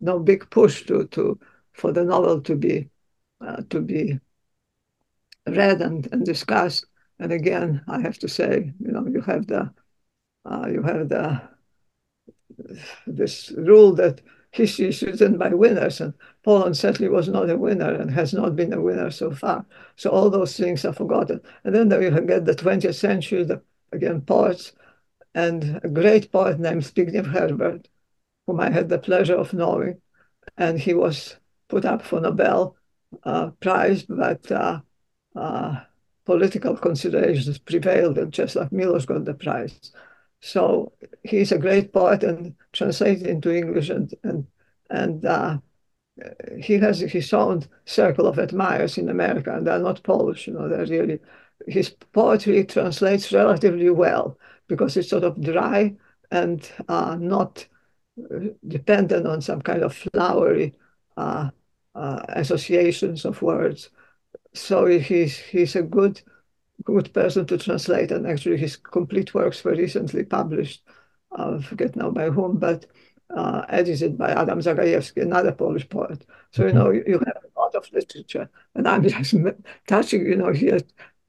no 0.00 0.18
big 0.18 0.50
push 0.50 0.84
to 0.86 1.06
to 1.08 1.38
for 1.72 1.92
the 1.92 2.04
novel 2.04 2.40
to 2.42 2.56
be 2.56 2.90
uh, 3.40 3.62
to 3.70 3.80
be 3.80 4.20
read 5.46 5.80
and, 5.80 6.08
and 6.12 6.24
discussed. 6.24 6.86
And 7.20 7.32
again, 7.32 7.82
I 7.88 8.00
have 8.00 8.18
to 8.18 8.28
say, 8.28 8.72
you 8.80 8.92
know, 8.92 9.06
you 9.06 9.20
have 9.22 9.46
the 9.46 9.72
uh, 10.44 10.66
you 10.70 10.82
have 10.82 11.08
the 11.08 11.42
this 13.06 13.52
rule 13.52 13.94
that 13.94 14.20
history 14.50 14.88
is 14.88 15.02
written 15.02 15.38
by 15.38 15.50
winners, 15.50 16.00
and 16.00 16.14
Poland 16.42 16.76
certainly 16.76 17.10
was 17.10 17.28
not 17.28 17.50
a 17.50 17.56
winner 17.56 17.92
and 17.92 18.10
has 18.10 18.32
not 18.32 18.56
been 18.56 18.72
a 18.72 18.80
winner 18.80 19.10
so 19.10 19.30
far. 19.30 19.64
So 19.96 20.10
all 20.10 20.30
those 20.30 20.56
things 20.56 20.84
are 20.84 20.92
forgotten. 20.92 21.40
And 21.64 21.74
then 21.74 21.90
you 22.02 22.10
get 22.22 22.44
the 22.44 22.54
20th 22.54 22.94
century, 22.94 23.44
the, 23.44 23.62
again, 23.92 24.22
poets, 24.22 24.72
and 25.38 25.80
a 25.84 25.88
great 25.88 26.32
poet 26.32 26.58
named 26.58 26.82
Zbigniew 26.82 27.26
Herbert, 27.26 27.88
whom 28.46 28.58
I 28.58 28.70
had 28.70 28.88
the 28.88 28.98
pleasure 28.98 29.36
of 29.36 29.52
knowing. 29.52 30.00
And 30.56 30.80
he 30.80 30.94
was 30.94 31.36
put 31.68 31.84
up 31.84 32.02
for 32.02 32.20
Nobel 32.20 32.76
uh, 33.22 33.50
Prize, 33.60 34.02
but 34.02 34.50
uh, 34.50 34.80
uh, 35.36 35.80
political 36.24 36.76
considerations 36.76 37.58
prevailed, 37.58 38.18
and 38.18 38.32
Czesław 38.32 38.72
Miłosz 38.72 39.06
got 39.06 39.24
the 39.24 39.34
prize. 39.34 39.92
So 40.40 40.92
he's 41.22 41.52
a 41.52 41.58
great 41.58 41.92
poet 41.92 42.24
and 42.24 42.54
translated 42.72 43.26
into 43.26 43.54
English, 43.54 43.90
and 43.90 44.12
and 44.24 44.46
and 44.90 45.24
uh, 45.24 45.58
he 46.58 46.78
has 46.78 47.00
his 47.00 47.32
own 47.32 47.64
circle 47.84 48.26
of 48.26 48.38
admirers 48.38 48.98
in 48.98 49.08
America, 49.08 49.56
and 49.56 49.66
they're 49.66 49.78
not 49.78 50.02
Polish. 50.02 50.48
You 50.48 50.54
know, 50.54 50.68
they're 50.68 50.98
really 50.98 51.20
his 51.66 51.90
poetry 52.12 52.64
translates 52.64 53.32
relatively 53.32 53.90
well 53.90 54.36
because 54.68 54.96
it's 54.96 55.10
sort 55.10 55.24
of 55.24 55.40
dry 55.40 55.96
and 56.30 56.70
uh, 56.88 57.16
not 57.18 57.66
dependent 58.66 59.26
on 59.26 59.40
some 59.40 59.62
kind 59.62 59.82
of 59.82 59.94
flowery 59.94 60.74
uh, 61.16 61.50
uh, 61.94 62.20
associations 62.28 63.24
of 63.24 63.42
words. 63.42 63.90
So 64.54 64.86
he's 64.86 65.36
he's 65.36 65.76
a 65.76 65.82
good 65.82 66.20
good 66.84 67.12
person 67.12 67.46
to 67.46 67.58
translate, 67.58 68.10
and 68.12 68.26
actually 68.26 68.56
his 68.56 68.76
complete 68.76 69.34
works 69.34 69.64
were 69.64 69.74
recently 69.74 70.24
published. 70.24 70.82
I 71.32 71.60
forget 71.60 71.96
now 71.96 72.10
by 72.10 72.30
whom, 72.30 72.58
but 72.58 72.86
uh, 73.34 73.62
edited 73.68 74.16
by 74.16 74.30
Adam 74.32 74.60
Zagajewski, 74.60 75.22
another 75.22 75.52
Polish 75.52 75.88
poet. 75.88 76.24
So, 76.52 76.66
you 76.66 76.72
know, 76.72 76.90
you, 76.90 77.04
you 77.06 77.18
have 77.18 77.42
a 77.44 77.60
lot 77.60 77.74
of 77.74 77.90
literature. 77.92 78.48
And 78.74 78.88
I'm 78.88 79.02
just 79.08 79.34
touching, 79.86 80.26
you 80.26 80.36
know, 80.36 80.52
here 80.52 80.80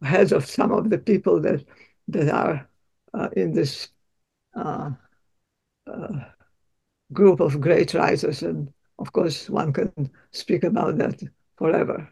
heads 0.01 0.31
of 0.31 0.45
some 0.45 0.71
of 0.71 0.89
the 0.89 0.97
people 0.97 1.41
that 1.41 1.65
that 2.07 2.29
are 2.29 2.68
uh, 3.13 3.29
in 3.35 3.53
this 3.53 3.89
uh, 4.55 4.91
uh, 5.87 6.07
group 7.13 7.39
of 7.39 7.59
great 7.61 7.93
writers. 7.93 8.43
And 8.43 8.71
of 8.99 9.11
course, 9.13 9.49
one 9.49 9.73
can 9.73 10.11
speak 10.31 10.63
about 10.63 10.97
that 10.97 11.21
forever. 11.57 12.09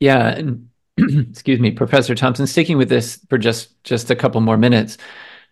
Yeah. 0.00 0.28
And 0.28 0.68
excuse 0.98 1.60
me, 1.60 1.70
Professor 1.70 2.14
Thompson, 2.14 2.46
sticking 2.46 2.78
with 2.78 2.88
this 2.88 3.20
for 3.28 3.38
just 3.38 3.82
just 3.84 4.10
a 4.10 4.16
couple 4.16 4.40
more 4.40 4.56
minutes. 4.56 4.98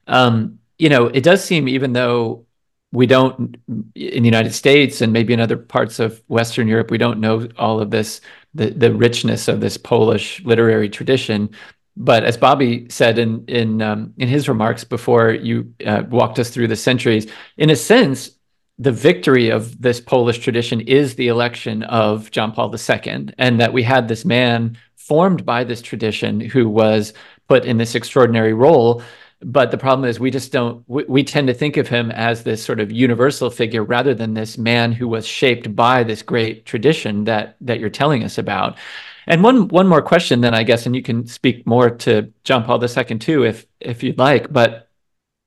Um, 0.07 0.59
you 0.79 0.89
know, 0.89 1.07
it 1.07 1.23
does 1.23 1.43
seem 1.45 1.69
even 1.69 1.93
though 1.93 2.47
we 2.93 3.07
don't 3.07 3.57
in 3.95 4.23
the 4.23 4.29
United 4.29 4.53
States 4.53 5.01
and 5.01 5.13
maybe 5.13 5.33
in 5.33 5.41
other 5.41 5.57
parts 5.57 5.99
of 5.99 6.23
Western 6.29 6.69
Europe, 6.69 6.91
we 6.91 6.99
don't 6.99 7.21
know 7.21 7.49
all 7.57 7.81
of 7.81 7.91
this, 7.91 8.21
the 8.55 8.71
the 8.71 8.95
richness 8.95 9.49
of 9.49 9.61
this 9.61 9.77
Polish 9.77 10.43
literary 10.45 10.89
tradition. 10.89 11.51
But 11.97 12.25
as 12.25 12.37
Bobby 12.37 12.87
said 12.89 13.19
in 13.19 13.45
in 13.47 13.83
um, 13.83 14.15
in 14.17 14.29
his 14.29 14.49
remarks 14.49 14.85
before 14.85 15.31
you 15.31 15.75
uh, 15.85 16.05
walked 16.09 16.39
us 16.39 16.51
through 16.51 16.69
the 16.69 16.77
centuries, 16.77 17.31
in 17.59 17.71
a 17.71 17.77
sense, 17.77 18.31
the 18.79 18.93
victory 18.93 19.51
of 19.51 19.81
this 19.81 20.01
Polish 20.01 20.39
tradition 20.39 20.81
is 20.81 21.15
the 21.15 21.29
election 21.29 21.83
of 21.85 22.31
John 22.31 22.53
Paul 22.53 22.75
II, 22.75 23.29
and 23.37 23.61
that 23.61 23.73
we 23.73 23.83
had 23.83 24.09
this 24.09 24.25
man 24.25 24.79
formed 24.97 25.45
by 25.45 25.65
this 25.65 25.83
tradition 25.83 26.41
who 26.41 26.69
was 26.69 27.13
put 27.49 27.65
in 27.65 27.77
this 27.77 27.95
extraordinary 27.95 28.55
role. 28.55 29.03
But 29.45 29.71
the 29.71 29.79
problem 29.79 30.09
is 30.09 30.19
we 30.19 30.31
just 30.31 30.53
don't 30.53 30.85
we, 30.87 31.05
we, 31.05 31.25
tend 31.25 31.49
to 31.49 31.55
think 31.55 31.77
of 31.77 31.89
him 31.89 32.11
as 32.13 32.45
this 32.45 32.65
sort 32.65 32.81
of 32.81 32.93
universal 32.93 33.51
figure 33.51 33.83
rather 33.83 34.15
than 34.15 34.35
this 34.35 34.57
man 34.57 34.93
who 34.93 35.09
was 35.09 35.27
shaped 35.27 35.75
by 35.75 36.05
this 36.05 36.23
great 36.23 36.65
tradition 36.65 37.25
that 37.25 37.57
that 37.61 37.81
you're 37.81 37.91
telling 37.91 38.23
us 38.23 38.39
about 38.39 38.79
and 39.27 39.43
one 39.43 39.69
one 39.69 39.89
more 39.89 40.03
question 40.03 40.41
then 40.41 40.55
i 40.55 40.63
guess 40.63 40.87
and 40.87 40.95
you 40.95 41.03
can 41.03 41.27
speak 41.27 41.67
more 41.67 41.91
to 41.91 42.33
john 42.45 42.65
paul 42.65 42.83
ii 42.83 43.19
too 43.19 43.45
if 43.45 43.67
if 43.81 44.03
you'd 44.03 44.19
like 44.19 44.53
but 44.53 44.89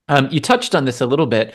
um, 0.07 0.28
you 0.30 0.39
touched 0.39 0.76
on 0.76 0.86
this 0.86 1.01
a 1.01 1.05
little 1.07 1.26
bit 1.26 1.53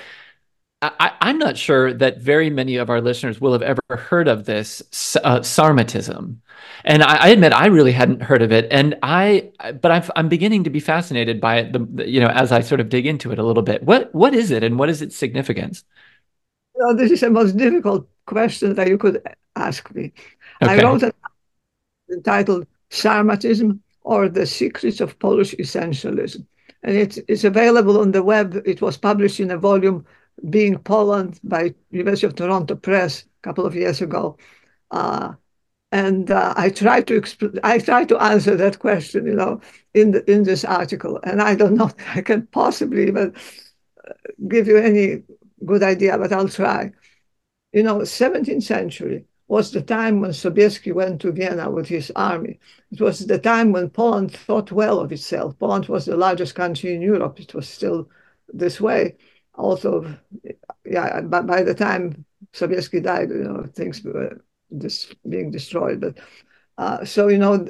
I, 0.82 1.12
am 1.20 1.38
not 1.38 1.58
sure 1.58 1.92
that 1.92 2.20
very 2.20 2.48
many 2.48 2.76
of 2.76 2.88
our 2.88 3.02
listeners 3.02 3.38
will 3.38 3.52
have 3.52 3.60
ever 3.60 3.82
heard 3.90 4.28
of 4.28 4.46
this 4.46 4.80
uh, 5.22 5.40
Sarmatism, 5.40 6.36
and 6.84 7.02
I, 7.02 7.16
I, 7.16 7.28
admit 7.28 7.52
I 7.52 7.66
really 7.66 7.92
hadn't 7.92 8.22
heard 8.22 8.40
of 8.40 8.50
it. 8.50 8.66
And 8.70 8.96
I, 9.02 9.50
but 9.78 9.90
I'm, 9.90 10.02
I'm 10.16 10.28
beginning 10.30 10.64
to 10.64 10.70
be 10.70 10.80
fascinated 10.80 11.38
by 11.38 11.58
it. 11.58 11.74
The, 11.74 11.80
the, 11.80 12.08
you 12.08 12.18
know, 12.18 12.28
as 12.28 12.50
I 12.50 12.62
sort 12.62 12.80
of 12.80 12.88
dig 12.88 13.06
into 13.06 13.30
it 13.30 13.38
a 13.38 13.42
little 13.42 13.62
bit. 13.62 13.82
What 13.82 14.14
what 14.14 14.34
is 14.34 14.50
it, 14.50 14.64
and 14.64 14.78
what 14.78 14.88
is 14.88 15.02
its 15.02 15.16
significance? 15.16 15.84
Well, 16.72 16.96
this 16.96 17.10
is 17.10 17.20
the 17.20 17.28
most 17.28 17.58
difficult 17.58 18.08
question 18.24 18.74
that 18.74 18.88
you 18.88 18.96
could 18.96 19.22
ask 19.56 19.94
me. 19.94 20.12
Okay. 20.62 20.72
I 20.72 20.82
wrote 20.82 21.02
an 21.02 21.12
entitled 22.12 22.66
"Sarmatism" 22.90 23.80
or 24.02 24.28
"The 24.28 24.46
Secrets 24.46 25.00
of 25.00 25.18
Polish 25.18 25.54
Essentialism." 25.56 26.46
and 26.82 26.96
it's, 26.96 27.18
it's 27.28 27.44
available 27.44 28.00
on 28.00 28.12
the 28.12 28.22
web. 28.22 28.60
It 28.64 28.80
was 28.80 28.96
published 28.96 29.40
in 29.40 29.50
a 29.50 29.58
volume, 29.58 30.06
Being 30.48 30.78
Poland, 30.78 31.38
by 31.44 31.74
University 31.90 32.26
of 32.26 32.34
Toronto 32.34 32.74
Press 32.74 33.22
a 33.22 33.42
couple 33.42 33.66
of 33.66 33.74
years 33.74 34.00
ago. 34.00 34.38
Uh, 34.90 35.34
and 35.92 36.30
uh, 36.30 36.54
I 36.56 36.70
try 36.70 37.02
to 37.02 37.20
exp- 37.20 37.58
I 37.64 37.78
try 37.78 38.04
to 38.04 38.18
answer 38.18 38.56
that 38.56 38.78
question, 38.78 39.26
you 39.26 39.34
know, 39.34 39.60
in 39.94 40.12
the, 40.12 40.30
in 40.30 40.44
this 40.44 40.64
article, 40.64 41.20
and 41.24 41.42
I 41.42 41.54
don't 41.54 41.74
know 41.74 41.90
I 42.14 42.22
can 42.22 42.46
possibly 42.48 43.08
even 43.08 43.34
uh, 44.08 44.12
give 44.48 44.68
you 44.68 44.76
any 44.78 45.22
good 45.66 45.82
idea, 45.82 46.18
but 46.18 46.32
I'll 46.32 46.48
try. 46.48 46.92
You 47.72 47.82
know, 47.82 48.04
17th 48.04 48.62
century 48.64 49.26
was 49.50 49.72
the 49.72 49.82
time 49.82 50.20
when 50.20 50.30
Sobieski 50.30 50.94
went 50.94 51.20
to 51.20 51.32
Vienna 51.32 51.68
with 51.68 51.88
his 51.88 52.12
army. 52.14 52.60
It 52.92 53.00
was 53.00 53.26
the 53.26 53.38
time 53.38 53.72
when 53.72 53.90
Poland 53.90 54.32
thought 54.32 54.70
well 54.70 55.00
of 55.00 55.10
itself. 55.10 55.58
Poland 55.58 55.86
was 55.86 56.04
the 56.04 56.16
largest 56.16 56.54
country 56.54 56.94
in 56.94 57.02
Europe. 57.02 57.40
It 57.40 57.52
was 57.52 57.68
still 57.68 58.08
this 58.54 58.80
way. 58.80 59.16
Also, 59.54 60.16
yeah, 60.84 61.22
by, 61.22 61.40
by 61.42 61.64
the 61.64 61.74
time 61.74 62.24
Sobieski 62.52 63.02
died, 63.02 63.30
you 63.30 63.42
know, 63.42 63.66
things 63.74 64.04
were 64.04 64.40
just 64.78 65.16
being 65.28 65.50
destroyed. 65.50 66.00
But 66.00 66.18
uh, 66.78 67.04
so, 67.04 67.26
you 67.26 67.38
know, 67.38 67.66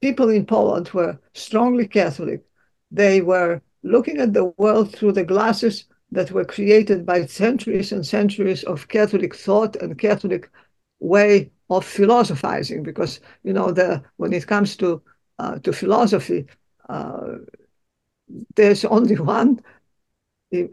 people 0.00 0.30
in 0.30 0.46
Poland 0.46 0.88
were 0.94 1.18
strongly 1.34 1.86
Catholic. 1.86 2.46
They 2.90 3.20
were 3.20 3.60
looking 3.82 4.20
at 4.20 4.32
the 4.32 4.46
world 4.56 4.96
through 4.96 5.12
the 5.12 5.24
glasses 5.24 5.84
that 6.12 6.30
were 6.30 6.46
created 6.46 7.04
by 7.04 7.26
centuries 7.26 7.92
and 7.92 8.06
centuries 8.06 8.64
of 8.64 8.88
Catholic 8.88 9.36
thought 9.36 9.76
and 9.76 9.98
Catholic 9.98 10.48
way 11.04 11.50
of 11.70 11.84
philosophizing 11.84 12.82
because 12.82 13.20
you 13.42 13.52
know 13.52 13.70
the 13.70 14.02
when 14.16 14.32
it 14.32 14.46
comes 14.46 14.76
to 14.76 15.02
uh, 15.38 15.58
to 15.58 15.72
philosophy 15.72 16.46
uh, 16.88 17.36
there's 18.56 18.84
only 18.84 19.16
one 19.36 19.60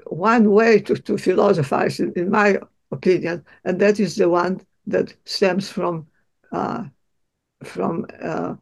one 0.05 0.51
way 0.51 0.79
to, 0.79 0.95
to 0.95 1.17
philosophize 1.17 1.99
in, 1.99 2.13
in, 2.15 2.29
my 2.29 2.57
opinion 2.91 3.43
and 3.65 3.79
that 3.79 3.99
is 3.99 4.15
the 4.15 4.29
one 4.29 4.61
that 4.85 5.13
stems 5.25 5.69
from 5.69 6.05
uh, 6.51 6.83
from 7.63 8.05
uh, 8.21 8.53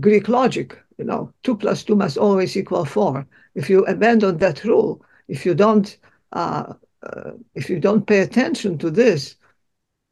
greek 0.00 0.28
logic 0.28 0.78
you 0.98 1.04
know 1.04 1.32
two 1.42 1.56
plus 1.56 1.84
two 1.84 1.96
must 1.96 2.18
always 2.18 2.56
equal 2.56 2.84
four. 2.84 3.26
If 3.54 3.70
you 3.70 3.84
abandon 3.86 4.38
that 4.38 4.64
rule 4.64 5.04
if 5.28 5.46
you 5.46 5.54
don't 5.54 5.96
uh, 6.32 6.74
uh, 7.02 7.30
if 7.54 7.70
you 7.70 7.78
don't 7.80 8.06
pay 8.06 8.20
attention 8.20 8.78
to 8.78 8.90
this 8.90 9.36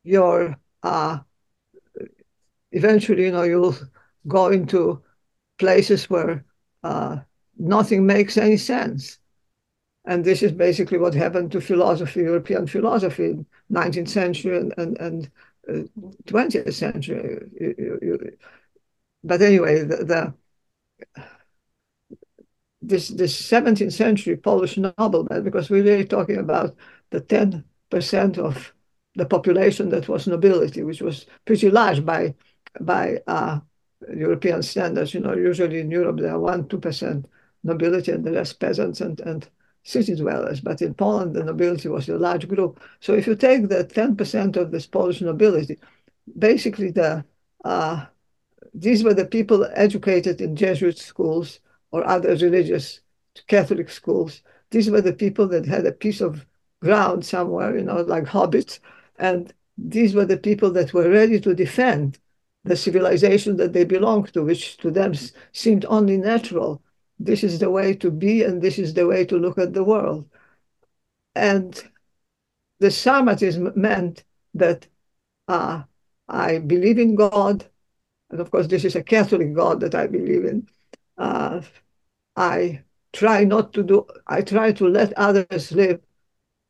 your 0.05 0.57
uh, 0.85 1.18
eventually, 2.72 3.24
you 3.24 3.32
know, 3.32 3.43
you'll 3.43 3.76
go 4.28 4.49
into 4.49 5.03
places 5.59 6.11
where 6.11 6.45
uh, 6.82 7.18
nothing 7.59 8.07
makes 8.07 8.37
any 8.37 8.57
sense. 8.57 9.18
And 10.05 10.22
this 10.22 10.43
is 10.43 10.53
basically 10.53 10.99
what 10.99 11.14
happened 11.14 11.51
to 11.53 11.61
philosophy, 11.61 12.20
European 12.20 12.66
philosophy, 12.66 13.24
in 13.24 13.47
19th 13.70 14.09
century 14.09 14.59
and, 14.59 14.74
and, 14.76 14.99
and 15.01 15.30
uh, 15.68 15.89
20th 16.26 16.74
century. 16.74 17.41
You, 17.59 17.99
you, 18.03 18.37
but 19.22 19.41
anyway, 19.41 19.82
the, 19.85 20.05
the, 20.05 20.35
this 22.82 23.09
this 23.09 23.35
17th 23.41 23.93
century 23.93 24.37
Polish 24.37 24.76
nobleman, 24.76 25.43
because 25.43 25.70
we're 25.70 25.82
really 25.82 26.05
talking 26.05 26.37
about 26.37 26.76
the 27.09 27.22
10% 27.22 28.39
of 28.39 28.74
the 29.17 29.27
population 29.27 29.89
that 29.91 30.09
was 30.09 30.27
nobility, 30.27 30.83
which 30.83 31.03
was 31.03 31.27
pretty 31.45 31.71
large 31.71 32.05
by 32.05 32.35
by 32.81 33.19
uh, 33.27 33.61
European 34.15 34.62
standards. 34.62 35.15
You 35.15 35.21
know, 35.21 35.35
usually 35.35 35.81
in 35.81 35.91
Europe 35.91 36.19
there 36.19 36.33
are 36.33 36.41
one 36.41 36.69
two 36.69 36.79
percent 36.79 37.27
nobility 37.62 38.12
and 38.12 38.25
the 38.25 38.33
rest 38.33 38.61
peasants 38.61 39.01
and 39.01 39.21
and 39.21 39.49
city 39.85 40.15
dwellers. 40.17 40.61
But 40.61 40.83
in 40.83 40.95
Poland 40.95 41.35
the 41.35 41.45
nobility 41.45 41.89
was 41.89 42.09
a 42.09 42.19
large 42.19 42.49
group. 42.49 42.81
So 43.01 43.15
if 43.15 43.27
you 43.27 43.37
take 43.37 43.69
the 43.69 43.85
ten 43.85 44.17
percent 44.17 44.57
of 44.57 44.71
this 44.71 44.87
Polish 44.87 45.21
nobility, 45.21 45.79
basically 46.39 46.91
the 46.91 47.25
uh, 47.65 48.07
these 48.75 49.05
were 49.05 49.15
the 49.15 49.27
people 49.27 49.69
educated 49.75 50.41
in 50.41 50.57
Jesuit 50.57 50.99
schools 50.99 51.61
or 51.93 52.05
other 52.05 52.31
religious 52.31 53.01
Catholic 53.47 53.91
schools. 53.91 54.43
These 54.71 54.91
were 54.91 55.01
the 55.01 55.12
people 55.12 55.47
that 55.49 55.67
had 55.67 55.87
a 55.87 55.93
piece 55.93 56.21
of 56.21 56.45
ground 56.81 57.25
somewhere, 57.25 57.77
you 57.77 57.85
know, 57.85 58.01
like 58.01 58.25
hobbits, 58.25 58.81
and 59.19 59.53
these 59.77 60.15
were 60.15 60.25
the 60.25 60.37
people 60.37 60.71
that 60.73 60.95
were 60.95 61.11
ready 61.11 61.41
to 61.41 61.55
defend 61.55 62.19
the 62.65 62.77
civilization 62.77 63.57
that 63.59 63.73
they 63.73 63.85
belonged 63.85 64.33
to, 64.33 64.43
which 64.43 64.79
to 64.79 64.91
them 64.91 65.12
seemed 65.53 65.85
only 65.87 66.17
natural. 66.17 66.83
This 67.19 67.45
is 67.45 67.59
the 67.59 67.71
way 67.71 67.95
to 67.95 68.11
be, 68.11 68.43
and 68.43 68.62
this 68.62 68.79
is 68.79 68.95
the 68.95 69.07
way 69.07 69.25
to 69.27 69.39
look 69.39 69.59
at 69.59 69.75
the 69.75 69.85
world. 69.85 70.29
And 71.35 71.81
the 72.81 72.89
Sarmatism 72.89 73.77
meant 73.77 74.25
that 74.55 74.87
uh, 75.49 75.83
I 76.29 76.59
believe 76.59 76.99
in 76.99 77.15
God, 77.15 77.67
and 78.31 78.41
of 78.41 78.51
course, 78.51 78.67
this 78.67 78.85
is 78.85 78.97
a 78.97 79.03
Catholic 79.03 79.55
God 79.55 79.81
that 79.81 79.95
I 79.95 80.07
believe 80.07 80.45
in. 80.45 80.69
Uh, 81.19 81.61
I 82.37 82.83
try 83.12 83.45
not 83.45 83.73
to 83.75 83.83
do, 83.83 84.07
I 84.27 84.43
try 84.43 84.73
to 84.73 84.89
let 84.89 85.12
others 85.15 85.71
live 85.73 86.01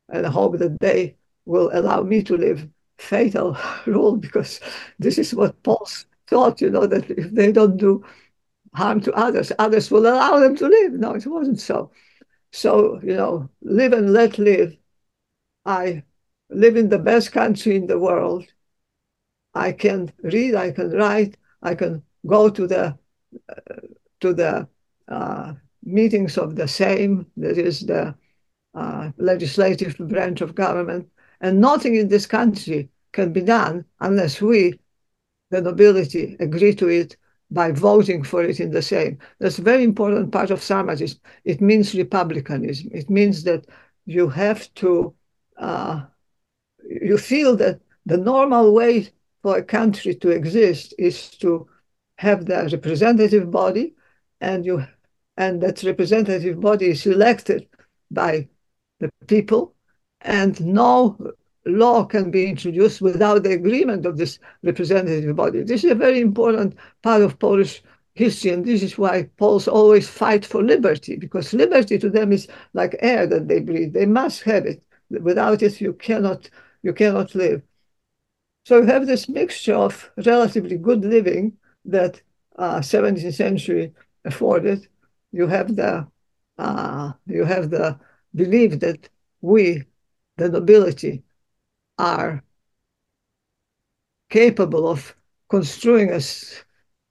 and 0.09 0.27
hope 0.27 0.59
that 0.59 0.79
they 0.81 1.17
will 1.47 1.71
allow 1.73 2.03
me 2.03 2.23
to 2.23 2.37
live 2.37 2.69
fatal 2.99 3.57
rule 3.87 4.17
because 4.17 4.61
this 4.99 5.19
is 5.19 5.35
what 5.35 5.63
Paul's 5.63 6.07
thought, 6.27 6.61
you 6.61 6.71
know, 6.71 6.87
that 6.87 7.11
if 7.11 7.31
they 7.33 7.53
don't 7.53 7.77
do 7.77 8.05
harm 8.75 9.01
to 9.03 9.13
others, 9.13 9.53
others 9.59 9.91
will 9.91 10.07
allow 10.07 10.39
them 10.39 10.57
to 10.57 10.67
live. 10.67 10.93
No, 10.93 11.15
it 11.15 11.27
wasn't 11.27 11.61
so. 11.61 11.91
So, 12.53 13.01
you 13.03 13.15
know, 13.15 13.51
live 13.63 13.93
and 13.93 14.13
let 14.13 14.39
live. 14.39 14.77
I 15.65 16.05
live 16.51 16.77
in 16.77 16.89
the 16.89 16.99
best 16.99 17.33
country 17.33 17.77
in 17.77 17.87
the 17.87 17.99
world. 17.99 18.47
I 19.55 19.73
can 19.73 20.13
read, 20.23 20.55
I 20.55 20.73
can 20.73 20.91
write, 20.93 21.37
I 21.63 21.75
can 21.75 22.03
go 22.27 22.51
to 22.51 22.67
the 22.67 22.99
uh, 23.49 23.81
to 24.21 24.33
the 24.33 24.69
uh, 25.09 25.55
meetings 25.83 26.39
of 26.39 26.57
the 26.57 26.65
Sejm, 26.65 27.27
that 27.37 27.59
is 27.59 27.81
the 27.81 28.15
uh, 28.75 29.11
legislative 29.19 29.97
branch 29.99 30.41
of 30.41 30.55
government. 30.55 31.09
And 31.45 31.61
nothing 31.61 31.95
in 31.95 32.09
this 32.09 32.25
country 32.25 32.89
can 33.13 33.31
be 33.31 33.43
done 33.43 33.85
unless 34.01 34.41
we, 34.41 34.81
the 35.51 35.61
nobility, 35.61 36.39
agree 36.41 36.75
to 36.77 36.89
it 36.89 37.19
by 37.51 37.71
voting 37.71 38.25
for 38.25 38.43
it 38.43 38.61
in 38.61 38.71
the 38.71 38.79
Sejm. 38.79 39.19
That's 39.41 39.59
a 39.59 39.63
very 39.63 39.85
important 39.85 40.33
part 40.33 40.51
of 40.51 40.61
Sarmatism. 40.61 41.19
It 41.45 41.61
means 41.61 41.95
republicanism. 41.95 42.89
It 42.95 43.11
means 43.11 43.45
that 43.45 43.67
you 44.07 44.31
have 44.31 44.73
to, 44.77 45.15
uh, 45.59 46.05
you 46.89 47.19
feel 47.19 47.57
that 47.57 47.79
the 48.07 48.17
normal 48.17 48.73
way 48.73 49.11
for 49.43 49.59
a 49.59 49.63
country 49.63 50.15
to 50.15 50.31
exist 50.31 50.95
is 50.99 51.29
to 51.43 51.69
have 52.17 52.47
the 52.47 52.71
representative 52.73 53.51
body 53.51 53.95
and 54.41 54.65
you 54.65 54.83
and 55.37 55.61
that 55.61 55.83
representative 55.83 56.59
body 56.59 56.87
is 56.87 57.05
elected 57.05 57.69
by 58.11 58.49
the 59.01 59.11
people 59.27 59.74
and 60.25 60.61
no 60.61 61.17
law 61.67 62.05
can 62.05 62.31
be 62.31 62.47
introduced 62.47 63.01
without 63.01 63.43
the 63.43 63.53
agreement 63.53 64.05
of 64.07 64.17
this 64.17 64.39
representative 64.63 65.37
body. 65.37 65.63
This 65.63 65.85
is 65.85 65.91
a 65.91 65.95
very 65.95 66.21
important 66.21 66.77
part 67.03 67.23
of 67.23 67.39
Polish 67.39 67.83
history, 68.15 68.51
and 68.51 68.65
this 68.65 68.83
is 68.83 68.99
why 68.99 69.25
Poles 69.39 69.69
always 69.69 70.09
fight 70.09 70.45
for 70.45 70.63
liberty, 70.63 71.17
because 71.17 71.53
liberty 71.53 71.99
to 71.99 72.11
them 72.11 72.33
is 72.33 72.49
like 72.73 72.97
air 73.01 73.27
that 73.27 73.49
they 73.49 73.61
breathe. 73.61 73.93
They 73.93 74.07
must 74.07 74.43
have 74.43 74.67
it. 74.67 74.85
Without 75.11 75.63
it, 75.63 75.81
you 75.81 75.93
cannot 75.95 76.51
you 76.83 76.93
cannot 76.93 77.35
live. 77.35 77.63
So 78.67 78.79
you 78.79 78.87
have 78.87 79.07
this 79.07 79.29
mixture 79.29 79.75
of 79.75 80.11
relatively 80.25 80.77
good 80.79 81.05
living 81.05 81.55
that 81.85 82.21
uh, 82.57 82.81
17th 82.81 83.35
century 83.35 83.93
afforded. 84.25 84.89
You 85.33 85.47
have 85.49 85.77
the 85.77 86.07
uh, 86.59 87.13
you 87.27 87.45
have 87.45 87.71
the 87.71 87.99
belief 88.35 88.81
that 88.81 89.09
we 89.41 89.85
the 90.37 90.49
nobility 90.49 91.23
are 91.99 92.43
capable 94.31 94.89
of 94.89 95.15
construing 95.49 96.11
a, 96.11 96.21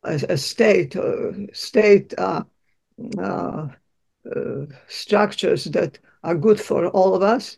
a, 0.03 0.13
a 0.29 0.37
state, 0.37 0.95
uh, 0.95 1.31
state 1.53 2.13
uh, 2.17 2.43
uh, 3.19 3.67
uh, 4.35 4.65
structures 4.87 5.65
that 5.65 5.99
are 6.23 6.35
good 6.35 6.59
for 6.59 6.87
all 6.89 7.15
of 7.15 7.21
us. 7.23 7.57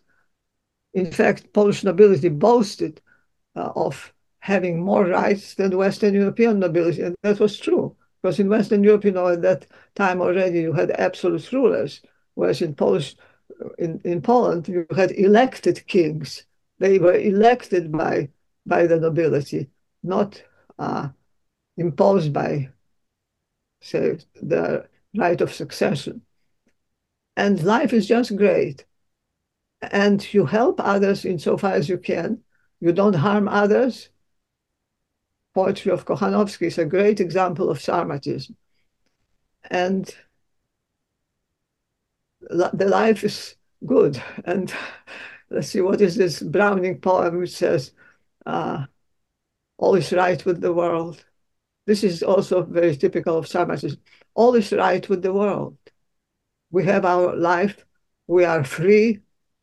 in 0.94 1.12
fact, 1.12 1.54
Polish 1.54 1.84
nobility 1.84 2.30
boasted 2.30 3.02
uh, 3.56 3.72
of 3.76 4.14
having 4.40 4.80
more 4.84 5.06
rights 5.06 5.56
than 5.56 5.78
Western 5.78 6.14
European 6.14 6.60
nobility, 6.60 7.02
and 7.02 7.16
that 7.24 7.40
was 7.40 7.60
true. 7.60 7.96
Because 8.22 8.40
in 8.40 8.50
Western 8.50 8.84
Europe, 8.84 9.06
you 9.06 9.12
know, 9.12 9.28
at 9.28 9.42
that 9.44 9.68
time 9.96 10.22
already 10.22 10.62
you 10.62 10.74
had 10.74 10.92
absolute 10.92 11.52
rulers, 11.52 12.02
whereas 12.36 12.62
in 12.62 12.76
Polish, 12.76 13.16
in, 13.78 14.02
in 14.04 14.22
Poland, 14.22 14.68
you 14.68 14.86
had 14.96 15.12
elected 15.12 15.86
kings. 15.88 16.46
They 16.80 17.00
were 17.00 17.16
elected 17.16 17.92
by 17.92 18.30
by 18.66 18.88
the 18.88 19.00
nobility, 19.00 19.70
not 20.02 20.42
uh, 20.80 21.10
imposed 21.78 22.34
by, 22.34 22.70
say, 23.82 24.18
the 24.42 24.88
right 25.16 25.40
of 25.40 25.54
succession. 25.54 26.22
And 27.38 27.64
life 27.64 27.94
is 27.94 28.08
just 28.08 28.36
great. 28.36 28.86
And 29.82 30.34
you 30.34 30.46
help 30.46 30.80
others 30.80 31.26
insofar 31.26 31.74
as 31.74 31.90
you 31.90 31.98
can. 31.98 32.42
You 32.80 32.92
don't 32.92 33.14
harm 33.14 33.48
others. 33.48 34.10
Poetry 35.54 35.92
of 35.92 36.06
Kochanowski 36.06 36.68
is 36.68 36.78
a 36.78 36.86
great 36.86 37.20
example 37.20 37.70
of 37.70 37.78
Sarmatism. 37.78 38.56
And 39.70 40.14
the 42.50 42.88
life 42.88 43.24
is 43.24 43.56
good. 43.86 44.22
And 44.46 44.74
let's 45.50 45.70
see, 45.70 45.82
what 45.82 46.02
is 46.02 46.16
this 46.16 46.42
Browning 46.42 47.00
poem 47.00 47.40
which 47.40 47.56
says, 47.56 47.92
uh, 48.46 48.86
all 49.78 49.96
is 49.96 50.12
right 50.14 50.44
with 50.46 50.62
the 50.62 50.74
world. 50.74 51.26
This 51.86 52.04
is 52.04 52.24
also 52.24 52.64
very 52.64 52.96
typical 52.96 53.38
of 53.38 53.46
Sarmatism. 53.46 53.98
All 54.34 54.56
is 54.56 54.72
right 54.72 55.08
with 55.08 55.22
the 55.22 55.34
world. 55.34 55.78
We 56.72 56.84
have 56.86 57.06
our 57.06 57.36
life. 57.36 57.86
We 58.28 58.44
are 58.44 58.64
free. 58.64 59.20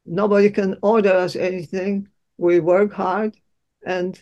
Nobody 0.07 0.51
can 0.51 0.77
order 0.83 1.11
us 1.11 1.37
anything. 1.37 2.09
We 2.39 2.61
work 2.61 2.93
hard, 2.93 3.37
and 3.85 4.21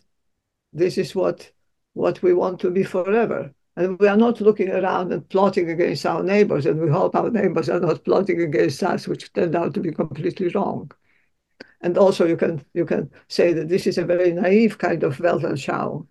this 0.72 0.98
is 0.98 1.14
what 1.14 1.50
what 1.94 2.22
we 2.22 2.32
want 2.34 2.60
to 2.60 2.70
be 2.70 2.84
forever. 2.84 3.52
And 3.80 3.98
we 3.98 4.08
are 4.08 4.16
not 4.16 4.42
looking 4.42 4.68
around 4.68 5.10
and 5.10 5.26
plotting 5.30 5.70
against 5.70 6.04
our 6.04 6.22
neighbors, 6.22 6.66
and 6.66 6.78
we 6.78 6.90
hope 6.90 7.14
our 7.14 7.30
neighbors 7.30 7.70
are 7.70 7.80
not 7.80 8.04
plotting 8.04 8.42
against 8.42 8.82
us, 8.82 9.08
which 9.08 9.32
turned 9.32 9.56
out 9.56 9.72
to 9.72 9.80
be 9.80 9.90
completely 9.90 10.48
wrong. 10.48 10.92
And 11.80 11.96
also, 11.96 12.26
you 12.26 12.36
can 12.36 12.62
you 12.74 12.84
can 12.84 13.10
say 13.28 13.54
that 13.54 13.70
this 13.70 13.86
is 13.86 13.96
a 13.96 14.04
very 14.04 14.32
naive 14.32 14.76
kind 14.76 15.02
of 15.02 15.16
Weltanschauung, 15.16 16.06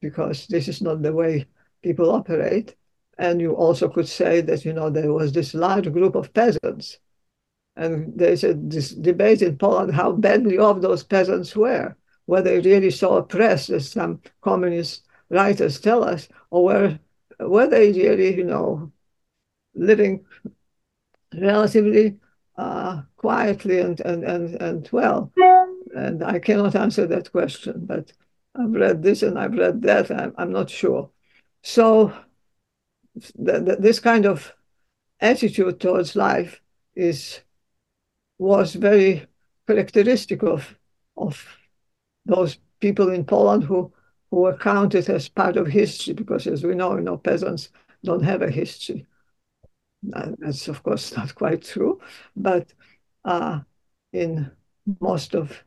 because 0.00 0.46
this 0.46 0.68
is 0.68 0.80
not 0.80 1.02
the 1.02 1.12
way 1.12 1.46
people 1.82 2.08
operate. 2.08 2.76
And 3.18 3.40
you 3.40 3.56
also 3.56 3.88
could 3.88 4.06
say 4.06 4.40
that 4.40 4.64
you 4.64 4.72
know 4.72 4.88
there 4.88 5.12
was 5.12 5.32
this 5.32 5.54
large 5.54 5.92
group 5.92 6.14
of 6.14 6.32
peasants, 6.32 6.98
and 7.74 8.16
there's 8.16 8.44
a 8.44 8.54
this 8.54 8.90
debate 8.90 9.42
in 9.42 9.58
Poland 9.58 9.92
how 9.92 10.12
badly 10.12 10.56
off 10.56 10.80
those 10.80 11.02
peasants 11.02 11.56
were, 11.56 11.96
whether 12.26 12.60
they 12.60 12.70
really 12.70 12.92
so 12.92 13.16
oppressed 13.16 13.70
as 13.70 13.90
some 13.90 14.20
communist 14.40 15.02
writers 15.32 15.80
tell 15.80 16.04
us, 16.04 16.28
or 16.50 16.64
were 16.64 16.98
were 17.40 17.66
they 17.66 17.92
really 17.92 18.36
you 18.36 18.44
know 18.44 18.92
living 19.74 20.24
relatively 21.34 22.18
uh, 22.58 23.02
quietly 23.16 23.80
and, 23.80 24.00
and, 24.00 24.24
and, 24.24 24.60
and 24.60 24.88
well? 24.92 25.32
And 25.94 26.22
I 26.22 26.38
cannot 26.38 26.74
answer 26.74 27.06
that 27.06 27.32
question, 27.32 27.86
but 27.86 28.12
I've 28.54 28.72
read 28.72 29.02
this 29.02 29.22
and 29.22 29.38
I've 29.38 29.54
read 29.54 29.82
that. 29.82 30.10
I'm, 30.10 30.34
I'm 30.36 30.52
not 30.52 30.70
sure. 30.70 31.10
So 31.62 32.12
the, 33.34 33.60
the, 33.60 33.76
this 33.78 34.00
kind 34.00 34.26
of 34.26 34.54
attitude 35.20 35.80
towards 35.80 36.16
life 36.16 36.60
is 36.94 37.40
was 38.38 38.74
very 38.74 39.26
characteristic 39.66 40.42
of 40.42 40.76
of 41.16 41.46
those 42.26 42.58
people 42.80 43.10
in 43.10 43.24
Poland 43.24 43.64
who 43.64 43.92
were 44.40 44.56
counted 44.56 45.08
as 45.08 45.28
part 45.28 45.56
of 45.56 45.66
history 45.68 46.14
because, 46.14 46.46
as 46.46 46.64
we 46.64 46.74
know, 46.74 46.96
you 46.96 47.02
know, 47.02 47.18
peasants 47.18 47.68
don't 48.04 48.24
have 48.24 48.42
a 48.42 48.50
history. 48.50 49.06
That's 50.02 50.68
of 50.68 50.82
course 50.82 51.16
not 51.16 51.34
quite 51.34 51.62
true, 51.62 52.00
but 52.36 52.72
uh, 53.24 53.60
in 54.12 54.50
most 55.00 55.34
of 55.34 55.64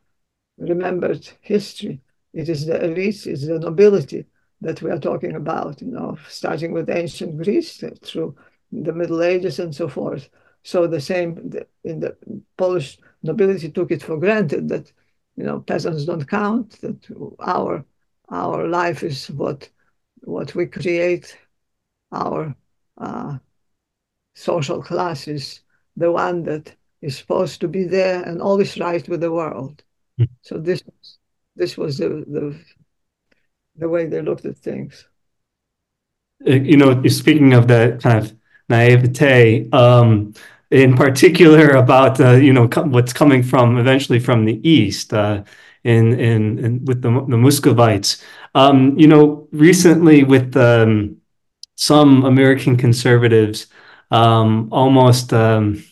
remembered 0.58 1.30
history, 1.42 2.02
it 2.34 2.50
is 2.50 2.66
the 2.66 2.76
elites, 2.80 3.28
it's 3.28 3.48
the 3.48 3.60
nobility 3.60 4.26
that 4.62 4.82
we 4.82 4.92
are 4.92 5.00
talking 5.00 5.36
about, 5.36 5.82
you 5.82 5.88
know, 5.90 6.18
starting 6.30 6.72
with 6.74 6.90
ancient 6.90 7.38
Greece 7.44 7.84
through 8.04 8.36
the 8.72 8.94
Middle 8.94 9.24
Ages 9.24 9.60
and 9.60 9.76
so 9.76 9.88
forth. 9.88 10.30
So 10.64 10.88
the 10.88 11.02
same 11.02 11.52
in 11.84 12.00
the 12.02 12.18
Polish 12.58 13.00
nobility 13.24 13.72
took 13.72 13.92
it 13.92 14.04
for 14.04 14.18
granted 14.18 14.70
that, 14.70 14.92
you 15.38 15.44
know, 15.44 15.62
peasants 15.62 16.06
don't 16.06 16.28
count, 16.28 16.82
that 16.82 17.08
our 17.40 17.86
our 18.30 18.68
life 18.68 19.04
is 19.04 19.30
what 19.30 19.70
what 20.22 20.56
we 20.56 20.66
create, 20.66 21.38
our 22.12 22.56
uh, 22.98 23.38
social 24.34 24.82
class 24.82 25.28
is 25.28 25.62
the 25.96 26.12
one 26.12 26.44
that 26.44 26.76
is 27.02 27.18
supposed 27.18 27.62
to 27.62 27.68
be 27.68 27.84
there 27.84 28.24
and 28.24 28.42
always 28.42 28.80
right 28.80 29.08
with 29.08 29.22
the 29.22 29.32
world. 29.32 29.84
Mm. 30.20 30.30
So 30.42 30.58
this 30.58 30.84
this 31.56 31.78
was 31.78 31.98
the, 31.98 32.10
the 32.10 32.60
the 33.78 33.90
way 33.90 34.06
they 34.08 34.22
looked 34.22 34.46
at 34.46 34.58
things. 34.58 35.08
Uh, 36.48 36.54
you 36.54 36.78
know, 36.78 37.02
speaking 37.08 37.54
of 37.54 37.68
that 37.68 38.02
kind 38.02 38.20
of 38.20 38.36
naivete, 38.70 39.70
um, 39.72 40.34
in 40.72 40.96
particular 40.96 41.70
about 41.70 42.20
uh, 42.20 42.32
you 42.32 42.52
know 42.52 42.68
what's 42.68 43.14
coming 43.14 43.44
from 43.44 43.78
eventually 43.78 44.20
from 44.20 44.46
the 44.46 44.60
east, 44.68 45.14
uh, 45.14 45.44
in, 45.86 46.20
in, 46.20 46.60
in 46.60 46.86
with 46.86 47.02
the 47.02 47.10
the 47.10 47.38
Muscovites. 47.38 48.22
Um, 48.56 48.98
you 48.98 49.08
know, 49.08 49.48
recently 49.52 50.24
with 50.24 50.58
um, 50.58 51.18
some 51.76 52.26
American 52.26 52.76
conservatives, 52.76 53.68
um, 54.12 54.68
almost 54.72 55.32
um, 55.32 55.84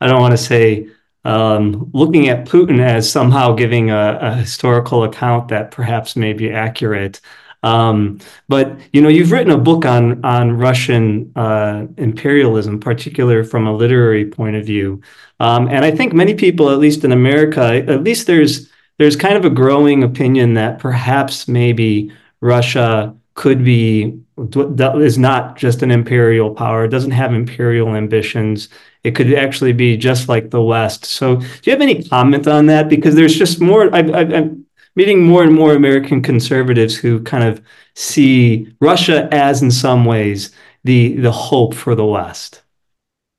I 0.00 0.08
don't 0.08 0.20
want 0.20 0.32
to 0.32 0.44
say 0.44 0.88
um, 1.24 1.90
looking 1.94 2.28
at 2.28 2.46
Putin 2.46 2.80
as 2.80 3.10
somehow 3.10 3.52
giving 3.52 3.90
a, 3.90 4.18
a, 4.20 4.34
historical 4.34 5.04
account 5.04 5.48
that 5.48 5.70
perhaps 5.70 6.16
may 6.16 6.32
be 6.32 6.50
accurate. 6.50 7.20
Um, 7.62 8.20
but 8.48 8.78
you 8.92 9.02
know, 9.02 9.08
you've 9.08 9.32
written 9.32 9.52
a 9.52 9.58
book 9.58 9.84
on 9.84 10.24
on 10.24 10.58
Russian 10.58 11.30
uh, 11.36 11.86
imperialism, 11.96 12.80
particularly 12.80 13.46
from 13.46 13.68
a 13.68 13.76
literary 13.76 14.26
point 14.26 14.56
of 14.56 14.66
view, 14.66 15.00
and 15.38 15.84
I 15.84 15.92
think 15.92 16.12
many 16.12 16.34
people, 16.34 16.70
at 16.70 16.78
least 16.78 17.04
in 17.04 17.12
America, 17.12 17.84
at 17.86 18.02
least 18.02 18.26
there's 18.26 18.68
there's 18.98 19.16
kind 19.16 19.36
of 19.36 19.44
a 19.44 19.50
growing 19.50 20.02
opinion 20.02 20.54
that 20.54 20.78
perhaps 20.78 21.48
maybe 21.48 22.12
Russia 22.40 23.14
could 23.34 23.64
be 23.64 24.20
is 24.36 25.18
not 25.18 25.56
just 25.56 25.82
an 25.82 25.90
imperial 25.90 26.50
power. 26.54 26.84
It 26.84 26.88
doesn't 26.88 27.12
have 27.12 27.32
imperial 27.32 27.94
ambitions. 27.94 28.68
It 29.04 29.12
could 29.12 29.32
actually 29.34 29.72
be 29.72 29.96
just 29.96 30.28
like 30.28 30.50
the 30.50 30.62
West. 30.62 31.04
So, 31.04 31.36
do 31.36 31.46
you 31.64 31.72
have 31.72 31.80
any 31.80 32.02
comment 32.02 32.46
on 32.46 32.66
that? 32.66 32.88
Because 32.88 33.14
there's 33.14 33.36
just 33.36 33.60
more. 33.60 33.94
I, 33.94 34.00
I, 34.00 34.20
I'm 34.20 34.66
meeting 34.96 35.24
more 35.24 35.42
and 35.44 35.54
more 35.54 35.74
American 35.74 36.22
conservatives 36.22 36.96
who 36.96 37.22
kind 37.22 37.44
of 37.44 37.62
see 37.94 38.72
Russia 38.80 39.28
as, 39.32 39.62
in 39.62 39.70
some 39.70 40.04
ways, 40.04 40.52
the 40.84 41.14
the 41.16 41.32
hope 41.32 41.74
for 41.74 41.94
the 41.94 42.06
West. 42.06 42.62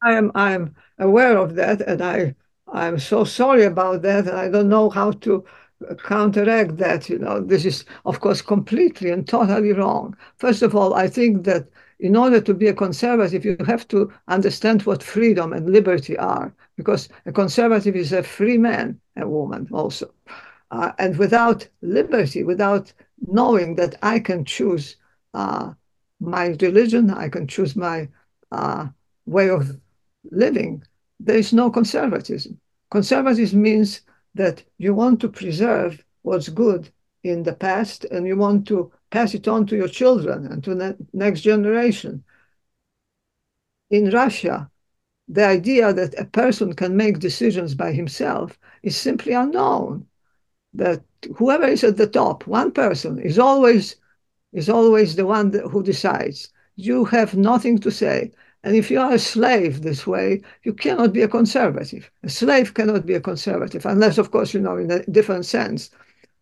I 0.02 0.14
am 0.14 0.32
I'm 0.36 0.76
aware 0.98 1.38
of 1.38 1.56
that, 1.56 1.82
and 1.82 2.02
I 2.02 2.36
I'm 2.74 3.00
so 3.00 3.24
sorry 3.24 3.64
about 3.64 4.02
that, 4.04 4.28
and 4.28 4.38
I 4.38 4.50
don't 4.50 4.70
know 4.70 4.90
how 4.90 5.12
to 5.12 5.44
counteract 6.04 6.78
that. 6.78 7.10
You 7.10 7.20
know, 7.20 7.42
this 7.42 7.66
is 7.66 7.86
of 8.06 8.20
course 8.20 8.42
completely 8.42 9.10
and 9.12 9.28
totally 9.28 9.74
wrong. 9.74 10.16
First 10.38 10.62
of 10.62 10.76
all, 10.76 10.94
I 10.94 11.08
think 11.08 11.46
that 11.46 11.68
in 12.00 12.16
order 12.16 12.40
to 12.42 12.54
be 12.54 12.68
a 12.68 12.74
conservative, 12.74 13.44
you 13.44 13.58
have 13.66 13.88
to 13.90 14.12
understand 14.28 14.84
what 14.84 15.04
freedom 15.04 15.54
and 15.54 15.70
liberty 15.70 16.18
are, 16.18 16.54
because 16.78 17.10
a 17.26 17.32
conservative 17.32 17.96
is 17.96 18.14
a 18.14 18.24
free 18.24 18.58
man, 18.58 19.00
a 19.18 19.28
woman 19.28 19.68
also. 19.72 20.14
Uh, 20.72 20.92
and 21.00 21.18
without 21.18 21.68
liberty, 21.82 22.44
without 22.44 22.94
knowing 23.28 23.76
that 23.76 23.96
I 24.02 24.20
can 24.20 24.46
choose 24.46 24.96
uh, 25.34 25.74
my 26.20 26.56
religion, 26.62 27.10
I 27.10 27.30
can 27.30 27.48
choose 27.48 27.76
my 27.76 28.08
uh, 28.52 28.88
way 29.26 29.50
of 29.50 29.80
living, 30.32 30.84
there 31.20 31.38
is 31.38 31.54
no 31.54 31.70
conservatism. 31.70 32.60
Conservatism 32.92 33.62
means 33.62 34.02
that 34.36 34.64
you 34.78 34.94
want 34.94 35.20
to 35.22 35.30
preserve 35.30 36.04
what's 36.22 36.50
good 36.50 36.90
in 37.24 37.44
the 37.44 37.54
past 37.54 38.06
and 38.06 38.26
you 38.26 38.38
want 38.38 38.68
to 38.68 38.92
pass 39.10 39.34
it 39.34 39.48
on 39.48 39.66
to 39.66 39.76
your 39.76 39.88
children 39.88 40.46
and 40.48 40.64
to 40.64 40.76
the 40.76 40.98
next 41.14 41.42
generation. 41.42 42.24
In 43.90 44.10
Russia, 44.12 44.70
the 45.28 45.46
idea 45.46 45.94
that 45.94 46.20
a 46.20 46.26
person 46.26 46.74
can 46.74 46.96
make 46.96 47.20
decisions 47.20 47.76
by 47.76 47.92
himself 47.92 48.58
is 48.84 48.96
simply 48.96 49.34
unknown. 49.34 50.08
That 50.74 51.04
whoever 51.36 51.66
is 51.66 51.84
at 51.84 51.98
the 51.98 52.08
top, 52.08 52.48
one 52.48 52.72
person, 52.72 53.20
is 53.20 53.38
always 53.40 53.96
is 54.52 54.70
always 54.70 55.16
the 55.16 55.28
one 55.28 55.54
who 55.72 55.84
decides. 55.84 56.52
You 56.76 57.06
have 57.06 57.36
nothing 57.36 57.78
to 57.80 57.92
say. 57.92 58.32
And 58.64 58.76
if 58.76 58.92
you 58.92 59.00
are 59.00 59.14
a 59.14 59.20
slave 59.20 59.82
this 59.82 60.06
way, 60.06 60.42
you 60.64 60.74
cannot 60.74 61.14
be 61.14 61.22
a 61.22 61.28
conservative. 61.28 62.12
A 62.24 62.30
slave 62.30 62.74
cannot 62.74 63.06
be 63.06 63.14
a 63.14 63.22
conservative, 63.22 63.86
unless, 63.86 64.18
of 64.18 64.32
course, 64.32 64.54
you 64.54 64.60
know, 64.60 64.78
in 64.78 64.92
a 64.92 65.06
different 65.06 65.46
sense, 65.46 65.92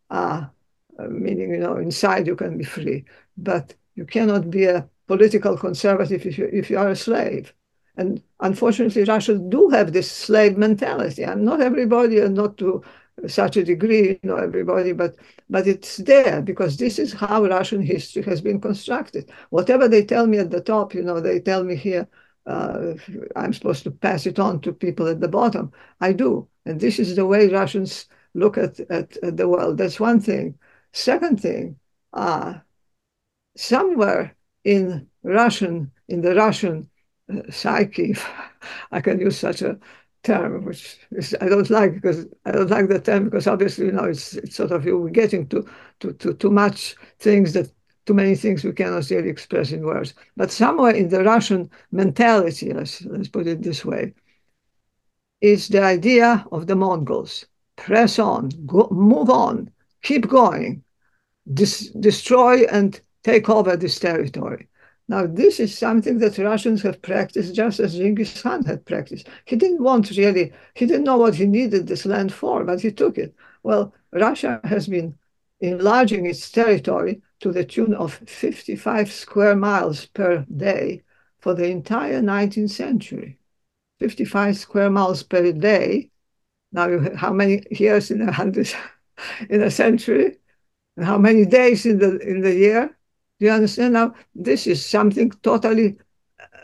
uh, 0.09 0.45
meaning, 1.09 1.51
you 1.51 1.59
know, 1.59 1.78
inside 1.78 2.26
you 2.26 2.36
can 2.36 2.57
be 2.57 2.63
free. 2.63 3.05
But 3.38 3.76
you 3.95 4.05
cannot 4.05 4.49
be 4.49 4.65
a 4.65 4.89
political 5.07 5.57
conservative 5.57 6.26
if 6.26 6.38
you, 6.38 6.49
if 6.51 6.70
you 6.70 6.80
are 6.80 6.89
a 6.89 6.95
slave. 6.95 7.53
And 7.97 8.22
unfortunately, 8.39 9.03
Russians 9.03 9.41
do 9.49 9.70
have 9.70 9.93
this 9.93 10.11
slave 10.11 10.57
mentality. 10.57 11.24
And 11.24 11.43
not 11.43 11.61
everybody, 11.61 12.20
and 12.20 12.36
not 12.36 12.57
to 12.57 12.84
such 13.28 13.57
a 13.57 13.63
degree, 13.63 14.09
you 14.09 14.20
know, 14.24 14.36
everybody, 14.38 14.93
but 14.93 15.15
but 15.49 15.68
it's 15.68 15.97
there 15.97 16.41
because 16.41 16.78
this 16.78 16.99
is 16.99 17.13
how 17.13 17.43
Russian 17.45 17.82
history 17.82 18.22
has 18.24 18.41
been 18.41 18.61
constructed. 18.61 19.32
Whatever 19.49 19.88
they 19.88 20.03
tell 20.05 20.28
me 20.28 20.38
at 20.38 20.51
the 20.51 20.61
top, 20.61 20.93
you 20.93 21.01
know, 21.03 21.20
they 21.20 21.39
tell 21.39 21.63
me 21.63 21.76
here, 21.76 22.07
uh, 22.45 22.93
I'm 23.36 23.53
supposed 23.53 23.84
to 23.84 23.91
pass 23.91 24.26
it 24.26 24.39
on 24.39 24.61
to 24.61 24.74
people 24.74 25.07
at 25.07 25.20
the 25.20 25.28
bottom. 25.28 25.72
I 25.99 26.13
do, 26.13 26.47
and 26.65 26.80
this 26.80 26.99
is 26.99 27.15
the 27.15 27.26
way 27.26 27.47
Russians 27.49 28.07
look 28.34 28.57
at 28.57 28.80
at, 28.91 29.18
at 29.24 29.38
the 29.38 29.47
world. 29.49 29.78
That's 29.78 29.99
one 29.99 30.20
thing. 30.20 30.57
Second 30.93 31.41
thing, 31.41 31.80
uh, 32.13 32.55
somewhere 33.55 34.36
in 34.63 35.07
Russian, 35.24 35.91
in 36.07 36.22
the 36.22 36.36
Russian 36.36 36.89
uh, 37.32 37.41
psyche, 37.49 38.15
I 38.91 39.01
can 39.01 39.20
use 39.20 39.38
such 39.38 39.61
a 39.61 39.80
term, 40.28 40.65
which 40.65 40.97
is, 41.11 41.36
I 41.41 41.47
don't 41.49 41.69
like 41.69 41.93
because 41.95 42.19
I 42.45 42.51
don't 42.51 42.69
like 42.69 42.88
the 42.89 42.99
term 42.99 43.23
because 43.25 43.47
obviously 43.47 43.86
you 43.88 43.93
know 43.93 44.07
it's, 44.13 44.36
it's 44.36 44.55
sort 44.55 44.71
of 44.71 44.86
you're 44.86 45.09
getting 45.21 45.47
to, 45.49 45.59
to 46.01 46.13
to 46.13 46.34
too 46.34 46.51
much 46.51 46.95
things 47.19 47.53
that 47.53 47.71
too 48.05 48.13
many 48.13 48.36
things 48.36 48.63
we 48.63 48.73
cannot 48.73 49.09
really 49.09 49.30
express 49.30 49.71
in 49.71 49.86
words. 49.86 50.13
But 50.36 50.51
somewhere 50.51 50.95
in 50.95 51.09
the 51.09 51.23
Russian 51.23 51.69
mentality, 51.91 52.73
let's 52.73 53.01
let's 53.05 53.30
put 53.30 53.47
it 53.47 53.63
this 53.63 53.86
way, 53.86 54.13
is 55.41 55.67
the 55.69 55.82
idea 55.82 56.45
of 56.51 56.67
the 56.67 56.75
Mongols: 56.75 57.45
press 57.75 58.19
on, 58.19 58.49
go, 58.65 58.88
move 58.91 59.30
on, 59.30 59.71
keep 60.01 60.28
going, 60.28 60.84
dis, 61.53 61.89
destroy 61.99 62.65
and 62.71 62.99
take 63.23 63.49
over 63.49 63.78
this 63.78 63.99
territory. 63.99 64.67
Now, 65.09 65.25
this 65.25 65.59
is 65.59 65.77
something 65.77 66.17
that 66.19 66.37
Russians 66.37 66.81
have 66.81 67.01
practiced 67.01 67.55
just 67.55 67.79
as 67.79 67.95
Genghis 67.95 68.41
Khan 68.41 68.65
had 68.65 68.85
practiced. 68.85 69.29
He 69.45 69.55
didn't 69.55 69.81
want 69.81 70.09
really, 70.11 70.51
he 70.75 70.85
didn't 70.85 71.05
know 71.05 71.17
what 71.17 71.35
he 71.35 71.45
needed 71.45 71.87
this 71.87 72.05
land 72.05 72.33
for, 72.33 72.65
but 72.65 72.81
he 72.81 72.91
took 72.91 73.17
it. 73.17 73.33
Well, 73.63 73.93
Russia 74.11 74.59
has 74.65 74.87
been 74.87 75.17
enlarging 75.61 76.25
its 76.25 76.51
territory 76.51 77.21
to 77.39 77.51
the 77.51 77.63
tune 77.63 77.93
of 77.93 78.15
55 78.27 79.11
square 79.11 79.55
miles 79.55 80.05
per 80.07 80.45
day 80.55 81.03
for 81.39 81.53
the 81.53 81.69
entire 81.69 82.21
19th 82.21 82.71
century. 82.71 83.39
55 83.99 84.57
square 84.57 84.89
miles 84.89 85.23
per 85.23 85.51
day. 85.53 86.11
Now, 86.71 87.15
how 87.15 87.31
many 87.33 87.63
years 87.71 88.11
in 88.11 88.21
a 88.21 88.31
hundred, 88.31 88.69
in 89.49 89.61
a 89.61 89.71
century? 89.71 90.37
And 90.97 91.05
how 91.05 91.17
many 91.17 91.45
days 91.45 91.85
in 91.85 91.99
the 91.99 92.17
in 92.19 92.41
the 92.41 92.53
year? 92.53 92.96
Do 93.39 93.45
you 93.45 93.51
understand 93.51 93.93
now? 93.93 94.15
This 94.33 94.67
is 94.67 94.85
something 94.85 95.31
totally 95.43 95.97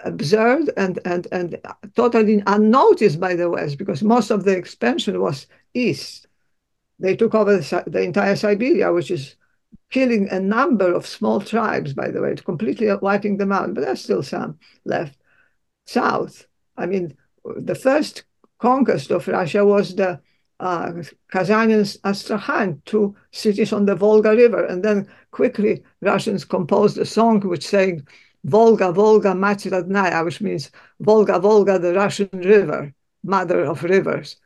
absurd 0.03 0.71
and, 0.75 0.99
and, 1.05 1.27
and 1.31 1.59
totally 1.95 2.43
unnoticed 2.47 3.19
by 3.19 3.35
the 3.35 3.49
West 3.49 3.77
because 3.77 4.03
most 4.03 4.31
of 4.31 4.43
the 4.43 4.55
expansion 4.55 5.21
was 5.21 5.47
east. 5.73 6.27
They 6.99 7.15
took 7.15 7.35
over 7.35 7.57
the, 7.57 7.83
the 7.87 8.01
entire 8.01 8.35
Siberia, 8.35 8.91
which 8.91 9.11
is 9.11 9.35
killing 9.89 10.29
a 10.29 10.39
number 10.39 10.93
of 10.93 11.05
small 11.05 11.39
tribes, 11.39 11.93
by 11.93 12.09
the 12.09 12.21
way, 12.21 12.35
completely 12.35 12.89
wiping 13.01 13.37
them 13.37 13.51
out, 13.51 13.73
but 13.73 13.81
there's 13.81 14.01
still 14.01 14.23
some 14.23 14.57
left. 14.85 15.17
South, 15.85 16.47
I 16.77 16.85
mean, 16.85 17.17
the 17.43 17.75
first 17.75 18.23
conquest 18.57 19.11
of 19.11 19.27
Russia 19.27 19.65
was 19.65 19.95
the 19.95 20.21
uh, 20.63 21.03
Kazan 21.29 21.71
and 21.71 21.97
Astrakhan, 22.05 22.81
two 22.85 23.13
cities 23.31 23.73
on 23.73 23.85
the 23.85 23.95
Volga 23.95 24.31
River. 24.31 24.65
And 24.65 24.81
then 24.81 25.07
quickly 25.31 25.83
Russians 26.01 26.45
composed 26.45 26.97
a 26.97 27.05
song 27.05 27.41
which 27.41 27.67
saying, 27.67 28.07
Volga, 28.45 28.93
Volga, 28.93 29.35
Mati 29.35 29.69
Radnaya, 29.69 30.23
which 30.23 30.39
means 30.39 30.71
Volga, 31.01 31.37
Volga, 31.37 31.79
the 31.79 31.93
Russian 31.93 32.29
river, 32.31 32.93
mother 33.23 33.65
of 33.65 33.83
rivers. 33.83 34.37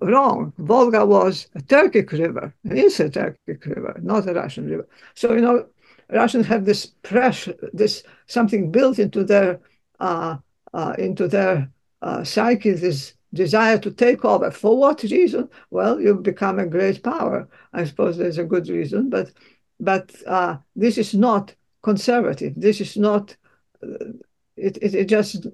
Wrong. 0.00 0.54
Volga 0.58 1.04
was 1.04 1.48
a 1.54 1.60
Turkic 1.60 2.12
river, 2.12 2.54
and 2.64 2.78
it's 2.78 3.00
a 3.00 3.10
Turkic 3.10 3.64
river, 3.66 3.98
not 4.02 4.28
a 4.28 4.32
Russian 4.32 4.68
river. 4.70 4.88
So, 5.14 5.34
you 5.34 5.40
know, 5.42 5.66
Russians 6.10 6.46
have 6.46 6.64
this 6.64 6.86
pressure, 6.86 7.54
this 7.74 8.02
something 8.26 8.70
built 8.70 8.98
into 8.98 9.22
their, 9.24 9.60
uh, 10.00 10.36
uh, 10.72 10.94
into 10.98 11.28
their 11.28 11.70
uh, 12.00 12.24
psyche, 12.24 12.72
this 12.72 13.14
desire 13.32 13.78
to 13.78 13.90
take 13.90 14.24
over. 14.24 14.50
For 14.50 14.76
what 14.76 15.02
reason? 15.02 15.48
Well, 15.70 16.00
you 16.00 16.14
become 16.14 16.58
a 16.58 16.66
great 16.66 17.02
power. 17.02 17.48
I 17.72 17.84
suppose 17.84 18.16
there's 18.16 18.38
a 18.38 18.44
good 18.44 18.68
reason, 18.68 19.10
but 19.10 19.32
but 19.80 20.14
uh, 20.26 20.58
this 20.74 20.98
is 20.98 21.14
not 21.14 21.54
conservative. 21.82 22.54
This 22.56 22.80
is 22.80 22.96
not. 22.96 23.36
Uh, 23.82 24.12
it, 24.56 24.76
it, 24.78 24.94
it 24.94 25.08
just 25.08 25.46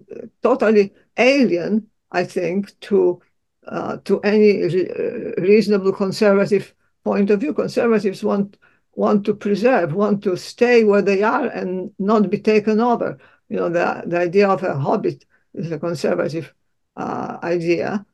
totally 0.43 0.95
alien, 1.19 1.89
I 2.11 2.25
think, 2.25 2.79
to 2.81 3.21
uh, 3.67 3.99
to 4.05 4.21
any 4.21 4.63
re 4.63 4.89
uh, 4.89 5.43
reasonable 5.43 5.93
conservative 5.93 6.75
point 7.05 7.31
of 7.31 7.41
view. 7.41 7.53
Conservatives 7.53 8.25
want 8.25 8.57
want 8.95 9.27
to 9.27 9.35
preserve, 9.35 9.93
want 9.93 10.23
to 10.23 10.37
stay 10.37 10.85
where 10.85 11.03
they 11.03 11.23
are 11.23 11.47
and 11.47 11.91
not 11.99 12.31
be 12.31 12.39
taken 12.39 12.81
over. 12.81 13.19
You 13.49 13.57
know, 13.57 13.69
the 13.69 14.05
the 14.07 14.19
idea 14.21 14.49
of 14.49 14.63
a 14.63 14.79
hobbit 14.79 15.27
is 15.55 15.71
a 15.71 15.79
conservative 15.79 16.55
uh, 16.97 17.39
idea, 17.43 18.05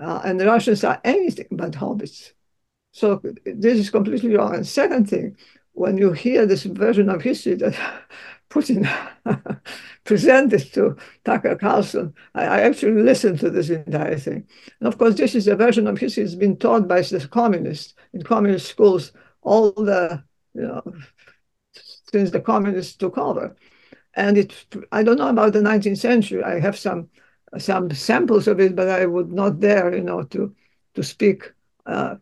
uh, 0.00 0.20
and 0.24 0.38
the 0.38 0.46
Russians 0.46 0.84
are 0.84 1.00
anything 1.04 1.48
but 1.50 1.72
hobbits. 1.72 2.32
So 2.92 3.20
this 3.44 3.78
is 3.78 3.90
completely 3.90 4.36
wrong. 4.36 4.54
And 4.54 4.66
second 4.66 5.08
thing, 5.08 5.36
when 5.72 5.96
you 5.98 6.12
hear 6.12 6.46
this 6.46 6.64
version 6.64 7.08
of 7.08 7.22
history 7.22 7.54
that 7.54 7.74
Putin 8.50 8.88
presented 10.04 10.72
to 10.72 10.96
Tucker 11.24 11.56
Carlson, 11.56 12.14
I, 12.34 12.44
I, 12.44 12.60
actually 12.60 13.02
listened 13.02 13.40
to 13.40 13.50
this 13.50 13.68
entire 13.68 14.16
thing. 14.16 14.46
And 14.80 14.88
of 14.88 14.96
course, 14.96 15.16
this 15.16 15.34
is 15.34 15.46
a 15.48 15.54
version 15.54 15.86
of 15.86 15.98
history 15.98 16.24
that's 16.24 16.34
been 16.34 16.56
taught 16.56 16.88
by 16.88 17.02
the 17.02 17.28
communists 17.30 17.94
in 18.14 18.22
communist 18.22 18.66
schools 18.66 19.12
all 19.42 19.72
the, 19.72 20.24
you 20.54 20.62
know, 20.62 20.82
since 22.10 22.30
the 22.30 22.40
communists 22.40 22.96
took 22.96 23.18
over. 23.18 23.54
And 24.14 24.38
it, 24.38 24.54
I 24.90 25.02
don't 25.02 25.18
know 25.18 25.28
about 25.28 25.52
the 25.52 25.60
19th 25.60 25.98
century. 25.98 26.42
I 26.42 26.58
have 26.58 26.76
some 26.78 27.10
some 27.56 27.90
samples 27.92 28.46
of 28.48 28.60
it, 28.60 28.76
but 28.76 28.88
I 28.88 29.06
would 29.06 29.32
not 29.32 29.60
dare, 29.60 29.94
you 29.96 30.02
know, 30.02 30.22
to 30.24 30.54
to 30.94 31.02
speak 31.02 31.52
uh, 31.86 32.16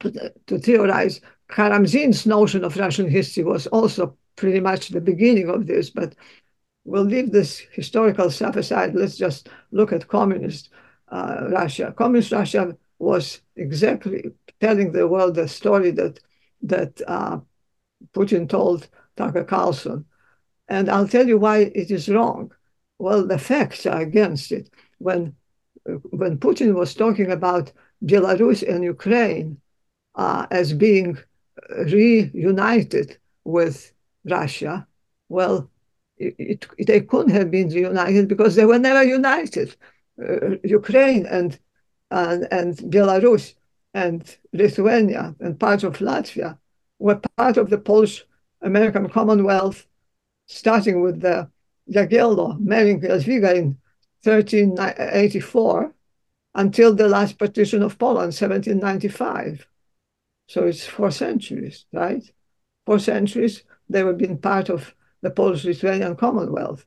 to, 0.00 0.32
to 0.46 0.58
theorize. 0.58 1.20
Karamzin's 1.48 2.26
notion 2.26 2.64
of 2.64 2.76
Russian 2.76 3.08
history 3.08 3.44
was 3.44 3.66
also 3.68 4.16
pretty 4.36 4.60
much 4.60 4.88
the 4.88 5.00
beginning 5.00 5.48
of 5.48 5.66
this, 5.66 5.90
but 5.90 6.14
we'll 6.84 7.04
leave 7.04 7.32
this 7.32 7.58
historical 7.72 8.30
stuff 8.30 8.56
aside. 8.56 8.94
Let's 8.94 9.16
just 9.16 9.48
look 9.72 9.92
at 9.92 10.08
communist 10.08 10.70
uh, 11.08 11.48
Russia. 11.50 11.92
Communist 11.96 12.32
Russia 12.32 12.76
was 12.98 13.40
exactly 13.56 14.30
telling 14.60 14.92
the 14.92 15.08
world 15.08 15.34
the 15.34 15.48
story 15.48 15.90
that 15.92 16.20
that 16.62 17.00
uh, 17.06 17.40
Putin 18.12 18.48
told 18.48 18.88
Tucker 19.16 19.44
Carlson, 19.44 20.04
and 20.68 20.88
I'll 20.88 21.08
tell 21.08 21.26
you 21.26 21.38
why 21.38 21.58
it 21.74 21.90
is 21.90 22.08
wrong 22.08 22.52
well, 23.00 23.26
the 23.26 23.38
facts 23.38 23.86
are 23.86 24.00
against 24.00 24.52
it. 24.52 24.70
When 24.98 25.34
when 26.10 26.38
Putin 26.38 26.74
was 26.74 26.94
talking 26.94 27.30
about 27.30 27.72
Belarus 28.04 28.62
and 28.62 28.84
Ukraine 28.84 29.58
uh, 30.14 30.46
as 30.50 30.74
being 30.74 31.18
reunited 31.70 33.18
with 33.44 33.92
Russia, 34.24 34.86
well, 35.30 35.70
it, 36.18 36.34
it, 36.38 36.86
they 36.86 37.00
couldn't 37.00 37.32
have 37.32 37.50
been 37.50 37.70
reunited 37.70 38.28
because 38.28 38.54
they 38.54 38.66
were 38.66 38.78
never 38.78 39.02
united. 39.02 39.74
Uh, 40.22 40.56
Ukraine 40.62 41.24
and, 41.24 41.58
and 42.10 42.46
and 42.52 42.76
Belarus 42.96 43.54
and 43.94 44.20
Lithuania 44.52 45.34
and 45.40 45.58
parts 45.58 45.84
of 45.84 45.98
Latvia 45.98 46.58
were 46.98 47.20
part 47.38 47.56
of 47.56 47.70
the 47.70 47.78
Polish 47.78 48.26
American 48.60 49.08
Commonwealth, 49.08 49.86
starting 50.46 51.00
with 51.00 51.22
the 51.22 51.48
Jagiello 51.90 52.58
marrying 52.60 53.00
Jadwiga 53.00 53.54
in 53.54 53.78
1384 54.22 55.94
until 56.54 56.94
the 56.94 57.08
last 57.08 57.38
partition 57.38 57.82
of 57.82 57.98
Poland, 57.98 58.32
1795. 58.34 59.66
So 60.48 60.64
it's 60.64 60.86
four 60.86 61.10
centuries, 61.10 61.86
right? 61.92 62.22
Four 62.86 62.98
centuries, 62.98 63.62
they 63.88 64.02
were 64.02 64.12
being 64.12 64.38
part 64.38 64.68
of 64.68 64.94
the 65.22 65.30
Polish-Lithuanian 65.30 66.16
Commonwealth. 66.16 66.86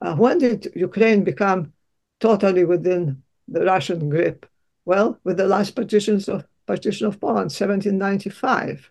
Uh, 0.00 0.14
when 0.16 0.38
did 0.38 0.72
Ukraine 0.74 1.24
become 1.24 1.72
totally 2.20 2.64
within 2.64 3.22
the 3.48 3.64
Russian 3.64 4.08
grip? 4.08 4.46
Well, 4.84 5.18
with 5.24 5.38
the 5.38 5.46
last 5.46 5.74
partitions 5.74 6.28
of, 6.28 6.44
partition 6.66 7.06
of 7.06 7.20
Poland, 7.20 7.50
1795. 7.52 8.90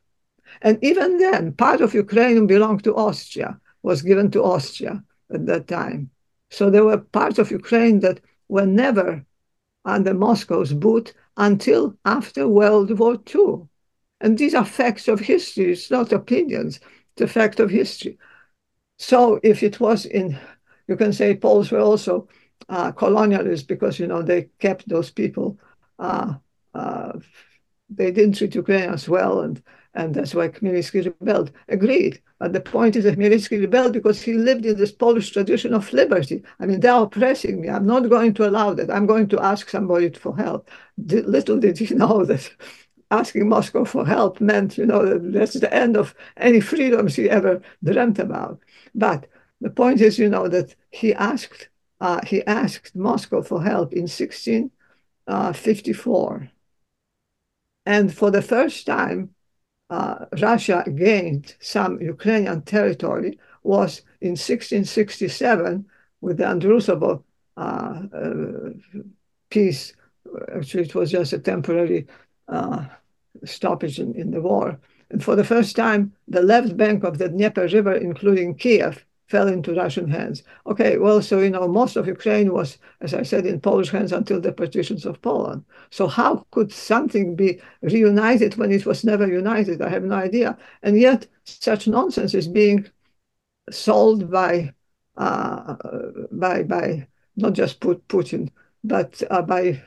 And 0.61 0.79
even 0.83 1.17
then, 1.17 1.53
part 1.53 1.81
of 1.81 1.93
Ukraine 1.93 2.47
belonged 2.47 2.83
to 2.83 2.95
Austria, 2.95 3.59
was 3.83 4.01
given 4.01 4.31
to 4.31 4.43
Austria 4.43 5.03
at 5.33 5.45
that 5.47 5.67
time. 5.67 6.09
So 6.51 6.69
there 6.69 6.85
were 6.85 6.97
parts 6.97 7.39
of 7.39 7.51
Ukraine 7.51 7.99
that 8.01 8.21
were 8.47 8.65
never 8.65 9.25
under 9.85 10.13
Moscow's 10.13 10.73
boot 10.73 11.13
until 11.37 11.97
after 12.05 12.47
World 12.47 12.97
War 12.97 13.17
II. 13.33 13.67
And 14.21 14.37
these 14.37 14.55
are 14.55 14.65
facts 14.65 15.07
of 15.07 15.19
history, 15.19 15.71
it's 15.71 15.91
not 15.91 16.13
opinions, 16.13 16.79
it's 17.13 17.21
a 17.21 17.27
fact 17.27 17.59
of 17.59 17.69
history. 17.69 18.17
So 18.99 19.39
if 19.43 19.63
it 19.63 19.79
was 19.79 20.05
in, 20.05 20.39
you 20.87 20.95
can 20.95 21.11
say 21.11 21.35
Poles 21.35 21.71
were 21.71 21.79
also 21.79 22.27
uh, 22.69 22.91
colonialists 22.91 23.67
because, 23.67 23.99
you 23.99 24.07
know, 24.07 24.21
they 24.21 24.49
kept 24.59 24.87
those 24.87 25.11
people, 25.11 25.59
uh, 25.99 26.35
uh, 26.73 27.13
they 27.89 28.11
didn't 28.11 28.37
treat 28.37 28.55
Ukrainians 28.55 29.09
well, 29.09 29.41
and, 29.41 29.61
and 29.95 30.13
that's 30.13 30.33
why 30.33 30.47
Khmelnytsky 30.47 31.05
rebelled. 31.05 31.51
Agreed. 31.67 32.21
But 32.39 32.53
the 32.53 32.61
point 32.61 32.95
is 32.95 33.03
that 33.03 33.17
Khmelnytsky 33.17 33.59
rebelled 33.59 33.93
because 33.93 34.21
he 34.21 34.33
lived 34.33 34.65
in 34.65 34.77
this 34.77 34.91
Polish 34.91 35.31
tradition 35.31 35.73
of 35.73 35.91
liberty. 35.93 36.43
I 36.59 36.65
mean, 36.65 36.79
they're 36.79 36.95
oppressing 36.95 37.61
me. 37.61 37.69
I'm 37.69 37.85
not 37.85 38.09
going 38.09 38.33
to 38.35 38.49
allow 38.49 38.73
that. 38.73 38.89
I'm 38.89 39.05
going 39.05 39.27
to 39.29 39.39
ask 39.39 39.69
somebody 39.69 40.09
for 40.09 40.35
help. 40.35 40.69
Little 40.97 41.59
did 41.59 41.77
he 41.77 41.93
know 41.95 42.25
that 42.25 42.49
asking 43.11 43.47
Moscow 43.47 43.85
for 43.85 44.05
help 44.05 44.41
meant, 44.41 44.77
you 44.77 44.85
know, 44.85 45.05
that 45.05 45.31
that's 45.31 45.53
the 45.53 45.73
end 45.73 45.95
of 45.95 46.15
any 46.37 46.59
freedoms 46.59 47.15
he 47.15 47.29
ever 47.29 47.61
dreamt 47.83 48.17
about. 48.17 48.59
But 48.95 49.27
the 49.61 49.69
point 49.69 50.01
is, 50.01 50.17
you 50.17 50.29
know, 50.29 50.47
that 50.47 50.75
he 50.89 51.13
asked 51.13 51.69
uh, 52.01 52.19
he 52.25 52.45
asked 52.45 52.95
Moscow 52.95 53.41
for 53.41 53.63
help 53.63 53.93
in 53.93 54.09
1654. 54.09 56.33
Uh, 56.35 56.39
and 57.85 58.13
for 58.13 58.31
the 58.31 58.41
first 58.41 58.85
time, 58.85 59.33
uh, 59.93 60.25
Russia 60.41 60.83
gained 60.95 61.55
some 61.59 62.01
Ukrainian 62.01 62.59
territory 62.63 63.31
was 63.63 63.91
in 64.21 64.31
1667 64.31 65.85
with 66.21 66.37
the 66.37 66.45
Andrusovo 66.45 67.23
uh, 67.57 68.01
uh, 68.21 68.69
peace. 69.49 69.93
Actually, 70.55 70.83
it 70.83 70.95
was 70.95 71.11
just 71.11 71.33
a 71.33 71.39
temporary 71.39 72.07
uh, 72.47 72.85
stoppage 73.45 73.99
in, 73.99 74.15
in 74.15 74.31
the 74.31 74.41
war. 74.41 74.79
And 75.11 75.23
for 75.23 75.35
the 75.35 75.49
first 75.53 75.75
time, 75.75 76.01
the 76.27 76.41
left 76.41 76.75
bank 76.75 77.03
of 77.03 77.19
the 77.19 77.29
Dnieper 77.29 77.67
River, 77.67 77.93
including 77.93 78.55
Kiev, 78.55 79.05
fell 79.33 79.47
into 79.47 79.73
Russian 79.73 80.07
hands. 80.17 80.43
Okay, 80.71 80.93
well, 81.03 81.19
so, 81.19 81.35
you 81.45 81.49
know, 81.49 81.67
most 81.67 81.95
of 81.95 82.05
Ukraine 82.17 82.49
was, 82.53 82.69
as 83.01 83.11
I 83.15 83.23
said, 83.23 83.47
in 83.47 83.59
Polish 83.59 83.89
hands 83.89 84.11
until 84.19 84.39
the 84.39 84.51
partitions 84.61 85.07
of 85.07 85.21
Poland. 85.29 85.65
So 85.89 86.03
how 86.19 86.45
could 86.51 86.71
something 86.71 87.35
be 87.43 87.59
reunited 87.81 88.51
when 88.59 88.71
it 88.71 88.85
was 88.85 89.03
never 89.03 89.27
united? 89.27 89.81
I 89.81 89.89
have 89.89 90.03
no 90.03 90.17
idea. 90.29 90.49
And 90.83 90.93
yet 91.07 91.25
such 91.45 91.87
nonsense 91.87 92.35
is 92.35 92.47
being 92.47 92.79
sold 93.71 94.29
by, 94.29 94.71
uh, 95.17 95.75
by, 96.31 96.55
by 96.75 97.07
not 97.35 97.53
just 97.53 97.79
Putin, 98.13 98.43
but 98.83 99.11
uh, 99.31 99.41
by 99.41 99.81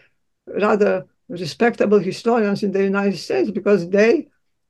rather 0.64 1.06
respectable 1.28 2.00
historians 2.00 2.64
in 2.64 2.72
the 2.72 2.82
United 2.82 3.18
States 3.18 3.50
because 3.52 3.82
they 3.90 4.12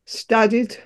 studied, 0.05 0.77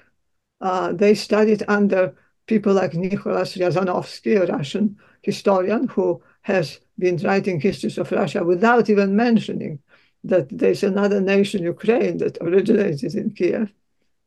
uh, 0.60 0.92
they 0.92 1.14
studied 1.14 1.64
under 1.66 2.14
people 2.50 2.74
like 2.74 2.94
Nicholas 2.94 3.56
Riazanovsky, 3.56 4.34
a 4.36 4.44
Russian 4.52 4.98
historian 5.22 5.86
who 5.86 6.20
has 6.42 6.80
been 6.98 7.16
writing 7.18 7.60
histories 7.60 7.96
of 7.96 8.10
Russia 8.10 8.42
without 8.42 8.90
even 8.90 9.14
mentioning 9.14 9.78
that 10.24 10.46
there's 10.50 10.82
another 10.82 11.20
nation, 11.20 11.62
Ukraine, 11.62 12.16
that 12.18 12.38
originated 12.40 13.14
in 13.14 13.30
Kiev, 13.30 13.72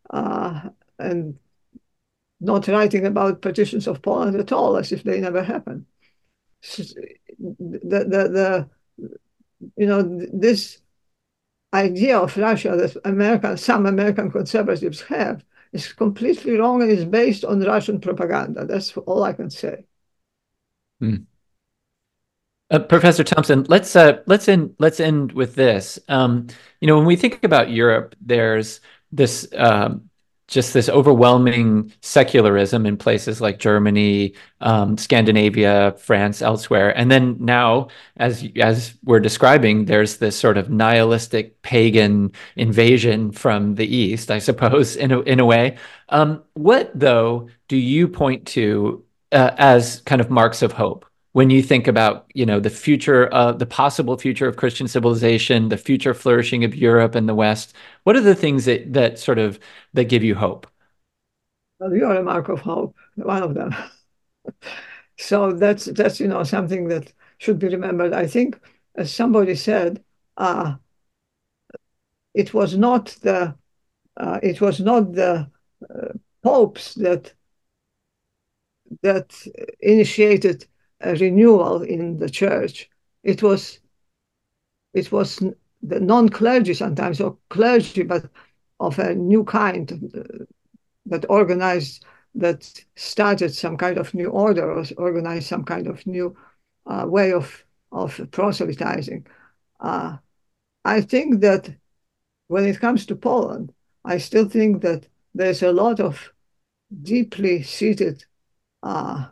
uh, 0.10 0.70
and 0.98 1.38
not 2.40 2.68
writing 2.70 3.06
about 3.06 3.42
partitions 3.42 3.88
of 3.88 4.02
Poland 4.02 4.36
at 4.40 4.54
all, 4.54 4.78
as 4.78 4.94
if 4.94 5.04
they 5.04 5.20
never 5.20 5.44
happened. 5.44 5.86
The, 7.92 8.00
the, 8.14 8.22
the, 8.38 8.48
you 9.82 9.88
know, 9.90 10.02
this 10.48 10.62
idea 11.74 12.16
of 12.20 12.38
Russia 12.38 12.72
that 12.82 12.96
American, 13.04 13.58
some 13.58 13.86
American 13.86 14.32
conservatives 14.32 15.02
have 15.02 15.44
is 15.74 15.92
completely 15.92 16.54
wrong 16.58 16.82
and 16.82 16.92
is 16.92 17.06
based 17.06 17.44
on 17.44 17.60
Russian 17.60 18.00
propaganda. 18.00 18.66
That's 18.66 18.96
all 18.98 19.24
I 19.24 19.34
can 19.34 19.50
say. 19.50 19.86
Hmm. 21.00 21.16
Uh, 22.70 22.80
Professor 22.80 23.24
Thompson, 23.24 23.66
let's 23.68 23.96
uh, 23.96 24.22
let's 24.26 24.48
end 24.48 24.76
let's 24.80 25.00
end 25.00 25.32
with 25.34 25.56
this. 25.56 26.00
Um, 26.08 26.48
you 26.80 26.88
know, 26.88 26.96
when 26.96 27.06
we 27.06 27.16
think 27.16 27.44
about 27.44 27.70
Europe, 27.70 28.16
there's 28.22 28.80
this 29.12 29.48
um, 29.56 30.10
just 30.48 30.74
this 30.74 30.90
overwhelming 30.90 31.92
secularism 32.02 32.86
in 32.86 32.98
places 32.98 33.40
like 33.42 33.60
Germany, 33.60 34.34
um, 34.62 34.98
Scandinavia, 34.98 35.96
France, 35.98 36.42
elsewhere, 36.42 36.96
and 36.98 37.10
then 37.10 37.38
now, 37.40 37.88
as 38.18 38.48
as 38.58 38.96
we're 39.04 39.20
describing, 39.20 39.86
there's 39.86 40.18
this 40.18 40.38
sort 40.38 40.58
of 40.58 40.70
nihilistic 40.70 41.62
pagan 41.62 42.32
invasion 42.56 43.32
from 43.32 43.76
the 43.76 43.96
east, 43.96 44.30
I 44.32 44.40
suppose, 44.40 44.96
in 44.96 45.12
a, 45.12 45.22
in 45.22 45.40
a 45.40 45.46
way. 45.46 45.78
Um, 46.10 46.44
what 46.54 46.92
though 46.94 47.50
do 47.68 47.78
you 47.78 48.08
point 48.08 48.48
to 48.48 49.04
uh, 49.32 49.52
as 49.58 50.02
kind 50.02 50.22
of 50.22 50.30
marks 50.30 50.62
of 50.62 50.74
hope? 50.74 51.06
When 51.34 51.50
you 51.50 51.62
think 51.62 51.88
about 51.88 52.26
you 52.34 52.46
know 52.46 52.60
the 52.60 52.70
future 52.70 53.34
uh, 53.34 53.52
the 53.52 53.66
possible 53.66 54.18
future 54.18 54.48
of 54.48 54.56
christian 54.56 54.88
civilization 54.88 55.70
the 55.70 55.78
future 55.78 56.14
flourishing 56.14 56.64
of 56.64 56.76
europe 56.76 57.16
and 57.16 57.28
the 57.28 57.36
west 57.36 57.74
what 58.04 58.16
are 58.16 58.22
the 58.22 58.36
things 58.36 58.66
that 58.66 58.94
that 58.94 59.20
sort 59.20 59.40
of 59.40 59.60
that 59.94 60.06
give 60.06 60.24
you 60.24 60.36
hope? 60.36 60.68
Well, 61.80 61.96
you 61.96 62.06
are 62.06 62.16
a 62.16 62.24
mark 62.24 62.50
of 62.50 62.62
hope 62.62 62.96
one 63.16 63.44
of 63.44 63.54
them. 63.54 63.76
So 65.18 65.54
that's 65.54 65.86
that's 65.86 66.20
you 66.20 66.28
know 66.28 66.44
something 66.44 66.88
that 66.88 67.14
should 67.38 67.60
be 67.60 67.68
remembered. 67.68 68.14
I 68.14 68.26
think 68.26 68.60
as 68.96 69.14
somebody 69.14 69.56
said 69.56 70.04
uh, 70.38 70.76
it 72.34 72.54
was 72.54 72.76
not 72.76 73.16
the 73.22 73.56
uh, 74.18 74.40
it 74.42 74.60
was 74.60 74.80
not 74.80 75.14
the 75.14 75.50
uh, 75.90 76.14
popes 76.42 76.96
that 76.96 77.34
that 79.02 79.34
initiated 79.80 80.66
renewal 81.04 81.82
in 81.82 82.18
the 82.18 82.30
church. 82.30 82.90
It 83.24 83.44
was 83.44 83.80
it 84.94 85.12
was 85.12 85.44
the 85.82 86.00
non-clergy 86.00 86.74
sometimes 86.74 87.20
or 87.20 87.38
clergy, 87.50 88.04
but 88.04 88.30
of 88.80 89.00
a 89.00 89.16
new 89.16 89.44
kind 89.44 90.12
uh, 90.16 90.46
that 91.06 91.26
organized 91.30 92.06
that 92.36 92.86
started 92.96 93.54
some 93.54 93.78
kind 93.78 93.98
of 93.98 94.14
new 94.14 94.30
order 94.30 94.72
or 94.72 94.84
organized 94.98 95.48
some 95.48 95.64
kind 95.64 95.88
of 95.88 96.06
new 96.08 96.36
uh, 96.86 97.06
way 97.08 97.34
of 97.34 97.64
of 97.92 98.20
proselytizing. 98.32 99.26
Uh, 99.80 100.18
I 100.86 101.02
think 101.02 101.42
that 101.42 101.70
when 102.48 102.66
it 102.66 102.80
comes 102.80 103.06
to 103.06 103.16
Poland, 103.16 103.74
I 104.06 104.18
still 104.18 104.50
think 104.50 104.82
that 104.82 105.08
there's 105.34 105.64
a 105.64 105.72
lot 105.72 106.00
of 106.00 106.34
deeply 107.02 107.64
seated 107.64 108.26
uh, 108.84 109.28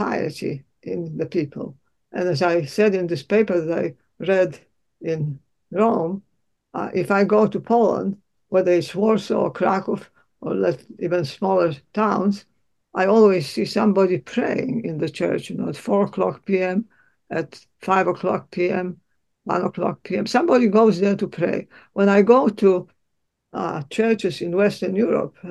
piety 0.00 0.64
in 0.82 1.18
the 1.18 1.26
people. 1.26 1.76
And 2.12 2.26
as 2.28 2.40
I 2.42 2.64
said 2.64 2.94
in 2.94 3.06
this 3.06 3.22
paper 3.22 3.60
that 3.60 3.78
I 3.84 3.94
read 4.18 4.58
in 5.02 5.38
Rome, 5.70 6.22
uh, 6.72 6.90
if 6.94 7.10
I 7.10 7.24
go 7.24 7.46
to 7.46 7.60
Poland, 7.60 8.16
whether 8.48 8.72
it's 8.72 8.94
Warsaw 8.94 9.42
or 9.42 9.52
Krakow 9.52 10.00
or 10.40 10.74
even 10.98 11.24
smaller 11.24 11.74
towns, 11.92 12.46
I 12.94 13.06
always 13.06 13.48
see 13.48 13.66
somebody 13.66 14.18
praying 14.18 14.84
in 14.84 14.98
the 14.98 15.08
church, 15.08 15.50
you 15.50 15.56
know, 15.56 15.68
at 15.68 15.76
four 15.76 16.04
o'clock 16.06 16.46
p.m., 16.46 16.88
at 17.30 17.60
five 17.80 18.06
o'clock 18.08 18.50
p.m., 18.50 19.00
one 19.44 19.64
o'clock 19.64 20.02
p.m. 20.02 20.26
Somebody 20.26 20.66
goes 20.68 20.98
there 20.98 21.16
to 21.16 21.28
pray. 21.28 21.68
When 21.92 22.08
I 22.08 22.22
go 22.22 22.48
to 22.48 22.88
uh, 23.52 23.82
churches 23.90 24.40
in 24.40 24.56
Western 24.56 24.96
Europe, 24.96 25.36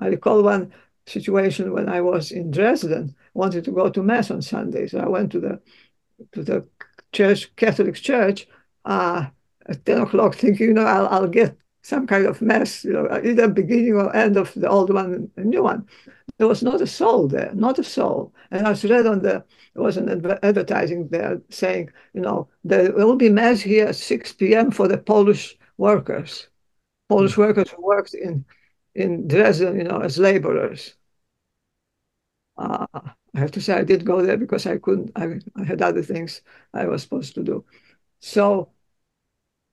I 0.00 0.06
recall 0.06 0.42
one 0.42 0.72
situation 1.06 1.72
when 1.72 1.88
I 1.88 2.00
was 2.00 2.32
in 2.32 2.50
Dresden, 2.50 3.14
wanted 3.36 3.64
to 3.64 3.70
go 3.70 3.88
to 3.90 4.02
mass 4.02 4.30
on 4.30 4.42
Sunday, 4.42 4.86
so 4.86 4.98
I 4.98 5.08
went 5.08 5.32
to 5.32 5.40
the 5.40 5.60
to 6.32 6.42
the 6.42 6.66
church, 7.12 7.54
Catholic 7.56 7.94
church, 7.96 8.48
uh, 8.84 9.26
at 9.66 9.84
ten 9.84 10.00
o'clock, 10.00 10.34
thinking, 10.34 10.68
you 10.68 10.74
know, 10.74 10.86
I'll, 10.86 11.08
I'll 11.08 11.28
get 11.28 11.56
some 11.86 12.06
kind 12.06 12.26
of 12.26 12.42
mass, 12.42 12.84
you 12.84 12.92
know, 12.92 13.08
either 13.22 13.48
beginning 13.48 13.94
or 13.94 14.14
end 14.16 14.36
of 14.36 14.52
the 14.54 14.68
old 14.68 14.92
one 14.92 15.30
and 15.36 15.46
new 15.46 15.62
one. 15.62 15.86
There 16.38 16.48
was 16.48 16.62
not 16.62 16.80
a 16.80 16.86
soul 16.86 17.28
there, 17.28 17.52
not 17.54 17.78
a 17.78 17.84
soul. 17.84 18.34
And 18.50 18.66
I 18.66 18.70
was 18.70 18.84
read 18.84 19.06
on 19.06 19.22
the, 19.22 19.44
there 19.74 19.82
was 19.84 19.96
an 19.96 20.08
advertising 20.42 21.08
there 21.08 21.40
saying, 21.48 21.90
you 22.12 22.20
know, 22.20 22.48
there 22.64 22.92
will 22.92 23.14
be 23.14 23.30
mass 23.30 23.60
here 23.60 23.86
at 23.86 23.96
6 23.96 24.32
p.m. 24.32 24.72
for 24.72 24.88
the 24.88 24.98
Polish 24.98 25.56
workers, 25.78 26.48
Polish 27.08 27.32
mm-hmm. 27.32 27.42
workers 27.42 27.70
who 27.70 27.82
worked 27.82 28.14
in 28.14 28.44
in 28.96 29.28
Dresden, 29.28 29.76
you 29.76 29.84
know, 29.84 30.00
as 30.00 30.18
laborers. 30.18 30.94
Uh, 32.56 32.86
I 33.36 33.40
have 33.40 33.52
to 33.52 33.60
say 33.60 33.74
I 33.74 33.84
did 33.84 34.04
go 34.06 34.22
there 34.22 34.38
because 34.38 34.66
I 34.66 34.78
couldn't. 34.78 35.12
I, 35.16 35.40
I 35.56 35.64
had 35.64 35.82
other 35.82 36.02
things 36.02 36.42
I 36.74 36.86
was 36.86 37.02
supposed 37.02 37.34
to 37.36 37.44
do. 37.44 37.64
So 38.20 38.72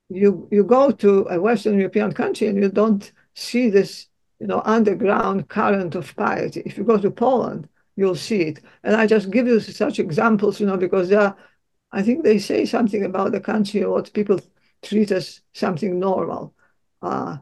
you 0.10 0.48
you 0.52 0.64
go 0.64 0.92
to 0.92 1.28
a 1.30 1.40
Western 1.42 1.78
European 1.80 2.12
country 2.14 2.48
and 2.48 2.58
you 2.62 2.70
don't 2.70 3.12
see 3.36 3.70
this, 3.70 4.08
you 4.40 4.48
know, 4.48 4.62
underground 4.66 5.50
current 5.50 5.96
of 5.96 6.16
piety. 6.16 6.62
If 6.66 6.78
you 6.78 6.84
go 6.84 6.98
to 6.98 7.12
Poland, 7.12 7.70
you'll 7.96 8.16
see 8.16 8.42
it. 8.42 8.60
And 8.84 8.96
I 8.96 9.08
just 9.08 9.32
give 9.32 9.48
you 9.48 9.60
such 9.60 10.00
examples, 10.00 10.60
you 10.60 10.68
know, 10.68 10.78
because 10.78 11.10
they 11.10 11.16
are, 11.16 11.36
I 11.92 12.04
think 12.04 12.24
they 12.24 12.40
say 12.40 12.66
something 12.66 13.04
about 13.06 13.32
the 13.32 13.40
country 13.40 13.84
or 13.84 13.92
what 13.94 14.14
people 14.14 14.40
treat 14.82 15.12
as 15.12 15.42
something 15.54 16.00
normal. 16.00 16.54
Uh, 17.02 17.38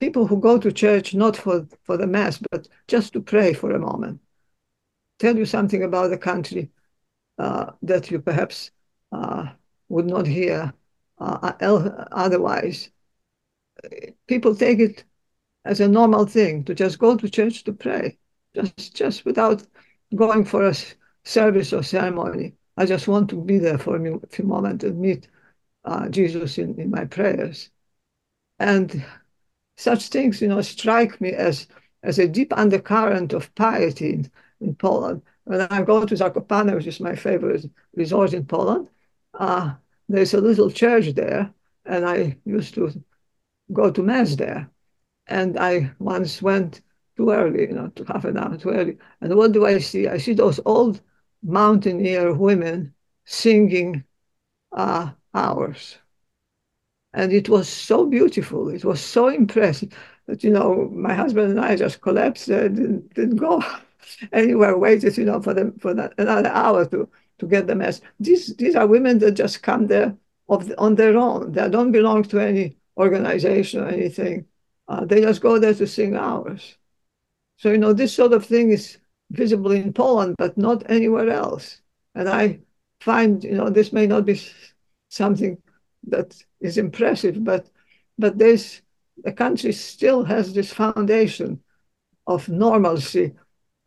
people 0.00 0.26
who 0.26 0.40
go 0.40 0.58
to 0.58 0.72
church 0.72 1.14
not 1.14 1.36
for, 1.36 1.66
for 1.84 1.96
the 1.96 2.06
mass, 2.06 2.38
but 2.50 2.68
just 2.88 3.12
to 3.14 3.20
pray 3.20 3.52
for 3.52 3.72
a 3.72 3.78
moment, 3.78 4.20
tell 5.22 5.36
you 5.38 5.46
something 5.46 5.84
about 5.84 6.10
the 6.10 6.18
country 6.18 6.68
uh, 7.38 7.66
that 7.82 8.10
you 8.10 8.18
perhaps 8.18 8.72
uh, 9.12 9.46
would 9.88 10.06
not 10.06 10.26
hear 10.26 10.74
uh, 11.18 11.52
otherwise. 12.10 12.90
People 14.26 14.54
take 14.56 14.80
it 14.80 15.04
as 15.64 15.80
a 15.80 15.86
normal 15.86 16.26
thing 16.26 16.64
to 16.64 16.74
just 16.74 16.98
go 16.98 17.16
to 17.16 17.30
church 17.30 17.62
to 17.64 17.72
pray, 17.72 18.18
just 18.54 18.96
just 18.96 19.24
without 19.24 19.62
going 20.16 20.44
for 20.44 20.66
a 20.66 20.74
service 21.24 21.72
or 21.72 21.82
ceremony. 21.84 22.54
I 22.76 22.84
just 22.86 23.06
want 23.06 23.30
to 23.30 23.36
be 23.36 23.58
there 23.58 23.78
for 23.78 23.96
a 23.96 24.26
few 24.28 24.44
moments 24.44 24.84
and 24.84 24.98
meet 24.98 25.28
uh, 25.84 26.08
Jesus 26.08 26.58
in, 26.58 26.80
in 26.80 26.90
my 26.90 27.04
prayers. 27.04 27.70
And 28.58 29.04
such 29.76 30.08
things, 30.08 30.40
you 30.40 30.48
know, 30.48 30.62
strike 30.62 31.20
me 31.20 31.30
as, 31.32 31.68
as 32.02 32.18
a 32.18 32.28
deep 32.28 32.52
undercurrent 32.56 33.32
of 33.32 33.54
piety 33.54 34.24
in, 34.62 34.74
Poland. 34.74 35.22
When 35.44 35.60
I 35.60 35.82
go 35.82 36.04
to 36.04 36.14
Zakopane, 36.14 36.74
which 36.74 36.86
is 36.86 37.00
my 37.00 37.16
favorite 37.16 37.64
resort 37.94 38.32
in 38.32 38.46
Poland, 38.46 38.88
uh, 39.34 39.74
there's 40.08 40.34
a 40.34 40.40
little 40.40 40.70
church 40.70 41.14
there, 41.14 41.52
and 41.84 42.04
I 42.04 42.36
used 42.44 42.74
to 42.74 42.92
go 43.72 43.90
to 43.90 44.02
mass 44.02 44.36
there. 44.36 44.70
And 45.26 45.58
I 45.58 45.92
once 45.98 46.42
went 46.42 46.82
too 47.16 47.30
early, 47.30 47.62
you 47.62 47.74
know, 47.74 47.88
to 47.88 48.04
half 48.04 48.24
an 48.24 48.36
hour 48.36 48.56
too 48.56 48.70
early. 48.70 48.98
And 49.20 49.34
what 49.36 49.52
do 49.52 49.66
I 49.66 49.78
see? 49.78 50.08
I 50.08 50.18
see 50.18 50.34
those 50.34 50.60
old 50.64 51.00
mountaineer 51.42 52.34
women 52.34 52.94
singing 53.24 54.04
uh, 54.72 55.10
hours. 55.34 55.98
And 57.14 57.32
it 57.32 57.48
was 57.48 57.68
so 57.68 58.06
beautiful. 58.06 58.68
It 58.68 58.84
was 58.84 59.00
so 59.00 59.28
impressive 59.28 59.92
that, 60.26 60.42
you 60.42 60.50
know, 60.50 60.88
my 60.92 61.14
husband 61.14 61.50
and 61.50 61.60
I 61.60 61.76
just 61.76 62.00
collapsed 62.00 62.48
and 62.48 62.76
didn't, 62.76 63.14
didn't 63.14 63.36
go 63.36 63.62
anywhere, 64.32 64.76
waited, 64.76 65.16
you 65.16 65.24
know, 65.24 65.40
for 65.40 65.54
them 65.54 65.78
for 65.78 65.94
that, 65.94 66.14
another 66.18 66.50
hour 66.50 66.84
to, 66.86 67.08
to 67.38 67.46
get 67.46 67.66
the 67.66 67.74
mass. 67.74 68.00
These, 68.20 68.56
these 68.56 68.76
are 68.76 68.86
women 68.86 69.18
that 69.20 69.32
just 69.32 69.62
come 69.62 69.86
there 69.86 70.16
of, 70.48 70.72
on 70.78 70.94
their 70.94 71.16
own. 71.16 71.52
They 71.52 71.68
don't 71.68 71.92
belong 71.92 72.24
to 72.24 72.38
any 72.38 72.76
organization 72.96 73.80
or 73.80 73.88
anything. 73.88 74.46
Uh, 74.88 75.04
they 75.04 75.20
just 75.20 75.40
go 75.40 75.58
there 75.58 75.74
to 75.74 75.86
sing 75.86 76.16
hours. 76.16 76.76
So, 77.56 77.70
you 77.70 77.78
know, 77.78 77.92
this 77.92 78.14
sort 78.14 78.32
of 78.32 78.44
thing 78.44 78.70
is 78.70 78.98
visible 79.30 79.70
in 79.70 79.92
Poland, 79.92 80.34
but 80.38 80.58
not 80.58 80.90
anywhere 80.90 81.30
else. 81.30 81.80
And 82.14 82.28
I 82.28 82.60
find, 83.00 83.42
you 83.42 83.52
know, 83.52 83.70
this 83.70 83.92
may 83.92 84.06
not 84.06 84.26
be 84.26 84.40
something 85.08 85.58
that 86.08 86.36
is 86.60 86.78
impressive, 86.78 87.42
but 87.44 87.68
but 88.18 88.38
there's 88.38 88.82
the 89.24 89.32
country 89.32 89.72
still 89.72 90.24
has 90.24 90.52
this 90.52 90.72
foundation 90.72 91.60
of 92.26 92.48
normalcy, 92.48 93.32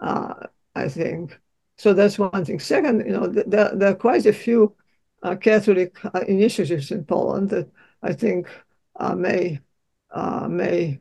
uh, 0.06 0.34
I 0.76 0.88
think. 0.88 1.39
So 1.78 1.93
that's 1.93 2.18
one 2.20 2.45
thing. 2.45 2.60
Second, 2.60 3.06
you 3.06 3.14
know, 3.14 3.28
there, 3.28 3.72
there 3.76 3.91
are 3.91 3.95
quite 3.95 4.26
a 4.26 4.34
few 4.34 4.76
uh, 5.24 5.36
Catholic 5.36 5.97
uh, 6.06 6.22
initiatives 6.28 6.91
in 6.91 7.03
Poland 7.03 7.49
that 7.49 7.70
I 8.01 8.14
think 8.14 8.47
uh, 8.97 9.16
may 9.16 9.60
uh, 10.12 10.47
may 10.47 10.99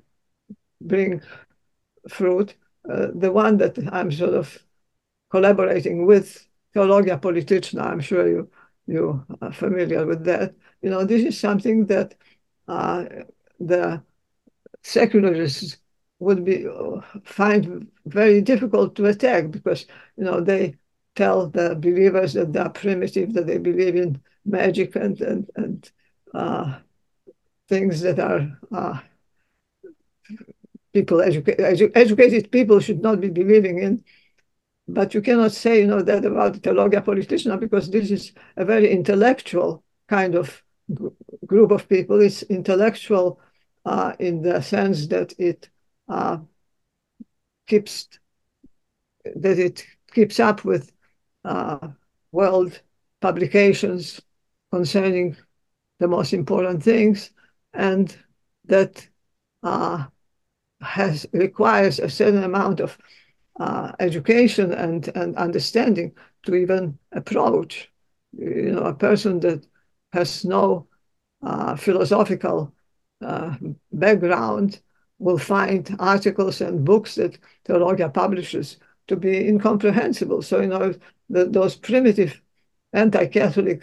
bring 0.81 1.23
fruit. 2.09 2.57
Uh, 2.91 3.09
the 3.15 3.33
one 3.33 3.57
that 3.59 3.79
I'm 3.93 4.11
sort 4.11 4.35
of 4.35 4.59
collaborating 5.31 6.07
with 6.07 6.47
Teologia 6.75 7.21
Polityczna, 7.21 7.83
I'm 7.83 8.01
sure 8.01 8.27
you 8.29 8.51
you 8.87 9.25
are 9.41 9.53
familiar 9.53 10.07
with 10.07 10.25
that. 10.25 10.55
You 10.83 10.91
know, 10.91 11.05
this 11.05 11.25
is 11.25 11.39
something 11.39 11.87
that 11.87 12.15
uh, 12.69 13.05
the 13.61 14.03
secularists 14.83 15.79
would 16.25 16.45
be 16.45 16.67
find 17.25 17.87
very 18.07 18.41
difficult 18.41 18.95
to 18.97 19.07
attack 19.07 19.51
because 19.51 19.87
you 20.17 20.25
know 20.25 20.41
they 20.41 20.75
tell 21.15 21.49
the 21.49 21.75
believers 21.77 22.33
that 22.35 22.53
they 22.53 22.61
are 22.61 22.71
primitive, 22.71 23.33
that 23.35 23.47
they 23.47 23.59
believe 23.59 23.97
in 23.97 24.21
magic 24.45 24.97
and 24.97 25.21
and 25.21 25.49
and 25.57 25.91
uh, 26.35 26.79
things 27.69 28.01
that 28.01 28.19
are 28.19 28.59
uh, 28.73 28.99
people 30.93 31.19
educa- 31.19 31.59
edu- 31.59 31.93
educated 31.95 32.51
people 32.51 32.81
should 32.81 33.03
not 33.03 33.21
be 33.21 33.29
believing 33.29 33.79
in. 33.79 34.05
But 34.87 35.15
you 35.15 35.23
cannot 35.23 35.53
say, 35.53 35.81
you 35.81 35.87
know, 35.87 36.03
that 36.03 36.25
about 36.25 36.61
Teologia 36.61 37.03
Polityczna 37.03 37.59
because 37.59 37.91
this 37.91 38.11
is 38.11 38.33
a 38.57 38.65
very 38.65 38.91
intellectual 38.91 39.83
kind 40.09 40.35
of 40.35 40.63
group 41.47 41.71
of 41.71 41.89
people. 41.89 42.21
It's 42.21 42.43
intellectual 42.43 43.41
uh, 43.87 44.13
in 44.19 44.43
the 44.43 44.61
sense 44.61 45.07
that 45.09 45.33
it 45.39 45.71
uh, 46.09 46.39
keeps 47.67 48.09
that 49.37 49.59
it 49.59 49.87
keeps 50.13 50.39
up 50.39 50.65
with 50.65 50.93
uh, 51.45 51.89
world 52.33 52.81
publications 53.21 54.21
concerning 54.71 55.37
the 55.99 56.09
most 56.09 56.33
important 56.33 56.83
things, 56.83 57.31
and 57.73 58.17
that 58.67 59.09
uh, 59.63 60.05
has 60.81 61.27
requires 61.33 61.99
a 61.99 62.09
certain 62.09 62.43
amount 62.43 62.81
of 62.81 62.99
uh, 63.61 63.93
education 64.01 64.73
and, 64.73 65.09
and 65.17 65.37
understanding 65.37 66.13
to 66.43 66.55
even 66.55 66.99
approach. 67.13 67.91
You 68.37 68.73
know, 68.73 68.83
a 68.83 68.95
person 68.95 69.41
that 69.41 69.67
has 70.13 70.45
no 70.45 70.89
uh, 71.43 71.77
philosophical 71.77 72.75
uh, 73.25 73.55
background 73.93 74.81
will 75.19 75.39
find 75.39 75.95
articles 75.99 76.61
and 76.61 76.85
books 76.85 77.15
that 77.15 77.39
Teologia 77.65 78.13
publishes 78.13 78.79
to 79.07 79.17
be 79.17 79.47
incomprehensible. 79.49 80.43
So, 80.43 80.61
you 80.61 80.69
know, 80.69 80.95
the, 81.29 81.47
those 81.47 81.77
primitive 81.77 82.41
anti-Catholic 82.93 83.83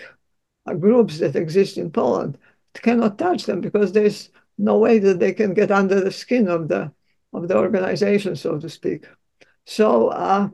uh, 0.66 0.74
groups 0.74 1.20
that 1.20 1.36
exist 1.36 1.78
in 1.78 1.92
Poland 1.92 2.38
cannot 2.74 3.18
touch 3.18 3.46
them 3.46 3.62
because 3.62 3.92
there's 3.92 4.30
no 4.58 4.78
way 4.78 5.00
that 5.00 5.20
they 5.20 5.34
can 5.34 5.54
get 5.54 5.72
under 5.72 6.00
the 6.00 6.12
skin 6.12 6.48
of 6.48 6.68
the 6.68 6.92
of 7.34 7.48
the 7.48 7.58
organization, 7.58 8.36
so 8.36 8.60
to 8.60 8.70
speak. 8.70 9.08
So 9.66 10.10
uh, 10.10 10.50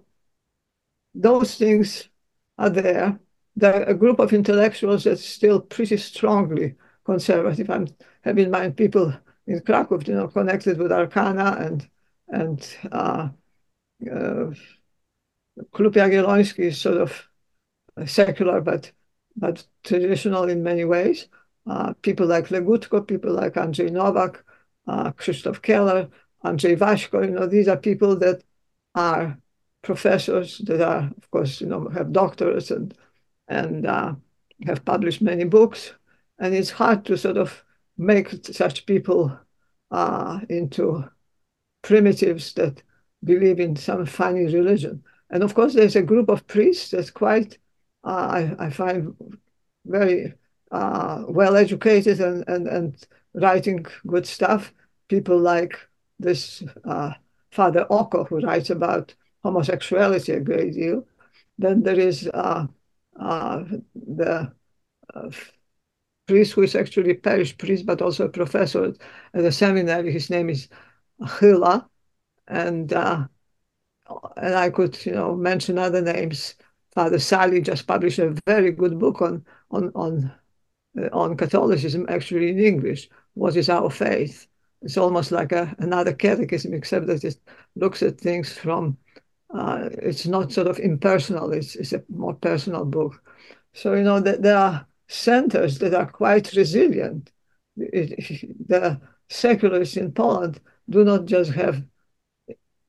those 1.16 1.56
things 1.56 2.10
are 2.58 2.70
there. 2.70 3.20
There 3.56 3.74
are 3.74 3.84
a 3.84 3.96
group 3.96 4.20
of 4.20 4.32
intellectuals 4.32 5.04
that's 5.04 5.26
still 5.26 5.60
pretty 5.60 5.98
strongly 5.98 6.76
conservative. 7.04 7.70
I 7.72 7.88
have 8.22 8.38
in 8.38 8.52
mind 8.52 8.78
people 8.78 9.14
in 9.48 9.62
Krakow, 9.62 10.00
you 10.06 10.14
know, 10.14 10.28
connected 10.28 10.78
with 10.78 10.92
Arcana 10.92 11.56
and 11.60 11.88
and 12.30 12.78
uh, 12.92 13.30
uh, 14.06 14.52
Klub 15.72 15.94
Jagielloński 15.94 16.60
is 16.60 16.80
sort 16.80 16.98
of 16.98 17.28
secular 18.06 18.62
but 18.62 18.92
but 19.36 19.66
traditional 19.84 20.50
in 20.50 20.64
many 20.64 20.84
ways. 20.84 21.28
Uh, 21.66 21.94
people 22.02 22.26
like 22.26 22.48
Legutko, 22.48 23.06
people 23.08 23.32
like 23.32 23.54
Andrzej 23.54 23.92
Nowak, 23.92 24.44
uh, 24.88 25.12
Krzysztof 25.12 25.62
Koehler, 25.62 26.10
Andrzej 26.44 26.78
Waśko, 26.78 27.26
you 27.26 27.32
know, 27.32 27.46
these 27.46 27.68
are 27.68 27.78
people 27.78 28.16
that 28.18 28.44
are 28.96 29.38
professors 29.82 30.60
that 30.60 30.82
are, 30.82 31.12
of 31.18 31.32
course, 31.32 31.62
you 31.62 31.68
know, 31.68 31.88
have 31.90 32.08
doctorates 32.08 32.76
and 32.76 32.94
and 33.48 33.86
uh, 33.86 34.14
have 34.66 34.84
published 34.84 35.22
many 35.22 35.46
books, 35.46 35.94
and 36.40 36.54
it's 36.54 36.72
hard 36.72 37.06
to 37.06 37.18
sort 37.18 37.38
of 37.38 37.64
make 37.98 38.46
such 38.46 38.86
people 38.86 39.38
uh, 39.92 40.40
into 40.50 41.04
primitives 41.82 42.54
that 42.54 42.82
believe 43.24 43.60
in 43.60 43.76
some 43.76 44.06
funny 44.06 44.46
religion. 44.46 45.04
And 45.30 45.44
of 45.44 45.54
course, 45.54 45.74
there's 45.74 45.96
a 45.96 46.02
group 46.02 46.30
of 46.30 46.48
priests 46.48 46.92
that's 46.92 47.10
quite, 47.10 47.58
uh, 48.04 48.54
I, 48.60 48.66
I, 48.66 48.70
find, 48.70 49.16
very 49.86 50.34
uh, 50.72 51.24
well 51.28 51.56
educated 51.56 52.20
and, 52.20 52.44
and, 52.48 52.68
and 52.68 53.08
writing 53.34 53.86
good 54.06 54.26
stuff. 54.26 54.74
People 55.08 55.40
like 55.40 55.78
this 56.20 56.64
uh, 56.86 57.14
Father 57.52 57.86
Oko, 57.90 58.26
who 58.26 58.40
writes 58.40 58.70
about 58.70 59.14
homosexuality 59.44 60.34
a 60.34 60.40
great 60.40 60.74
deal. 60.74 61.06
Then 61.58 61.84
there 61.84 62.00
is 62.00 62.30
uh, 62.34 62.68
uh, 63.20 63.64
the 63.96 64.52
uh, 65.14 65.30
priest 66.28 66.54
who 66.54 66.62
is 66.64 66.76
actually 66.76 67.12
a 67.12 67.16
parish 67.16 67.58
priest, 67.58 67.86
but 67.86 68.02
also 68.02 68.26
a 68.26 68.30
professor 68.30 68.94
at 69.34 69.42
the 69.44 69.52
seminary. 69.52 70.12
His 70.12 70.30
name 70.30 70.50
is 70.50 70.68
Chyla. 71.22 71.88
And, 72.48 72.94
uh, 72.94 73.28
and 74.38 74.56
I 74.56 74.70
could, 74.70 75.04
you 75.06 75.14
know, 75.14 75.36
mention 75.36 75.78
other 75.78 76.02
names. 76.02 76.56
Father 76.94 77.18
Salij 77.18 77.64
just 77.64 77.88
published 77.88 78.20
a 78.20 78.36
very 78.46 78.72
good 78.72 79.00
book 79.00 79.22
on, 79.22 79.46
on, 79.72 79.92
on, 79.96 80.32
uh, 80.98 81.10
on 81.12 81.38
Catholicism, 81.38 82.06
actually 82.10 82.50
in 82.50 82.60
English. 82.60 83.10
What 83.34 83.56
is 83.56 83.70
our 83.70 83.90
faith? 83.90 84.48
It's 84.82 84.98
almost 84.98 85.32
like 85.32 85.52
a, 85.52 85.76
another 85.80 86.14
catechism, 86.14 86.74
except 86.74 87.08
that 87.08 87.24
it 87.24 87.38
looks 87.76 88.04
at 88.04 88.20
things 88.20 88.54
from 88.54 88.98
uh, 89.54 89.90
it's 89.94 90.26
not 90.26 90.52
sort 90.52 90.68
of 90.68 90.80
impersonal. 90.80 91.54
It's, 91.54 91.76
it's 91.76 91.94
a 91.94 92.04
more 92.10 92.34
personal 92.34 92.86
book. 92.86 93.22
So 93.74 93.94
you 93.94 94.04
know 94.04 94.20
that 94.20 94.42
there 94.42 94.58
are 94.58 94.88
centers 95.08 95.80
that 95.80 95.94
are 95.94 96.10
quite 96.12 96.54
resilient. 96.54 97.32
It, 97.78 98.10
the 98.68 99.00
secularists 99.30 99.98
in 99.98 100.12
Poland 100.14 100.60
do 100.90 101.04
not 101.04 101.26
just 101.26 101.52
have 101.52 101.84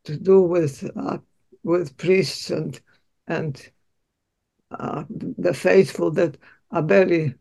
to 0.04 0.16
do 0.16 0.42
with 0.42 0.88
uh, 0.96 1.18
with 1.62 1.96
priests 1.96 2.50
and 2.50 2.80
and 3.26 3.70
uh, 4.70 5.04
the 5.10 5.54
faithful 5.54 6.10
that 6.12 6.36
are 6.70 6.82
barely 6.82 7.34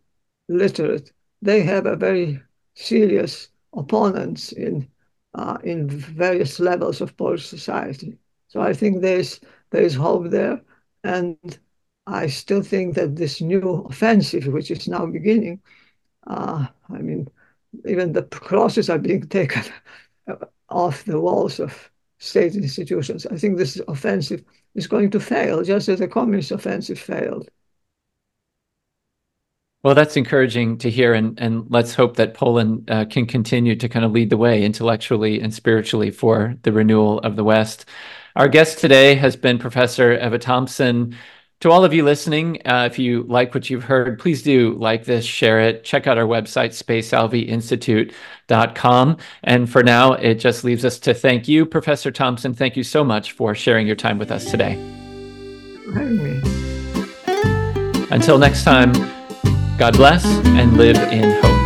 literate. 0.47 1.11
They 1.41 1.61
have 1.63 1.85
a 1.85 1.95
very 1.95 2.41
serious 2.75 3.49
opponents 3.73 4.51
in 4.51 4.87
uh, 5.33 5.57
in 5.63 5.87
various 5.89 6.59
levels 6.59 7.01
of 7.01 7.15
Polish 7.17 7.45
society. 7.45 8.17
So 8.47 8.61
I 8.61 8.73
think 8.73 9.01
there's 9.01 9.39
there's 9.71 9.95
hope 9.95 10.29
there, 10.29 10.61
and 11.03 11.59
I 12.07 12.27
still 12.27 12.61
think 12.61 12.95
that 12.95 13.17
this 13.17 13.41
new 13.41 13.85
offensive, 13.89 14.47
which 14.47 14.71
is 14.71 14.87
now 14.87 15.05
beginning, 15.05 15.59
uh, 16.25 16.65
I 16.89 16.97
mean, 16.99 17.27
even 17.85 18.13
the 18.13 18.23
crosses 18.23 18.89
are 18.89 18.97
being 18.97 19.27
taken 19.27 19.63
off 20.69 21.03
the 21.03 21.19
walls 21.19 21.59
of 21.59 21.91
state 22.17 22.55
institutions. 22.55 23.25
I 23.25 23.37
think 23.37 23.57
this 23.57 23.79
offensive 23.89 24.43
is 24.73 24.87
going 24.87 25.11
to 25.11 25.19
fail, 25.19 25.63
just 25.63 25.89
as 25.89 25.99
the 25.99 26.07
communist 26.07 26.51
offensive 26.51 26.97
failed. 26.97 27.49
Well, 29.83 29.93
that's 29.93 30.17
encouraging 30.17 30.79
to 30.79 30.89
hear, 30.89 31.13
and 31.13 31.39
and 31.39 31.65
let's 31.69 31.93
hope 31.93 32.15
that 32.15 32.33
Poland 32.33 32.89
uh, 32.89 33.05
can 33.05 33.25
continue 33.25 33.75
to 33.75 33.87
kind 33.87 34.03
of 34.03 34.11
lead 34.11 34.29
the 34.29 34.37
way 34.37 34.63
intellectually 34.63 35.39
and 35.39 35.53
spiritually 35.53 36.09
for 36.09 36.55
the 36.63 36.71
renewal 36.71 37.19
of 37.19 37.35
the 37.35 37.43
West. 37.43 37.85
Our 38.35 38.47
guest 38.47 38.79
today 38.79 39.15
has 39.15 39.35
been 39.35 39.59
Professor 39.59 40.13
Ewa 40.13 40.39
Thompson. 40.39 41.15
To 41.61 41.71
all 41.71 41.83
of 41.83 41.91
you 41.91 42.03
listening, 42.03 42.61
uh, 42.65 42.87
if 42.91 42.99
you 42.99 43.23
like 43.23 43.55
what 43.55 43.67
you've 43.67 43.85
heard, 43.85 44.19
please 44.19 44.43
do 44.43 44.73
like 44.73 45.05
this, 45.05 45.25
share 45.25 45.59
it, 45.59 45.83
check 45.83 46.05
out 46.05 46.19
our 46.19 46.25
website, 46.25 46.69
spacesalviinstitute.com. 46.69 49.17
And 49.43 49.67
for 49.67 49.81
now, 49.81 50.13
it 50.13 50.35
just 50.35 50.63
leaves 50.63 50.85
us 50.85 50.99
to 50.99 51.15
thank 51.15 51.47
you, 51.47 51.65
Professor 51.65 52.11
Thompson. 52.11 52.53
Thank 52.53 52.77
you 52.77 52.83
so 52.83 53.03
much 53.03 53.31
for 53.31 53.55
sharing 53.55 53.87
your 53.87 53.95
time 53.95 54.19
with 54.19 54.29
us 54.29 54.51
today. 54.51 54.73
Until 58.11 58.37
next 58.37 58.63
time, 58.63 58.93
God 59.77 59.95
bless 59.95 60.25
and 60.25 60.77
live 60.77 60.97
in 61.11 61.41
hope. 61.41 61.56